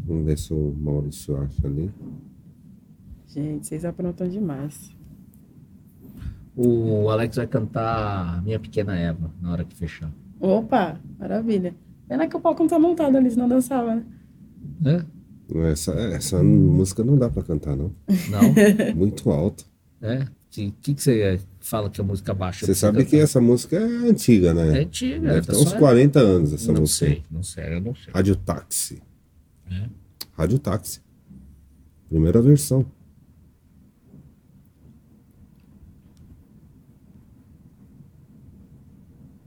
Vamos 0.08 0.26
ver 0.26 0.38
se 0.38 0.54
o 0.54 0.74
Maurício 0.80 1.36
acha 1.36 1.68
ali. 1.68 1.92
Gente, 3.28 3.68
vocês 3.68 3.84
aprontam 3.84 4.28
demais. 4.30 4.96
O 6.56 7.10
Alex 7.10 7.36
vai 7.36 7.46
cantar 7.46 8.42
Minha 8.44 8.60
Pequena 8.60 8.98
Eva 8.98 9.32
na 9.42 9.52
hora 9.52 9.66
que 9.66 9.76
fechar. 9.76 10.10
Opa, 10.40 11.00
maravilha. 11.20 11.76
Pena 12.08 12.28
que 12.28 12.38
o 12.38 12.40
palco 12.40 12.64
não 12.64 12.70
tá 12.70 12.80
montado 12.80 13.18
ali, 13.18 13.30
senão 13.30 13.50
dançava, 13.50 13.96
né? 13.96 14.06
É? 14.86 15.70
Essa, 15.72 15.92
essa 15.92 16.42
música 16.42 17.04
não 17.04 17.18
dá 17.18 17.30
pra 17.30 17.44
cantar, 17.44 17.76
não. 17.76 17.92
Não? 18.30 18.96
Muito 18.96 19.30
alto. 19.30 19.66
É? 20.02 20.22
O 20.22 20.28
que, 20.50 20.72
que, 20.82 20.94
que, 20.94 21.02
você 21.02 21.40
fala 21.60 21.90
que 21.90 22.00
a 22.00 22.04
música 22.04 22.34
baixa? 22.34 22.66
Você 22.66 22.74
sabe 22.74 23.04
que 23.06 23.18
essa 23.18 23.42
música 23.42 23.76
é 23.76 24.10
antiga, 24.10 24.54
né? 24.54 24.80
É 24.80 24.84
antiga. 24.84 25.34
Deve 25.34 25.48
ter 25.48 25.56
uns 25.58 25.74
40 25.74 26.20
anos 26.20 26.54
essa 26.54 26.72
não 26.72 26.82
música. 26.82 27.06
Sei, 27.06 27.24
não 27.30 27.44
sei, 27.44 27.74
eu 27.76 27.82
não 27.82 27.94
sei. 27.94 28.14
Rádio 28.14 28.36
Táxi. 28.38 29.02
É. 29.72 29.90
Rádio 30.34 30.60
Táxi. 30.60 31.02
Primeira 32.08 32.42
versão. 32.42 32.86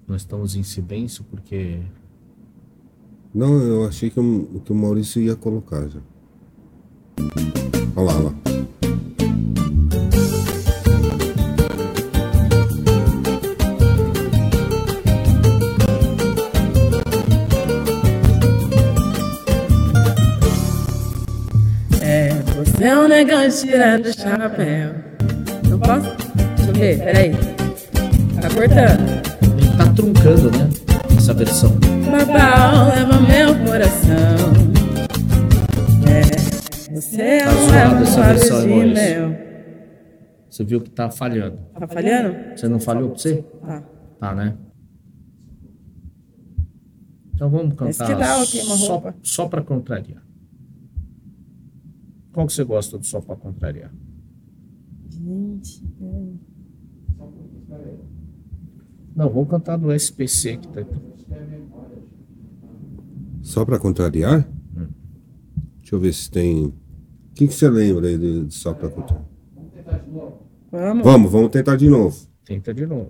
Nós 0.06 0.22
estamos 0.22 0.56
em 0.56 0.62
silêncio 0.64 1.24
porque. 1.24 1.80
Não, 3.32 3.62
eu 3.62 3.86
achei 3.86 4.10
que, 4.10 4.18
o, 4.18 4.60
que 4.64 4.72
o 4.72 4.74
Maurício 4.74 5.22
ia 5.22 5.36
colocar 5.36 5.88
já. 5.88 6.01
Olha 7.97 8.06
lá, 8.06 8.16
olha 8.16 8.24
lá. 8.24 8.49
Negócio 23.24 23.68
tirando 23.68 24.06
o 24.06 24.12
chapéu. 24.12 24.94
Não 25.68 25.78
posso? 25.78 26.16
Deixa 26.56 26.70
eu 26.70 26.74
ver, 26.74 26.98
peraí. 26.98 27.32
Tá 28.40 28.48
cortando. 28.55 29.59
Ele 29.59 29.76
tá 29.76 29.92
truncando, 29.94 30.51
né? 30.52 30.68
Essa 31.16 31.34
versão. 31.34 31.70
Babau 32.10 32.88
leva 32.88 33.20
meu 33.20 33.66
coração. 33.66 34.70
É, 36.09 36.94
você 36.94 37.20
é 37.20 37.44
Tá 37.44 37.51
um 37.51 37.70
leva 37.70 38.02
essa 38.02 38.22
versão, 38.22 38.62
de 38.62 38.68
Maurício. 38.68 38.94
mel. 38.94 39.36
Você 40.48 40.64
viu 40.64 40.80
que 40.80 40.90
tá 40.90 41.10
falhando. 41.10 41.59
Tá 41.78 41.86
falhando? 41.86 42.36
Você 42.56 42.68
não 42.68 42.80
falhou 42.80 43.10
pra 43.10 43.18
você? 43.18 43.44
Tá. 43.60 43.82
Tá, 44.18 44.34
né? 44.34 44.55
Então 47.34 47.51
vamos 47.51 47.74
cantar 47.74 48.16
dá, 48.16 48.44
só, 48.44 48.86
roupa. 48.92 49.14
só 49.22 49.47
pra 49.48 49.62
contrariar. 49.62 50.22
Qual 52.32 52.47
que 52.47 52.52
você 52.52 52.65
gosta 52.65 52.98
do 52.98 53.05
só 53.07 53.20
pra 53.20 53.36
contrariar? 53.36 53.93
Gente, 55.11 55.82
peraí. 57.69 57.98
Não, 59.15 59.28
vamos 59.28 59.51
cantar 59.51 59.77
do 59.77 59.93
SPC 59.93 60.57
que 60.59 60.69
tá. 60.69 60.86
Só 63.43 63.65
pra 63.65 63.78
contrariar? 63.78 64.48
Deixa 65.78 65.94
eu 65.97 66.01
ver 66.01 66.12
se 66.12 66.31
tem. 66.31 66.66
O 66.66 66.74
que, 67.35 67.48
que 67.48 67.55
você 67.55 67.69
lembra 67.69 68.07
aí 68.07 68.16
de, 68.16 68.47
de 68.47 68.55
só 68.55 68.73
pra 68.73 68.89
contrariar? 68.89 69.28
Vamos. 70.70 71.05
Vamos, 71.05 71.32
vamos 71.32 71.51
tentar 71.51 71.77
de 71.77 71.89
novo. 71.89 72.16
Tenta 72.44 72.73
de 72.73 72.86
novo. 72.86 73.09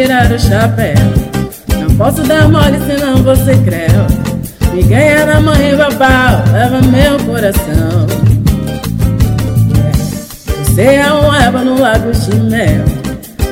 Tirar 0.00 0.32
o 0.32 0.38
chapéu. 0.38 0.94
Não 1.78 1.94
posso 1.96 2.22
dar 2.22 2.48
mole 2.48 2.80
senão 2.86 3.22
você 3.22 3.54
creu. 3.56 4.06
Me 4.72 4.82
ganha 4.82 5.26
na 5.26 5.40
mãe 5.40 5.76
babau, 5.76 6.42
leva 6.52 6.80
meu 6.80 7.18
coração. 7.26 8.06
Você 10.64 10.82
é 10.82 11.12
um 11.12 11.34
eba 11.34 11.62
no 11.62 11.78
lago 11.78 12.12
mel. 12.48 12.84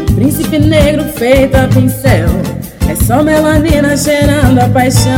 Um 0.09 0.15
príncipe 0.15 0.59
negro 0.59 1.05
feito 1.17 1.55
a 1.55 1.69
pincel. 1.69 2.29
É 2.89 2.95
só 2.95 3.23
melanina 3.23 3.95
cheirando 3.95 4.59
a 4.59 4.69
paixão. 4.69 5.11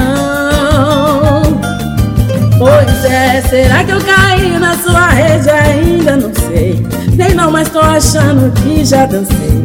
Pois 2.58 3.04
é, 3.04 3.40
será 3.42 3.84
que 3.84 3.92
eu 3.92 4.00
caí 4.00 4.58
na 4.58 4.74
sua 4.74 5.06
rede? 5.10 5.48
Ainda 5.48 6.16
não 6.16 6.32
sei. 6.34 6.84
Nem 7.14 7.34
não, 7.34 7.52
mas 7.52 7.68
tô 7.68 7.78
achando 7.78 8.52
que 8.62 8.84
já 8.84 9.06
dancei. 9.06 9.59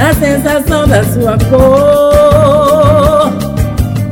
Na 0.00 0.14
sensação 0.14 0.88
da 0.88 1.04
sua 1.04 1.36
cor. 1.50 3.30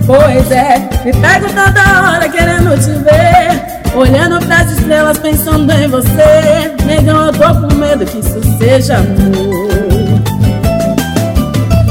Pois 0.07 0.51
é, 0.51 0.87
me 1.03 1.13
pego 1.15 1.47
toda 1.47 1.81
hora 2.03 2.29
querendo 2.29 2.77
te 2.77 2.91
ver. 3.03 3.97
Olhando 3.97 4.39
pras 4.45 4.71
estrelas, 4.71 5.19
pensando 5.19 5.73
em 5.73 5.89
você. 5.89 6.75
Negão, 6.85 7.25
eu 7.25 7.33
tô 7.33 7.55
com 7.55 7.75
medo 7.77 8.05
que 8.05 8.19
isso 8.19 8.39
seja 8.59 8.99
amor. 8.99 10.21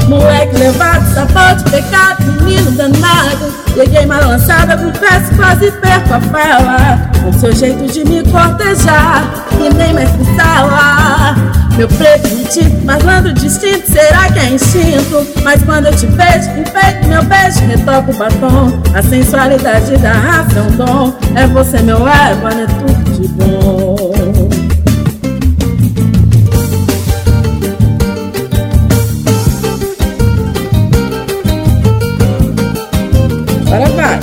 Moleque 0.08 0.56
levado, 0.56 1.04
safado, 1.12 1.68
pecado, 1.68 2.22
menino 2.44 2.70
danado. 2.70 3.52
Peguei 3.74 4.04
uma 4.04 4.20
lançada 4.20 4.76
peço, 4.76 5.34
quase 5.36 5.72
perco 5.72 6.14
a 6.14 6.20
fala. 6.20 7.10
Com 7.24 7.32
seu 7.32 7.52
jeito 7.52 7.92
de 7.92 8.04
me 8.04 8.22
cortejar, 8.30 9.24
e 9.60 9.74
nem 9.74 9.92
mais 9.92 10.08
que 10.10 10.24
sala. 10.36 11.57
Meu 11.78 11.86
preto, 11.86 12.26
um 12.34 12.42
tipo 12.42 12.84
malandro 12.84 13.32
distinto, 13.34 13.88
será 13.88 14.32
que 14.32 14.40
é 14.40 14.50
instinto? 14.50 15.24
Mas 15.44 15.62
quando 15.62 15.86
eu 15.86 15.92
te 15.94 16.06
vejo, 16.06 16.50
enfeito 16.58 17.06
meu 17.06 17.22
beijo, 17.22 17.60
retoco 17.60 18.10
o 18.10 18.16
batom. 18.16 18.82
A 18.92 19.00
sensualidade 19.00 19.96
da 19.98 20.12
raça 20.12 20.58
é 20.58 20.62
um 20.62 20.70
dom. 20.72 21.14
É 21.36 21.46
você, 21.46 21.80
meu 21.82 21.98
égua, 21.98 22.50
é 22.50 22.66
tudo 22.66 23.20
de 23.20 23.28
bom. 23.28 23.96
Agora 33.68 33.88
vai. 33.90 34.20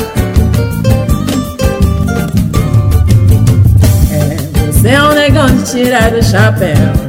Você 4.74 4.90
é 4.90 5.02
um 5.02 5.14
negão 5.14 5.46
de 5.46 5.64
tirar 5.64 6.14
o 6.14 6.22
chapéu. 6.22 7.05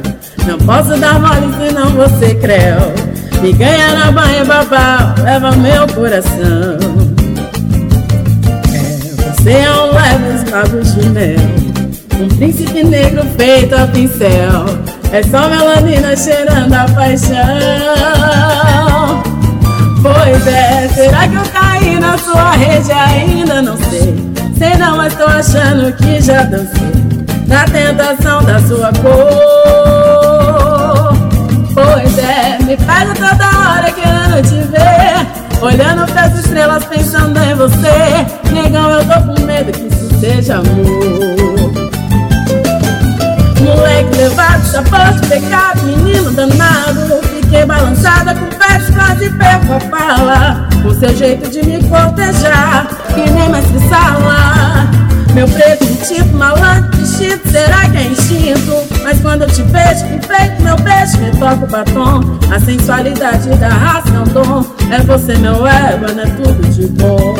Não 0.47 0.57
posso 0.59 0.97
dar 0.97 1.19
mole 1.19 1.53
senão 1.57 1.89
você 1.89 2.33
creu. 2.35 2.93
Me 3.41 3.51
ganha 3.51 3.93
na 3.93 4.11
banha 4.13 4.45
babau, 4.45 5.13
leva 5.21 5.51
meu 5.57 5.85
coração. 5.87 6.77
É, 8.73 9.33
você 9.33 9.51
é 9.51 9.69
um 9.69 9.91
leve 9.91 10.83
de 10.85 11.09
mel. 11.09 11.37
Um 12.21 12.29
príncipe 12.37 12.81
negro 12.81 13.23
feito 13.37 13.75
a 13.75 13.87
pincel. 13.87 14.65
É 15.11 15.21
só 15.21 15.49
melanina 15.49 16.15
cheirando 16.15 16.73
a 16.73 16.85
paixão. 16.95 17.35
Pois 20.01 20.47
é, 20.47 20.87
será 20.95 21.27
que 21.27 21.35
eu 21.35 21.43
caí 21.51 21.99
na 21.99 22.17
sua 22.17 22.51
rede? 22.51 22.93
Ainda 22.93 23.61
não 23.61 23.75
sei. 23.75 24.15
Sei 24.57 24.77
não, 24.77 24.95
mas 24.95 25.13
tô 25.13 25.25
achando 25.25 25.91
que 25.97 26.21
já 26.21 26.43
dancei. 26.43 26.87
Na 27.47 27.65
tentação 27.65 28.41
da 28.43 28.59
sua 28.61 28.93
cor. 29.01 29.86
Me 32.67 32.75
pego 32.75 33.13
toda 33.13 33.47
hora 33.47 33.89
querendo 33.93 34.41
te 34.41 34.61
ver. 34.67 35.61
Olhando 35.61 36.05
pras 36.11 36.37
estrelas, 36.37 36.83
pensando 36.83 37.39
em 37.39 37.55
você. 37.55 38.25
Negão, 38.51 38.91
eu 38.91 39.05
tô 39.05 39.21
com 39.21 39.41
medo 39.45 39.71
que 39.71 39.87
isso 39.87 40.19
seja 40.19 40.55
amor. 40.55 41.71
Moleque 43.61 44.17
levado, 44.17 44.65
sapato, 44.65 45.25
pecado, 45.29 45.81
menino 45.83 46.29
danado. 46.31 47.21
Fiquei 47.39 47.65
balançada, 47.65 48.35
confesso, 48.35 48.91
quase 48.91 49.29
perco 49.29 49.73
a 49.73 49.79
fala. 49.79 50.67
Com 50.83 50.93
seu 50.93 51.15
jeito 51.15 51.49
de 51.49 51.63
me 51.65 51.81
cortejar, 51.87 52.85
que 53.15 53.29
nem 53.29 53.47
mais 53.47 53.65
que 53.65 53.79
sala. 53.87 54.96
Meu 55.37 55.47
preto, 55.49 55.85
tipo 56.07 56.35
malandro, 56.35 56.97
vestido, 56.97 57.39
será 57.51 57.87
que 57.89 57.97
é 57.97 58.03
instinto? 58.05 58.73
Mas 59.03 59.21
quando 59.21 59.43
eu 59.43 59.47
te 59.47 59.61
vejo, 59.61 60.03
enfeito 60.07 60.63
meu 60.63 60.75
beijo, 60.77 61.15
retoco 61.19 61.63
o 61.63 61.67
batom. 61.67 62.21
A 62.51 62.59
sensualidade 62.59 63.47
da 63.57 63.69
raça 63.69 64.09
é 64.15 64.19
um 64.19 64.23
dom. 64.23 64.65
É 64.91 64.99
você, 65.03 65.37
meu 65.37 65.67
égua, 65.67 66.11
não 66.11 66.23
é 66.23 66.25
tudo 66.25 66.67
de 66.73 66.87
bom. 66.87 67.35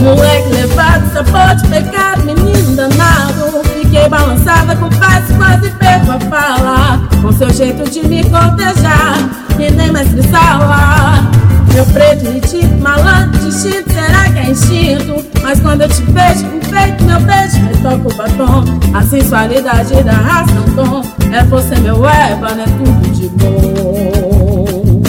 Moleque 0.00 0.48
levado, 0.48 1.12
sapote, 1.12 1.68
pecado, 1.68 2.24
menino 2.24 2.74
danado. 2.74 3.62
Fiquei 3.74 4.08
balançada, 4.08 4.74
confesso, 4.76 5.34
quase 5.36 5.70
perco 5.72 6.10
a 6.10 6.20
fala. 6.20 7.02
Com 7.20 7.30
seu 7.32 7.52
jeito 7.52 7.90
de 7.90 8.00
me 8.08 8.24
cortejar, 8.30 9.18
que 9.58 9.70
nem 9.70 9.92
mestre 9.92 10.22
sala. 10.30 11.43
Meu 11.74 11.84
preto 11.86 12.24
e 12.26 12.40
tipo 12.40 12.74
malandro, 12.80 13.40
distinto, 13.40 13.92
será 13.92 14.30
que 14.32 14.38
é 14.38 14.50
instinto? 14.50 15.26
Mas 15.42 15.58
quando 15.60 15.80
eu 15.82 15.88
te 15.88 16.02
vejo, 16.02 16.46
enfeito 16.56 17.02
meu 17.04 17.20
beijo, 17.20 17.56
retoco 17.66 18.12
o 18.12 18.14
batom. 18.14 18.64
A 18.96 19.02
sensualidade 19.02 20.02
da 20.04 20.12
raça 20.12 20.52
é 20.52 20.60
um 20.60 20.74
dom. 20.74 21.02
É 21.34 21.42
você, 21.44 21.74
meu 21.80 22.08
égua, 22.08 22.54
não 22.54 22.62
é 22.62 22.66
tudo 22.66 23.10
de 23.12 23.28
bom. 23.30 25.02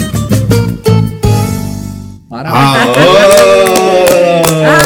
Parabéns. 2.30 2.98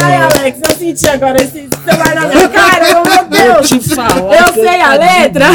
Ai, 0.02 0.16
Alex, 0.16 0.58
eu 0.68 0.76
senti 0.76 1.08
agora 1.08 1.42
esse 1.42 1.66
celular 1.84 2.14
na 2.14 2.26
minha 2.28 2.48
cara, 2.48 3.02
meu 3.02 3.04
Eu 3.14 3.54
Deus. 3.54 3.68
te 3.70 3.80
falo. 3.94 4.32
Eu 4.32 4.52
sei 4.52 4.82
a 4.82 4.94
letra. 4.94 5.46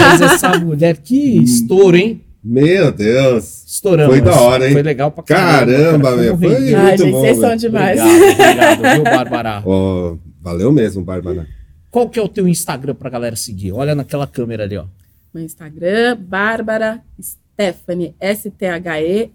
Mas 0.00 0.20
essa 0.22 0.58
mulher, 0.58 0.96
que 0.96 1.36
estouro, 1.42 1.96
hein? 1.96 2.22
Meu 2.42 2.90
Deus. 2.90 3.65
Estouramos. 3.76 4.14
Foi 4.14 4.22
da 4.22 4.40
hora, 4.40 4.66
hein? 4.66 4.72
Foi 4.72 4.82
legal 4.82 5.10
pra 5.10 5.22
caramba. 5.22 5.72
Caramba, 5.72 6.16
meu. 6.16 6.38
Foi 6.38 6.48
muito 6.48 6.76
Ai, 6.76 6.96
gente, 6.96 7.10
bom, 7.10 7.20
vocês 7.20 7.38
são 7.38 7.56
demais. 7.56 8.00
Obrigado, 8.00 8.78
obrigado, 8.78 8.94
viu, 8.94 9.04
Bárbara? 9.04 9.62
Oh, 9.68 10.16
valeu 10.40 10.72
mesmo, 10.72 11.04
Bárbara. 11.04 11.46
Qual 11.90 12.08
que 12.08 12.18
é 12.18 12.22
o 12.22 12.28
teu 12.28 12.48
Instagram 12.48 12.94
pra 12.94 13.10
galera 13.10 13.36
seguir? 13.36 13.72
Olha 13.72 13.94
naquela 13.94 14.26
câmera 14.26 14.64
ali, 14.64 14.78
ó. 14.78 14.86
Meu 15.34 15.44
Instagram, 15.44 16.16
Bárbara 16.18 17.02
Stephanie, 17.20 18.14
S-T-H-E-F-A-N-I. 18.18 19.30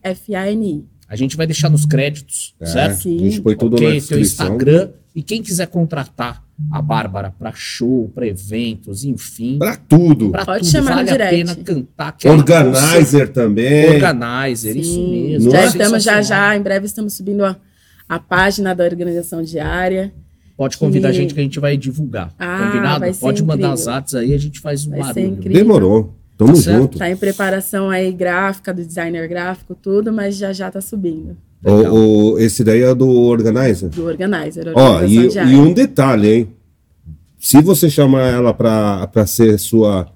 A 1.08 1.16
gente 1.16 1.38
vai 1.38 1.46
deixar 1.46 1.70
nos 1.70 1.86
créditos, 1.86 2.56
é, 2.60 2.66
certo? 2.66 2.96
Sim. 3.04 3.18
A 3.18 3.20
gente 3.30 3.42
põe 3.42 3.56
tudo 3.56 3.76
okay, 3.76 3.90
na 3.90 3.94
descrição. 3.94 4.48
Teu 4.48 4.56
Instagram. 4.56 4.90
E 5.14 5.22
quem 5.22 5.44
quiser 5.44 5.68
contratar 5.68 6.44
a 6.72 6.82
Bárbara 6.82 7.34
para 7.38 7.52
show, 7.54 8.12
para 8.14 8.28
eventos, 8.28 9.04
enfim. 9.04 9.58
Para 9.58 9.76
tudo. 9.76 10.32
Pra 10.32 10.46
Pode 10.46 10.66
tudo. 10.66 10.72
chamar 10.72 10.96
vale 10.96 11.12
no 11.12 11.18
direct. 11.18 11.36
a 11.36 11.56
pena 11.56 11.64
cantar. 11.64 12.16
Organizer 12.26 13.30
também. 13.30 13.96
Organizer, 13.96 14.74
Sim. 14.74 14.80
isso 14.80 15.08
mesmo. 15.10 15.52
Já 15.52 15.66
estamos, 15.66 16.04
já, 16.04 16.22
já, 16.22 16.56
em 16.56 16.62
breve 16.62 16.86
estamos 16.86 17.14
subindo 17.14 17.44
a, 17.44 17.56
a 18.08 18.20
página 18.20 18.76
da 18.76 18.84
organização 18.84 19.42
diária. 19.42 20.14
Pode 20.56 20.78
convidar 20.78 21.10
a 21.10 21.14
gente 21.14 21.34
que 21.34 21.40
a 21.40 21.44
gente 21.44 21.60
vai 21.60 21.76
divulgar. 21.76 22.34
Ah, 22.38 22.68
Combinado? 22.68 23.18
Pode 23.20 23.44
mandar 23.44 23.72
as 23.72 23.88
atos 23.88 24.14
aí, 24.16 24.34
a 24.34 24.38
gente 24.38 24.60
faz 24.60 24.86
um 24.86 24.92
vai 24.92 25.00
barulho. 25.00 25.36
Demorou. 25.38 26.16
Tamo 26.38 26.54
tá 26.54 26.60
junto. 26.60 26.98
Tá 26.98 27.10
em 27.10 27.16
preparação 27.16 27.90
aí 27.90 28.12
gráfica, 28.12 28.74
do 28.74 28.84
designer 28.84 29.28
gráfico, 29.28 29.76
tudo, 29.76 30.12
mas 30.12 30.36
já 30.36 30.52
já 30.54 30.70
tá 30.70 30.82
subindo. 30.82 31.38
O, 31.64 32.34
o, 32.34 32.40
esse 32.40 32.64
daí 32.64 32.82
é 32.82 32.96
do 32.96 33.10
Organizer? 33.10 33.90
Do 33.90 34.06
Organizer. 34.06 34.72
Ó, 34.76 35.04
e, 35.04 35.28
e, 35.28 35.56
um 35.56 35.74
detalhe, 35.74 36.34
hein? 36.34 36.48
Se 37.40 37.62
você 37.62 37.90
chamar 37.90 38.28
ela 38.34 38.54
para 38.54 39.26
ser 39.28 39.58
sua 39.60 40.08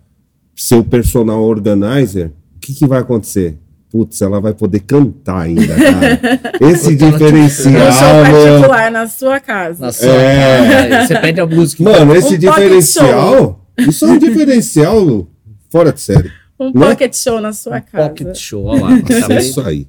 seu 0.55 0.83
personal 0.83 1.43
organizer, 1.43 2.31
o 2.55 2.59
que, 2.59 2.73
que 2.73 2.87
vai 2.87 2.99
acontecer? 2.99 3.57
Putz, 3.91 4.21
ela 4.21 4.39
vai 4.41 4.53
poder 4.53 4.79
cantar 4.81 5.41
ainda, 5.41 5.67
cara. 5.67 6.59
Esse 6.71 6.95
diferencial. 6.95 7.73
Um 7.73 7.91
show 7.91 8.41
particular 8.41 8.91
na 8.91 9.07
sua 9.07 9.39
casa. 9.39 9.85
Na 9.85 9.91
sua 9.91 10.07
é... 10.07 10.89
casa. 10.89 11.07
Você 11.07 11.19
pede 11.19 11.39
a 11.39 11.45
música. 11.45 11.83
Mano, 11.83 12.15
esse 12.15 12.35
um 12.35 12.37
diferencial. 12.37 13.65
Isso 13.77 14.05
é 14.05 14.07
um 14.09 14.17
diferencial 14.17 15.27
fora 15.69 15.91
de 15.91 16.01
série. 16.01 16.31
Um 16.57 16.71
né? 16.73 16.87
pocket 16.87 17.13
show 17.13 17.41
na 17.41 17.51
sua 17.51 17.79
um 17.79 17.81
casa. 17.81 18.09
Pocket 18.09 18.35
show, 18.37 18.63
olha 18.63 18.81
lá. 18.81 18.91
É 19.29 19.39
isso 19.39 19.59
aí. 19.59 19.85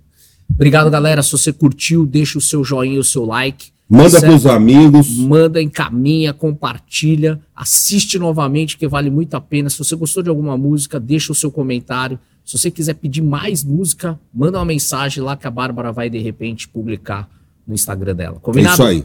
Obrigado, 0.57 0.91
galera. 0.91 1.23
Se 1.23 1.31
você 1.33 1.53
curtiu, 1.53 2.07
deixa 2.07 2.39
o 2.39 2.41
seu 2.41 2.65
joinha, 2.65 2.99
o 2.99 3.05
seu 3.05 3.25
like. 3.27 3.69
Manda 3.89 4.19
para 4.19 4.35
os 4.35 4.47
amigos. 4.47 5.17
Manda, 5.19 5.63
encaminha, 5.63 6.33
compartilha. 6.33 7.39
Assiste 7.55 8.19
novamente, 8.19 8.77
que 8.77 8.89
vale 8.89 9.11
muito 9.11 9.35
a 9.35 9.41
pena. 9.41 9.71
Se 9.71 9.79
você 9.79 9.95
gostou 9.95 10.23
de 10.23 10.31
alguma 10.31 10.57
música, 10.57 10.99
deixa 10.99 11.31
o 11.31 11.35
seu 11.35 11.53
comentário. 11.53 12.19
Se 12.45 12.59
você 12.59 12.71
quiser 12.71 12.95
pedir 12.95 13.23
mais 13.23 13.63
música, 13.63 14.19
manda 14.35 14.59
uma 14.59 14.65
mensagem 14.65 15.23
lá 15.23 15.37
que 15.37 15.47
a 15.47 15.51
Bárbara 15.51 15.93
vai, 15.93 16.09
de 16.09 16.19
repente, 16.19 16.67
publicar 16.67 17.29
no 17.67 17.75
Instagram 17.75 18.15
dela. 18.15 18.39
Combinado? 18.41 18.71
É 18.71 18.95
isso 18.95 19.05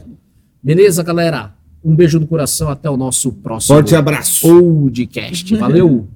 Beleza, 0.62 1.02
galera? 1.02 1.54
Um 1.84 1.94
beijo 1.94 2.18
no 2.18 2.26
coração. 2.26 2.68
Até 2.68 2.88
o 2.88 2.96
nosso 2.96 3.30
próximo 3.30 3.76
Forte 3.76 3.94
abraço. 3.94 4.48
podcast. 4.48 5.54
Valeu! 5.56 6.08